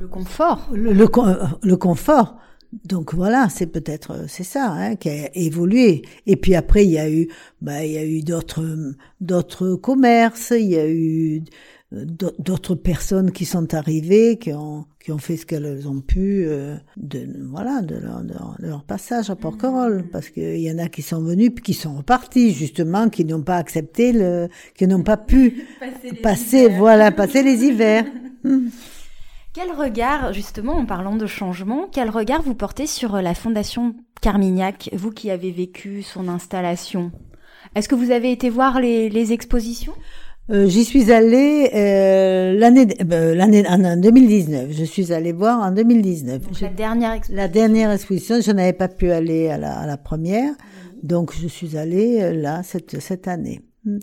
le 0.00 0.08
confort. 0.08 0.70
Le, 0.72 0.92
le, 0.92 1.76
confort. 1.76 2.38
Donc 2.84 3.14
voilà, 3.14 3.48
c'est 3.50 3.66
peut-être 3.66 4.24
c'est 4.28 4.44
ça 4.44 4.70
hein, 4.70 4.96
qui 4.96 5.10
a 5.10 5.36
évolué. 5.36 6.02
Et 6.26 6.36
puis 6.36 6.54
après, 6.54 6.84
il 6.84 6.92
y 6.92 6.98
a 6.98 7.10
eu, 7.10 7.28
bah, 7.60 7.84
il 7.84 7.92
y 7.92 7.98
a 7.98 8.04
eu 8.04 8.22
d'autres 8.22 8.64
d'autres 9.20 9.74
commerces, 9.74 10.54
il 10.56 10.70
y 10.70 10.78
a 10.78 10.88
eu 10.88 11.42
d'autres 11.92 12.74
personnes 12.74 13.32
qui 13.32 13.44
sont 13.44 13.74
arrivées, 13.74 14.38
qui 14.38 14.52
ont, 14.52 14.86
qui 15.04 15.12
ont 15.12 15.18
fait 15.18 15.36
ce 15.36 15.44
qu'elles 15.44 15.86
ont 15.86 16.00
pu 16.00 16.44
euh, 16.46 16.76
de, 16.96 17.28
voilà, 17.50 17.82
de 17.82 17.96
leur, 17.96 18.22
de, 18.22 18.34
leur, 18.58 18.84
passage 18.84 19.28
à 19.28 19.36
Porquerolles. 19.36 20.04
Mmh. 20.04 20.10
Parce 20.10 20.30
qu'il 20.30 20.60
y 20.60 20.70
en 20.70 20.78
a 20.78 20.88
qui 20.88 21.02
sont 21.02 21.22
venus 21.22 21.50
puis 21.54 21.62
qui 21.62 21.74
sont 21.74 21.96
repartis, 21.96 22.52
justement, 22.52 23.10
qui 23.10 23.24
n'ont 23.24 23.42
pas 23.42 23.56
accepté 23.56 24.12
le, 24.12 24.48
qui 24.74 24.86
n'ont 24.86 25.02
pas 25.02 25.18
pu 25.18 25.66
passer, 26.22 26.68
voilà, 26.68 27.12
passer 27.12 27.42
les 27.42 27.64
hivers. 27.64 28.04
Mmh. 28.44 28.70
Quel 29.54 29.70
regard, 29.70 30.32
justement, 30.32 30.72
en 30.72 30.84
parlant 30.84 31.14
de 31.14 31.26
changement, 31.26 31.86
quel 31.92 32.10
regard 32.10 32.42
vous 32.42 32.56
portez 32.56 32.88
sur 32.88 33.22
la 33.22 33.34
Fondation 33.34 33.94
Carmignac, 34.20 34.90
vous 34.92 35.12
qui 35.12 35.30
avez 35.30 35.52
vécu 35.52 36.02
son 36.02 36.26
installation? 36.26 37.12
Est-ce 37.76 37.88
que 37.88 37.94
vous 37.94 38.10
avez 38.10 38.32
été 38.32 38.50
voir 38.50 38.80
les, 38.80 39.08
les 39.08 39.32
expositions? 39.32 39.94
Euh, 40.50 40.66
j'y 40.66 40.84
suis 40.84 41.12
allée 41.12 41.70
euh, 41.74 42.52
l'année 42.58 42.88
euh, 43.12 43.34
l'année 43.34 43.64
en 43.68 43.96
2019. 43.96 44.70
Je 44.70 44.84
suis 44.84 45.12
allée 45.12 45.32
voir 45.32 45.60
en 45.60 45.70
2019. 45.70 46.42
la 46.60 46.68
dernière 46.68 47.12
exposition. 47.12 47.42
La 47.42 47.48
dernière 47.48 47.90
exposition, 47.92 48.40
je 48.40 48.50
n'avais 48.50 48.72
pas 48.72 48.88
pu 48.88 49.10
aller 49.10 49.48
à 49.48 49.58
la, 49.58 49.78
à 49.78 49.86
la 49.86 49.96
première, 49.96 50.52
donc 51.02 51.32
je 51.40 51.46
suis 51.46 51.76
allée 51.76 52.32
là 52.34 52.62
cette 52.62 53.00
cette 53.00 53.28
année. 53.28 53.60
Hmm. 53.84 53.98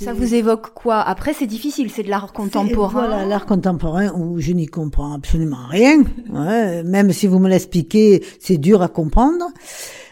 Ça 0.00 0.12
vous 0.12 0.34
évoque 0.34 0.74
quoi? 0.74 1.00
Après, 1.00 1.32
c'est 1.32 1.46
difficile, 1.46 1.90
c'est 1.90 2.04
de 2.04 2.10
l'art 2.10 2.32
contemporain. 2.32 3.06
Voilà, 3.06 3.24
l'art 3.24 3.46
contemporain 3.46 4.12
où 4.12 4.38
je 4.38 4.52
n'y 4.52 4.66
comprends 4.66 5.12
absolument 5.12 5.66
rien. 5.68 6.04
Ouais, 6.32 6.84
même 6.84 7.12
si 7.12 7.26
vous 7.26 7.40
me 7.40 7.48
l'expliquez, 7.48 8.24
c'est 8.38 8.58
dur 8.58 8.80
à 8.82 8.88
comprendre. 8.88 9.46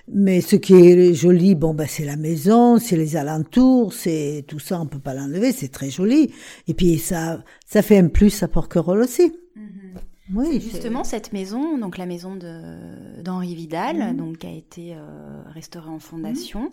Mais 0.08 0.40
ce 0.40 0.54
qui 0.56 0.74
est 0.74 1.14
joli, 1.14 1.54
bon, 1.54 1.74
ben, 1.74 1.86
c'est 1.88 2.04
la 2.04 2.16
maison, 2.16 2.78
c'est 2.78 2.96
les 2.96 3.16
alentours, 3.16 3.92
c'est 3.92 4.44
tout 4.46 4.60
ça, 4.60 4.80
on 4.80 4.86
peut 4.86 5.00
pas 5.00 5.14
l'enlever, 5.14 5.50
c'est 5.52 5.68
très 5.68 5.90
joli. 5.90 6.32
Et 6.68 6.74
puis 6.74 6.98
ça, 6.98 7.42
ça 7.66 7.82
fait 7.82 7.98
un 7.98 8.08
plus 8.08 8.42
à 8.42 8.48
Porquerolles 8.48 9.02
aussi. 9.02 9.32
Mm-hmm. 9.56 10.34
Oui, 10.34 10.60
justement 10.60 11.04
cette 11.04 11.32
maison, 11.32 11.78
donc 11.78 11.98
la 11.98 12.06
maison 12.06 12.36
d'Henri 12.36 13.54
Vidal, 13.54 13.96
mm-hmm. 13.96 14.16
donc 14.16 14.38
qui 14.38 14.46
a 14.46 14.52
été 14.52 14.94
euh, 14.94 15.42
restaurée 15.52 15.90
en 15.90 15.98
fondation. 15.98 16.70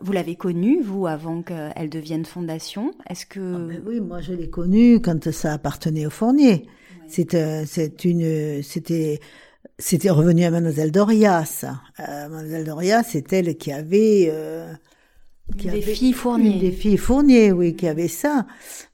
Vous 0.00 0.10
l'avez 0.10 0.34
connue, 0.34 0.82
vous, 0.82 1.06
avant 1.06 1.42
qu'elle 1.42 1.88
devienne 1.88 2.24
fondation? 2.24 2.92
Est-ce 3.08 3.26
que... 3.26 3.54
Ah 3.54 3.68
ben 3.68 3.82
oui, 3.86 4.00
moi 4.00 4.20
je 4.20 4.32
l'ai 4.32 4.50
connue 4.50 5.00
quand 5.00 5.30
ça 5.30 5.52
appartenait 5.52 6.06
au 6.06 6.10
Fournier. 6.10 6.66
C'est, 7.06 7.34
euh, 7.34 7.62
c'est 7.66 8.04
une, 8.04 8.62
c'était 8.62 9.20
c'était 9.78 10.10
revenu 10.10 10.44
à 10.44 10.50
Mademoiselle 10.50 10.92
Doria, 10.92 11.44
ça. 11.44 11.80
Euh, 12.00 12.28
Mademoiselle 12.28 12.64
Doria, 12.64 13.02
c'est 13.02 13.32
elle 13.32 13.56
qui 13.56 13.72
avait... 13.72 14.28
Euh, 14.32 14.72
qui 15.58 15.68
des 15.68 15.82
filles 15.82 16.14
Fournier. 16.14 16.58
Des 16.58 16.72
filles 16.72 16.96
Fournier, 16.96 17.52
oui, 17.52 17.76
qui 17.76 17.86
avaient 17.86 18.08
ça. 18.08 18.46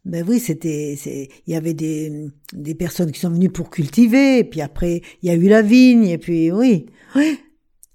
Ben 0.05 0.25
oui, 0.29 0.41
c'était, 0.41 0.97
c'est, 0.99 1.29
il 1.47 1.53
y 1.53 1.57
avait 1.57 1.75
des, 1.75 2.29
des 2.53 2.75
personnes 2.75 3.13
qui 3.13 3.21
sont 3.21 3.31
venues 3.31 3.51
pour 3.51 3.71
cultiver, 3.71 4.39
et 4.39 4.45
puis 4.45 4.61
après, 4.61 5.03
il 5.23 5.29
y 5.29 5.31
a 5.31 5.37
eu 5.37 5.49
la 5.49 5.63
vigne, 5.63 6.07
et 6.07 6.19
puis 6.19 6.51
oui, 6.51 6.87
oui. 7.15 7.39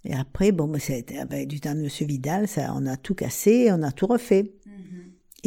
Et 0.06 0.14
après, 0.14 0.52
bon, 0.52 0.68
ben, 0.68 0.80
c'était 0.80 1.18
avec 1.18 1.48
du 1.48 1.60
temps 1.60 1.76
de 1.76 1.82
Monsieur 1.82 2.06
Vidal, 2.06 2.48
ça, 2.48 2.74
on 2.76 2.86
a 2.86 2.96
tout 2.96 3.16
cassé, 3.16 3.70
on 3.72 3.82
a 3.84 3.92
tout 3.92 4.08
refait. 4.08 4.54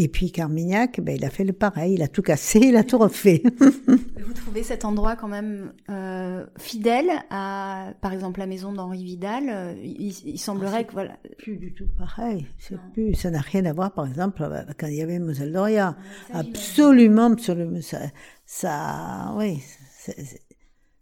Et 0.00 0.06
puis 0.06 0.30
Carmignac, 0.30 1.00
ben, 1.00 1.16
il 1.16 1.24
a 1.24 1.30
fait 1.30 1.42
le 1.42 1.52
pareil, 1.52 1.94
il 1.94 2.02
a 2.04 2.08
tout 2.08 2.22
cassé, 2.22 2.60
il 2.60 2.76
a 2.76 2.84
tout 2.84 2.98
refait. 2.98 3.42
Vous 3.60 4.32
trouvez 4.32 4.62
cet 4.62 4.84
endroit 4.84 5.16
quand 5.16 5.26
même 5.26 5.72
euh, 5.90 6.46
fidèle 6.56 7.10
à, 7.30 7.92
par 8.00 8.12
exemple, 8.12 8.38
la 8.38 8.46
maison 8.46 8.72
d'Henri 8.72 9.02
Vidal 9.02 9.76
il, 9.82 10.38
semblerait 10.38 10.84
que 10.84 10.92
voilà. 10.92 11.16
Plus 11.38 11.56
du 11.56 11.74
tout 11.74 11.88
pareil. 11.98 12.46
C'est 12.58 12.78
plus, 12.92 13.14
ça 13.14 13.30
n'a 13.30 13.40
rien 13.40 13.64
à 13.64 13.72
voir, 13.72 13.92
par 13.92 14.06
exemple, 14.06 14.48
quand 14.78 14.86
il 14.86 14.94
y 14.94 15.02
avait 15.02 15.18
Moselle 15.18 15.52
Doria. 15.52 15.96
absolument, 16.32 17.32
absolument, 17.32 17.80
ça, 17.82 17.98
ça, 18.46 19.34
oui, 19.36 19.60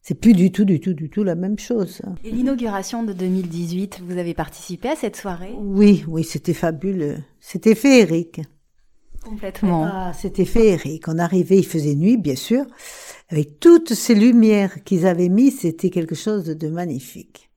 c'est 0.09 0.15
plus 0.15 0.33
du 0.33 0.53
tout, 0.53 0.65
du 0.65 0.81
tout, 0.81 0.95
du 0.95 1.11
tout 1.11 1.23
la 1.23 1.35
même 1.35 1.59
chose. 1.59 2.01
Et 2.25 2.31
l'inauguration 2.31 3.03
de 3.03 3.13
2018, 3.13 4.03
vous 4.07 4.17
avez 4.19 4.35
participé 4.35 4.89
à 4.89 4.97
cette 4.97 5.17
soirée? 5.17 5.53
Oui, 5.59 6.05
oui, 6.09 6.25
c'était 6.25 6.55
fabuleux. 6.55 7.17
C'était 7.41 7.75
féerique. 7.75 8.41
Complètement. 9.27 9.85
Ah, 9.85 10.13
c'était 10.13 10.45
féerique. 10.45 11.09
On 11.09 11.19
arrivait, 11.19 11.59
il 11.59 11.67
faisait 11.67 11.97
nuit, 11.97 12.17
bien 12.17 12.37
sûr. 12.37 12.65
Avec 13.29 13.59
toutes 13.59 13.93
ces 13.93 14.15
lumières 14.15 14.85
qu'ils 14.85 15.05
avaient 15.05 15.29
mis, 15.29 15.51
c'était 15.51 15.91
quelque 15.91 16.15
chose 16.15 16.45
de 16.45 16.69
magnifique. 16.69 17.51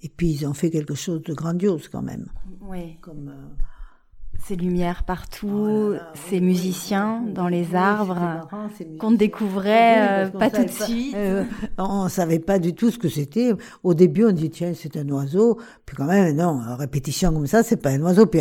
Et 0.00 0.08
puis 0.08 0.28
ils 0.30 0.46
ont 0.46 0.54
fait 0.54 0.70
quelque 0.70 0.94
chose 0.94 1.22
de 1.22 1.32
grandiose 1.34 1.88
quand 1.88 2.02
même. 2.02 2.26
Oui. 2.62 2.98
Comme 3.00 3.28
euh, 3.28 3.62
ces 4.44 4.56
lumières 4.56 5.04
partout, 5.04 5.68
oh 5.70 5.94
ces 6.28 6.40
musiciens 6.40 7.22
dans 7.32 7.48
les 7.48 7.74
arbres 7.74 8.48
qu'on 8.98 9.12
découvrait 9.12 10.26
euh, 10.26 10.28
pas 10.28 10.50
tout 10.50 10.64
de 10.64 10.70
suite. 10.70 11.14
Euh, 11.14 11.44
on 11.78 12.08
savait 12.08 12.40
pas 12.40 12.58
du 12.58 12.74
tout 12.74 12.90
ce 12.90 12.98
que 12.98 13.08
c'était. 13.08 13.52
Au 13.84 13.94
début, 13.94 14.24
on 14.24 14.32
dit 14.32 14.50
tiens, 14.50 14.72
c'est 14.74 14.96
un 14.96 15.08
oiseau. 15.10 15.58
Puis 15.86 15.96
quand 15.96 16.06
même, 16.06 16.34
non, 16.34 16.60
répétition 16.76 17.32
comme 17.32 17.46
ça, 17.46 17.62
c'est 17.62 17.76
pas 17.76 17.90
un 17.90 18.02
oiseau. 18.02 18.26
Puis, 18.26 18.40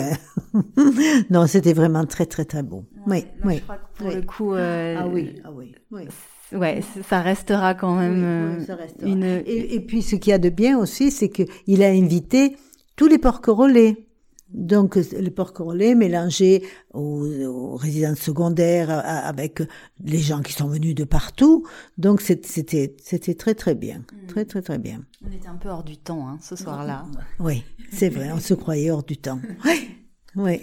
non, 1.29 1.45
c'était 1.45 1.73
vraiment 1.73 2.05
très 2.05 2.25
très 2.25 2.45
très 2.45 2.63
beau. 2.63 2.85
oui, 3.05 3.25
oui. 3.45 3.57
Je 3.57 3.61
crois 3.61 3.77
que 3.77 3.97
pour 3.97 4.09
le 4.09 4.21
coup, 4.23 4.53
euh, 4.55 4.95
ah 4.97 5.07
oui, 5.07 5.35
ah 5.43 5.51
oui, 5.53 5.75
oui. 5.91 6.07
ouais, 6.53 6.81
ça 7.07 7.21
restera 7.21 7.75
quand 7.75 7.95
même 7.95 8.57
oui, 8.57 8.65
ça 8.65 8.75
restera. 8.75 9.07
une. 9.07 9.23
Et, 9.23 9.75
et, 9.75 9.79
puis 9.79 10.01
ce 10.01 10.15
qu'il 10.15 10.31
y 10.31 10.33
a 10.33 10.39
de 10.39 10.49
bien 10.49 10.79
aussi, 10.79 11.11
c'est 11.11 11.29
qu'il 11.29 11.83
a 11.83 11.89
invité 11.89 12.55
tous 12.95 13.07
les 13.07 13.19
porquerolais. 13.19 14.07
Donc 14.53 14.95
les 14.95 15.31
porquerolais 15.31 15.95
mélangés 15.95 16.63
aux, 16.93 17.25
aux, 17.45 17.75
résidences 17.75 18.19
secondaires 18.19 18.89
avec 18.89 19.61
les 20.03 20.17
gens 20.17 20.41
qui 20.41 20.53
sont 20.53 20.67
venus 20.67 20.93
de 20.95 21.03
partout. 21.03 21.65
Donc 21.97 22.21
c'était 22.21 22.95
c'était 23.01 23.35
très 23.35 23.55
très 23.55 23.75
bien, 23.75 23.99
mm. 23.99 24.27
très 24.27 24.45
très 24.45 24.61
très 24.61 24.77
bien. 24.77 25.01
On 25.25 25.31
était 25.31 25.47
un 25.47 25.55
peu 25.55 25.69
hors 25.69 25.83
du 25.83 25.97
temps 25.97 26.27
hein, 26.27 26.37
ce 26.41 26.55
soir-là. 26.55 27.05
Oui, 27.39 27.63
c'est 27.91 28.09
vrai, 28.09 28.31
on 28.31 28.39
se 28.39 28.53
croyait 28.53 28.91
hors 28.91 29.03
du 29.03 29.17
temps. 29.17 29.39
Oui, 29.65 29.89
oui. 30.35 30.61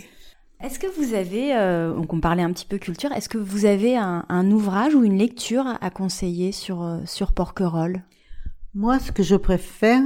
Est-ce 0.60 0.80
que 0.80 0.88
vous 0.88 1.14
avez, 1.14 1.54
euh, 1.54 1.94
donc 1.94 2.12
on 2.12 2.20
parlait 2.20 2.42
un 2.42 2.52
petit 2.52 2.66
peu 2.66 2.78
culture, 2.78 3.12
est-ce 3.12 3.28
que 3.28 3.38
vous 3.38 3.64
avez 3.64 3.96
un, 3.96 4.24
un, 4.28 4.50
ouvrage 4.50 4.92
ou 4.94 5.04
une 5.04 5.16
lecture 5.16 5.64
à 5.80 5.90
conseiller 5.90 6.50
sur, 6.50 6.82
euh, 6.82 6.98
sur 7.04 7.32
Porquerolles? 7.32 8.02
Moi, 8.74 8.98
ce 8.98 9.12
que 9.12 9.22
je 9.22 9.36
préfère, 9.36 10.02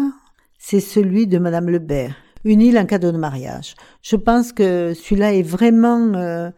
c'est 0.58 0.80
celui 0.80 1.26
de 1.26 1.38
Madame 1.38 1.70
Lebert, 1.70 2.14
Une 2.44 2.60
île, 2.60 2.76
un 2.76 2.84
cadeau 2.84 3.12
de 3.12 3.18
mariage. 3.18 3.74
Je 4.02 4.16
pense 4.16 4.52
que 4.52 4.94
celui-là 4.94 5.34
est 5.34 5.42
vraiment... 5.42 6.14
Euh, 6.14 6.50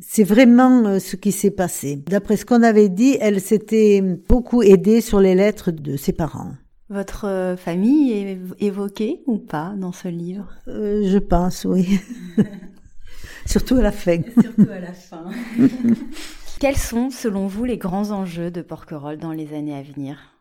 c'est 0.00 0.24
vraiment 0.24 0.84
euh, 0.84 0.98
ce 0.98 1.16
qui 1.16 1.32
s'est 1.32 1.50
passé. 1.50 1.96
D'après 1.96 2.36
ce 2.36 2.46
qu'on 2.46 2.62
avait 2.62 2.88
dit, 2.88 3.16
elle 3.20 3.40
s'était 3.40 4.00
beaucoup 4.00 4.62
aidée 4.62 5.00
sur 5.00 5.20
les 5.20 5.34
lettres 5.34 5.70
de 5.72 5.96
ses 5.96 6.12
parents. 6.12 6.52
Votre 6.88 7.26
euh, 7.26 7.56
famille 7.56 8.12
est 8.12 8.38
évoquée 8.60 9.22
ou 9.26 9.38
pas 9.38 9.74
dans 9.76 9.92
ce 9.92 10.08
livre? 10.08 10.48
Euh, 10.68 11.02
Je 11.04 11.18
pense, 11.18 11.64
oui. 11.64 12.00
Surtout 13.46 13.76
à 13.76 13.82
la 13.82 13.92
fin. 13.92 14.20
Surtout 14.40 14.70
à 14.70 14.80
la 14.80 14.92
fin. 14.92 15.24
Quels 16.60 16.76
sont, 16.76 17.10
selon 17.10 17.46
vous, 17.46 17.64
les 17.64 17.78
grands 17.78 18.10
enjeux 18.10 18.50
de 18.50 18.62
Porquerolles 18.62 19.18
dans 19.18 19.32
les 19.32 19.54
années 19.54 19.76
à 19.76 19.82
venir? 19.82 20.37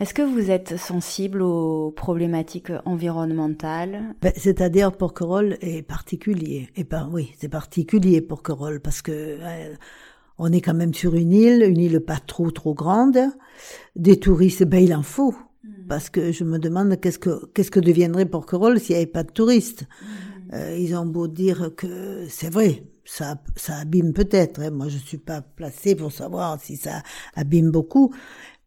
Est-ce 0.00 0.14
que 0.14 0.22
vous 0.22 0.50
êtes 0.50 0.78
sensible 0.78 1.42
aux 1.42 1.90
problématiques 1.90 2.72
environnementales? 2.86 4.14
Ben, 4.22 4.32
C'est-à-dire 4.34 4.92
Porquerolles 4.92 5.58
est 5.60 5.82
particulier. 5.82 6.70
Et 6.74 6.84
ben, 6.84 7.10
oui, 7.12 7.34
c'est 7.38 7.50
particulier 7.50 8.22
Porquerolles 8.22 8.80
parce 8.80 9.02
que 9.02 9.12
euh, 9.12 9.74
on 10.38 10.50
est 10.52 10.62
quand 10.62 10.72
même 10.72 10.94
sur 10.94 11.14
une 11.16 11.32
île, 11.32 11.62
une 11.62 11.78
île 11.78 12.00
pas 12.00 12.16
trop 12.16 12.50
trop 12.50 12.72
grande. 12.72 13.18
Des 13.94 14.18
touristes, 14.18 14.64
ben 14.64 14.82
il 14.82 14.94
en 14.94 15.02
faut 15.02 15.34
hmm. 15.64 15.86
parce 15.86 16.08
que 16.08 16.32
je 16.32 16.44
me 16.44 16.58
demande 16.58 16.98
qu'est-ce 16.98 17.18
que 17.18 17.44
qu'est-ce 17.52 17.70
que 17.70 17.80
deviendrait 17.80 18.24
Porquerolles 18.24 18.80
s'il 18.80 18.96
n'y 18.96 19.02
avait 19.02 19.10
pas 19.10 19.22
de 19.22 19.32
touristes? 19.32 19.82
Hmm. 20.00 20.54
Euh, 20.54 20.78
ils 20.78 20.96
ont 20.96 21.04
beau 21.04 21.28
dire 21.28 21.72
que 21.76 22.24
c'est 22.26 22.50
vrai, 22.50 22.84
ça, 23.04 23.36
ça 23.54 23.76
abîme 23.76 24.14
peut-être. 24.14 24.62
Hein. 24.62 24.70
Moi, 24.70 24.88
je 24.88 24.96
suis 24.96 25.18
pas 25.18 25.42
placée 25.42 25.94
pour 25.94 26.10
savoir 26.10 26.58
si 26.58 26.76
ça 26.78 27.02
abîme 27.34 27.70
beaucoup, 27.70 28.14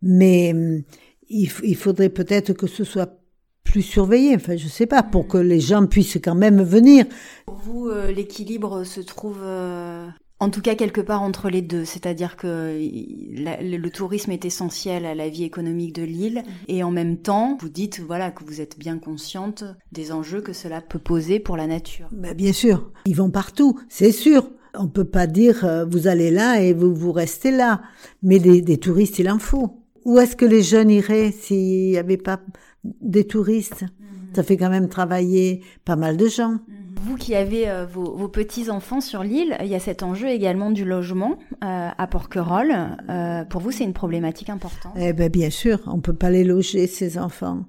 mais 0.03 0.53
hum, 0.53 0.83
il, 1.29 1.49
il 1.63 1.75
faudrait 1.75 2.09
peut-être 2.09 2.53
que 2.53 2.67
ce 2.67 2.83
soit 2.83 3.19
plus 3.63 3.81
surveillé, 3.81 4.35
enfin 4.35 4.55
je 4.55 4.67
sais 4.67 4.85
pas, 4.85 5.03
pour 5.03 5.27
que 5.27 5.37
les 5.37 5.59
gens 5.59 5.85
puissent 5.87 6.19
quand 6.23 6.35
même 6.35 6.61
venir. 6.61 7.05
Pour 7.45 7.55
vous, 7.55 7.87
euh, 7.87 8.11
l'équilibre 8.11 8.83
se 8.83 9.01
trouve 9.01 9.39
euh, 9.41 10.07
en 10.43 10.49
tout 10.49 10.59
cas, 10.59 10.75
quelque 10.75 10.99
part 10.99 11.21
entre 11.21 11.49
les 11.49 11.61
deux, 11.61 11.85
c'est-à-dire 11.85 12.35
que 12.35 12.77
le 12.77 13.89
tourisme 13.89 14.29
est 14.31 14.43
essentiel 14.43 15.05
à 15.05 15.15
la 15.15 15.29
vie 15.29 15.45
économique 15.45 15.95
de 15.95 16.03
l'île, 16.03 16.43
et 16.67 16.83
en 16.83 16.91
même 16.91 17.15
temps, 17.17 17.57
vous 17.61 17.69
dites 17.69 18.01
voilà 18.01 18.29
que 18.29 18.43
vous 18.43 18.59
êtes 18.59 18.77
bien 18.77 18.97
consciente 18.97 19.63
des 19.93 20.11
enjeux 20.11 20.41
que 20.41 20.51
cela 20.51 20.81
peut 20.81 20.99
poser 20.99 21.39
pour 21.39 21.55
la 21.55 21.65
nature. 21.65 22.09
Ben, 22.11 22.33
bien 22.33 22.51
sûr, 22.51 22.91
ils 23.05 23.15
vont 23.15 23.29
partout, 23.29 23.79
c'est 23.87 24.11
sûr. 24.11 24.49
On 24.75 24.89
peut 24.89 25.05
pas 25.05 25.27
dire 25.27 25.63
euh, 25.63 25.85
vous 25.85 26.07
allez 26.07 26.29
là 26.29 26.59
et 26.59 26.73
vous 26.73 26.93
vous 26.93 27.13
restez 27.13 27.51
là, 27.51 27.81
mais 28.21 28.39
des, 28.39 28.77
touristes, 28.77 29.19
il 29.19 29.29
en 29.29 29.39
faut. 29.39 29.82
Où 30.05 30.19
est-ce 30.19 30.35
que 30.35 30.45
les 30.45 30.61
jeunes 30.61 30.89
iraient 30.89 31.31
s'il 31.31 31.91
n'y 31.91 31.97
avait 31.97 32.17
pas 32.17 32.39
des 32.83 33.25
touristes? 33.25 33.83
Mm-hmm. 33.83 34.35
Ça 34.35 34.43
fait 34.43 34.57
quand 34.57 34.69
même 34.69 34.89
travailler 34.89 35.63
pas 35.85 35.95
mal 35.95 36.17
de 36.17 36.27
gens. 36.27 36.55
Mm-hmm. 36.55 36.83
Vous 37.01 37.15
qui 37.17 37.35
avez 37.35 37.69
euh, 37.69 37.85
vos, 37.85 38.27
petits-enfants 38.29 39.01
sur 39.01 39.23
l'île, 39.23 39.57
il 39.61 39.67
y 39.67 39.75
a 39.75 39.79
cet 39.79 40.03
enjeu 40.03 40.29
également 40.29 40.71
du 40.71 40.85
logement 40.85 41.37
euh, 41.63 41.89
à 41.97 42.07
Porquerolles. 42.07 42.97
Euh, 43.09 43.43
pour 43.45 43.61
vous, 43.61 43.71
c'est 43.71 43.83
une 43.83 43.93
problématique 43.93 44.49
importante? 44.49 44.93
Eh 44.97 45.11
ben, 45.11 45.29
bien 45.29 45.49
sûr, 45.49 45.79
on 45.87 45.99
peut 45.99 46.13
pas 46.13 46.29
les 46.29 46.43
loger, 46.43 46.87
ces 46.87 47.17
enfants. 47.17 47.65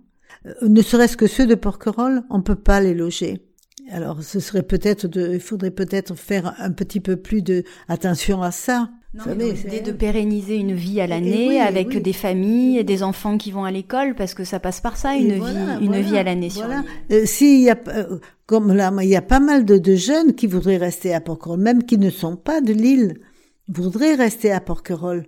ne 0.62 0.82
serait-ce 0.82 1.16
que 1.16 1.26
ceux 1.26 1.47
de 1.47 1.57
Porquerolles, 1.57 2.22
on 2.30 2.43
peut 2.43 2.55
pas 2.55 2.80
les 2.80 2.95
loger. 2.95 3.43
Alors, 3.91 4.22
ce 4.22 4.41
serait 4.41 4.62
peut-être 4.62 5.07
de, 5.07 5.35
il 5.35 5.41
faudrait 5.41 5.70
peut-être 5.70 6.14
faire 6.14 6.55
un 6.59 6.70
petit 6.70 7.01
peu 7.01 7.16
plus 7.16 7.43
de 7.43 7.64
attention 7.89 8.43
à 8.43 8.51
ça. 8.51 8.91
Non, 9.14 9.32
l'idée 9.32 9.80
de 9.80 9.93
pérenniser 9.93 10.57
une 10.57 10.74
vie 10.74 11.01
à 11.01 11.07
l'année 11.07 11.61
avec 11.61 12.03
des 12.03 12.12
familles 12.12 12.78
et 12.78 12.85
des 12.85 13.05
enfants 13.05 13.39
qui 13.39 13.53
vont 13.53 13.62
à 13.62 13.70
l'école 13.70 14.16
parce 14.16 14.35
que 14.35 14.43
ça 14.43 14.59
passe 14.59 14.80
par 14.80 14.97
ça 14.97 15.14
une 15.14 15.35
vie 15.35 15.85
une 15.85 16.01
vie 16.01 16.18
à 16.18 16.24
l'année 16.24 16.49
voilà. 16.49 16.82
sur 16.82 17.16
euh, 17.16 17.24
s'il 17.24 17.61
y 17.61 17.70
a 17.70 17.78
euh, 17.87 18.18
comme 18.47 18.72
là 18.72 18.93
il 19.03 19.09
y 19.09 19.14
a 19.14 19.22
pas 19.22 19.39
mal 19.39 19.64
de, 19.64 19.78
de 19.78 19.95
jeunes 19.95 20.35
qui 20.35 20.49
voudraient 20.49 20.78
rester 20.78 21.14
à 21.14 21.20
Porquerolles 21.20 21.61
même 21.61 21.85
qui 21.85 21.97
ne 21.97 22.11
sont 22.11 22.35
pas 22.35 22.61
de 22.61 22.72
l'île 22.72 23.20
voudraient 23.68 24.16
rester 24.16 24.51
à 24.51 24.59
Porquerolles 24.59 25.26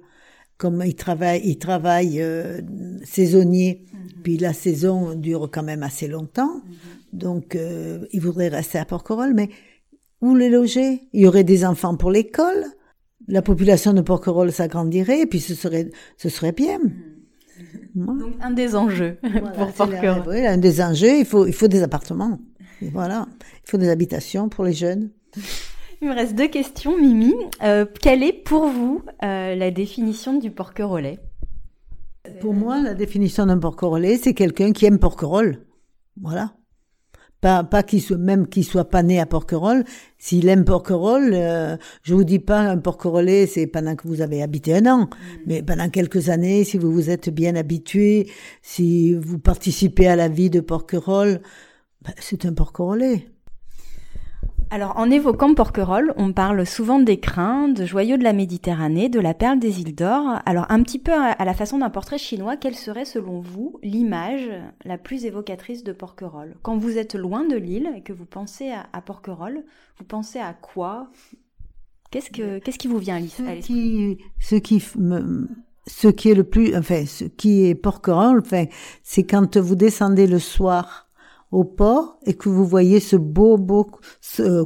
comme 0.59 0.83
ils 0.85 0.97
travaillent 0.97 1.43
ils 1.45 1.59
travaillent 1.59 2.21
euh, 2.21 2.61
saisonniers 3.05 3.85
mhm. 3.93 4.23
puis 4.25 4.37
la 4.37 4.53
saison 4.53 5.15
dure 5.15 5.49
quand 5.53 5.63
même 5.63 5.85
assez 5.85 6.09
longtemps 6.09 6.57
mhm. 6.57 7.06
Donc 7.17 7.57
euh, 7.57 8.07
ils 8.13 8.21
voudraient 8.21 8.49
rester 8.49 8.79
à 8.79 8.85
Porquerolles 8.85 9.35
mais 9.35 9.51
où 10.21 10.35
les 10.35 10.49
loger? 10.49 11.03
Il 11.13 11.23
y 11.23 11.27
aurait 11.27 11.45
des 11.45 11.65
enfants 11.65 11.97
pour 11.97 12.11
l'école 12.11 12.65
la 13.29 13.43
population 13.43 13.93
de 13.93 14.01
Porquerolles 14.01 14.53
s'agrandirait 14.53 15.21
et 15.21 15.27
puis 15.27 15.41
ce 15.41 15.55
serait, 15.55 15.91
ce 16.17 16.29
serait 16.29 16.53
bien. 16.53 16.79
Hmm. 17.95 18.19
Donc 18.19 18.35
un 18.41 18.51
des 18.51 18.77
enjeux 18.77 19.19
pour 19.57 19.73
Porquerolles. 19.73 20.23
Oui, 20.27 20.47
un 20.47 20.59
des 20.59 20.81
enjeux, 20.81 21.19
il 21.19 21.25
faut, 21.25 21.47
il 21.47 21.53
faut 21.53 21.69
des 21.69 21.83
appartements. 21.83 22.39
voilà, 22.93 23.27
il 23.65 23.71
faut 23.71 23.79
des 23.79 23.89
habitations 23.89 24.49
pour 24.49 24.65
les 24.65 24.73
jeunes. 24.73 25.11
Il 26.03 26.09
me 26.09 26.15
reste 26.15 26.35
deux 26.35 26.49
questions, 26.49 26.99
Mimi. 26.99 27.33
Euh, 27.63 27.87
quelle 28.03 28.23
est 28.23 28.35
pour 28.35 28.67
vous 28.67 29.01
euh, 29.25 29.55
la 29.55 29.71
définition 29.71 30.39
du 30.39 30.51
porquerolais 30.51 31.19
Pour 32.43 32.53
moi, 32.53 32.83
la 32.83 32.93
définition 32.93 33.47
d'un 33.47 33.57
porquerolais, 33.59 34.19
c'est 34.19 34.35
quelqu'un 34.35 34.73
qui 34.73 34.85
aime 34.85 34.99
Porquerolles. 34.99 35.65
Voilà. 36.21 36.53
Pas, 37.41 37.65
pas 37.65 37.83
qu'il 37.83 38.01
soit, 38.01 38.17
même 38.17 38.47
qu'il 38.49 38.65
soit 38.65 38.89
pas 38.89 39.03
né 39.03 39.21
à 39.21 39.27
Porquerolles. 39.27 39.85
S'il 40.19 40.49
aime 40.49 40.65
Porquerolles, 40.65 41.33
euh, 41.35 41.77
je 42.03 42.15
vous 42.15 42.25
dis 42.25 42.39
pas 42.39 42.61
un 42.61 42.79
Porquerolais, 42.79 43.47
c'est 43.47 43.67
pendant 43.67 43.95
que 43.95 44.09
vous 44.09 44.23
avez 44.23 44.43
habité 44.43 44.75
un 44.75 44.87
an, 44.87 45.01
mm. 45.03 45.09
mais 45.47 45.63
pendant 45.63 45.89
quelques 45.91 46.31
années, 46.31 46.65
si 46.65 46.79
vous 46.79 46.91
vous 46.91 47.11
êtes 47.11 47.29
bien 47.31 47.55
habitué, 47.55 48.31
si 48.63 49.15
vous 49.15 49.39
participez 49.39 50.09
à 50.09 50.17
la 50.17 50.29
vie 50.29 50.51
de 50.51 50.61
Porquerolles, 50.61 51.41
ben, 52.03 52.15
c'est 52.19 52.47
un 52.47 52.55
Porquerolais. 52.55 53.27
Alors, 54.71 54.97
en 54.97 55.11
évoquant 55.11 55.55
Porquerolles, 55.55 56.13
on 56.17 56.33
parle 56.33 56.67
souvent 56.67 56.99
des 56.99 57.21
crins, 57.21 57.69
de 57.69 57.85
joyaux 57.85 58.17
de 58.17 58.25
la 58.25 58.33
Méditerranée, 58.33 59.09
de 59.09 59.21
la 59.21 59.33
perle 59.33 59.61
des 59.61 59.81
îles 59.81 59.95
d'Or. 59.95 60.41
Alors, 60.45 60.67
un 60.71 60.83
petit 60.83 60.99
peu 60.99 61.13
à 61.13 61.45
la 61.45 61.55
façon 61.55 61.79
d'un 61.79 61.91
portrait 61.91 62.19
chinois, 62.19 62.57
quelle 62.57 62.75
serait 62.75 63.05
selon 63.05 63.41
vous 63.41 63.79
l'image 63.85 64.51
la 64.85 64.99
plus 64.99 65.25
évocatrice 65.25 65.85
de 65.85 65.93
Porquerolles? 65.93 66.57
Quand 66.63 66.77
vous 66.77 66.99
êtes 66.99 67.15
loin 67.15 67.45
de 67.45 67.57
l'île 67.57 67.93
et 67.97 68.03
que 68.03 68.13
vous 68.13 68.27
pensez 68.27 68.73
à, 68.93 69.01
Porquerolles, 69.01 69.65
vous 69.99 70.05
pensez 70.05 70.41
à 70.41 70.53
quoi? 70.53 71.11
Qu'est-ce 72.11 72.31
que 72.31 72.59
qu'est-ce 72.59 72.79
qui 72.79 72.89
vous 72.89 72.99
vient 72.99 73.17
à 73.17 73.21
l'esprit? 73.21 74.19
ce 74.41 74.57
qui, 74.57 74.81
ce 75.87 76.09
qui 76.09 76.31
est 76.31 76.35
le 76.35 76.45
plus, 76.45 76.77
enfin, 76.77 77.07
ce 77.07 77.25
qui 77.25 77.67
est 77.67 77.77
Porquerolles, 77.77 78.41
enfin, 78.41 78.65
c'est 79.05 79.25
quand 79.25 79.57
vous 79.57 79.77
descendez 79.77 80.27
le 80.27 80.41
soir 80.41 81.06
au 81.51 81.65
port 81.65 82.19
et 82.27 82.35
que 82.35 82.49
vous 82.49 82.67
voyez 82.67 83.01
ce 83.01 83.17
beau, 83.17 83.57
beau 83.57 83.87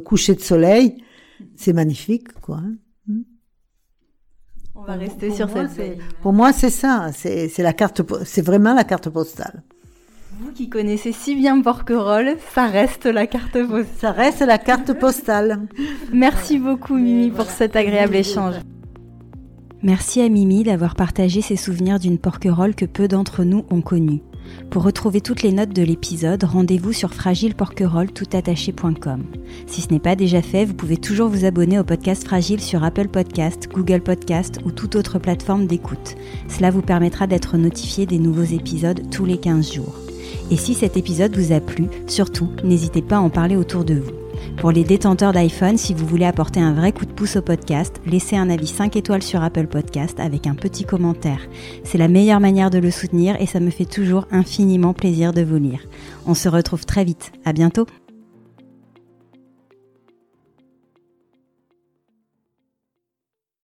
coucher 0.05 0.35
de 0.35 0.41
soleil, 0.41 1.03
c'est 1.55 1.73
magnifique, 1.73 2.31
quoi. 2.41 2.57
Hein. 2.57 2.75
Hmm. 3.07 3.21
On 4.75 4.83
va 4.83 4.93
rester 4.93 5.31
sur 5.31 5.49
cette 5.49 5.69
scène. 5.71 5.97
Pour 6.21 6.33
moi, 6.33 6.53
c'est 6.53 6.69
ça. 6.69 7.11
C'est 7.13 7.57
la 7.59 7.73
carte, 7.73 8.01
c'est 8.25 8.41
vraiment 8.41 8.73
la 8.73 8.83
carte 8.83 9.09
postale. 9.09 9.63
Vous 10.39 10.51
qui 10.53 10.69
connaissez 10.69 11.11
si 11.11 11.35
bien 11.35 11.61
Porquerolles, 11.61 12.37
ça 12.55 12.65
reste 12.65 13.05
la 13.05 13.27
carte 13.27 13.61
postale. 13.67 13.85
Ça 13.99 14.11
reste 14.11 14.41
la 14.41 14.57
carte 14.57 14.93
postale. 14.93 15.67
Merci 16.11 16.57
beaucoup, 16.57 16.95
Mimi, 16.95 17.29
pour 17.29 17.45
cet 17.45 17.75
agréable 17.75 18.15
échange. 18.15 18.55
Merci 19.83 20.21
à 20.21 20.29
Mimi 20.29 20.63
d'avoir 20.63 20.95
partagé 20.95 21.41
ses 21.41 21.57
souvenirs 21.57 21.99
d'une 21.99 22.17
Porquerolles 22.17 22.75
que 22.75 22.85
peu 22.85 23.07
d'entre 23.07 23.43
nous 23.43 23.65
ont 23.69 23.81
connue. 23.81 24.21
Pour 24.69 24.83
retrouver 24.83 25.21
toutes 25.21 25.43
les 25.43 25.51
notes 25.51 25.73
de 25.73 25.83
l'épisode, 25.83 26.43
rendez-vous 26.43 26.93
sur 26.93 27.13
fragileporquerolles.toutattaché.com. 27.13 29.23
Si 29.67 29.81
ce 29.81 29.91
n'est 29.91 29.99
pas 29.99 30.15
déjà 30.15 30.41
fait, 30.41 30.65
vous 30.65 30.73
pouvez 30.73 30.97
toujours 30.97 31.29
vous 31.29 31.45
abonner 31.45 31.77
au 31.79 31.83
podcast 31.83 32.23
Fragile 32.23 32.61
sur 32.61 32.83
Apple 32.83 33.09
Podcast, 33.09 33.67
Google 33.71 34.01
Podcast 34.01 34.59
ou 34.65 34.71
toute 34.71 34.95
autre 34.95 35.19
plateforme 35.19 35.67
d'écoute. 35.67 36.15
Cela 36.47 36.71
vous 36.71 36.81
permettra 36.81 37.27
d'être 37.27 37.57
notifié 37.57 38.05
des 38.05 38.19
nouveaux 38.19 38.43
épisodes 38.43 39.01
tous 39.11 39.25
les 39.25 39.37
15 39.37 39.73
jours. 39.73 39.95
Et 40.49 40.57
si 40.57 40.73
cet 40.73 40.97
épisode 40.97 41.35
vous 41.35 41.51
a 41.51 41.59
plu, 41.59 41.85
surtout, 42.07 42.49
n'hésitez 42.63 43.01
pas 43.01 43.17
à 43.17 43.21
en 43.21 43.29
parler 43.29 43.55
autour 43.55 43.83
de 43.83 43.95
vous. 43.95 44.11
Pour 44.57 44.71
les 44.71 44.83
détenteurs 44.83 45.33
d'iPhone, 45.33 45.77
si 45.77 45.93
vous 45.93 46.05
voulez 46.05 46.25
apporter 46.25 46.59
un 46.59 46.73
vrai 46.73 46.91
coup 46.91 47.05
de 47.05 47.11
pouce 47.11 47.35
au 47.35 47.41
podcast, 47.41 48.01
laissez 48.05 48.35
un 48.35 48.49
avis 48.49 48.67
5 48.67 48.95
étoiles 48.95 49.23
sur 49.23 49.41
Apple 49.43 49.67
Podcast 49.67 50.19
avec 50.19 50.47
un 50.47 50.55
petit 50.55 50.83
commentaire. 50.83 51.41
C'est 51.83 51.97
la 51.97 52.07
meilleure 52.07 52.39
manière 52.39 52.69
de 52.69 52.77
le 52.77 52.91
soutenir 52.91 53.39
et 53.39 53.45
ça 53.45 53.59
me 53.59 53.69
fait 53.69 53.85
toujours 53.85 54.27
infiniment 54.31 54.93
plaisir 54.93 55.33
de 55.33 55.41
vous 55.41 55.57
lire. 55.57 55.81
On 56.25 56.33
se 56.33 56.49
retrouve 56.49 56.85
très 56.85 57.03
vite. 57.03 57.31
À 57.45 57.53
bientôt. 57.53 57.85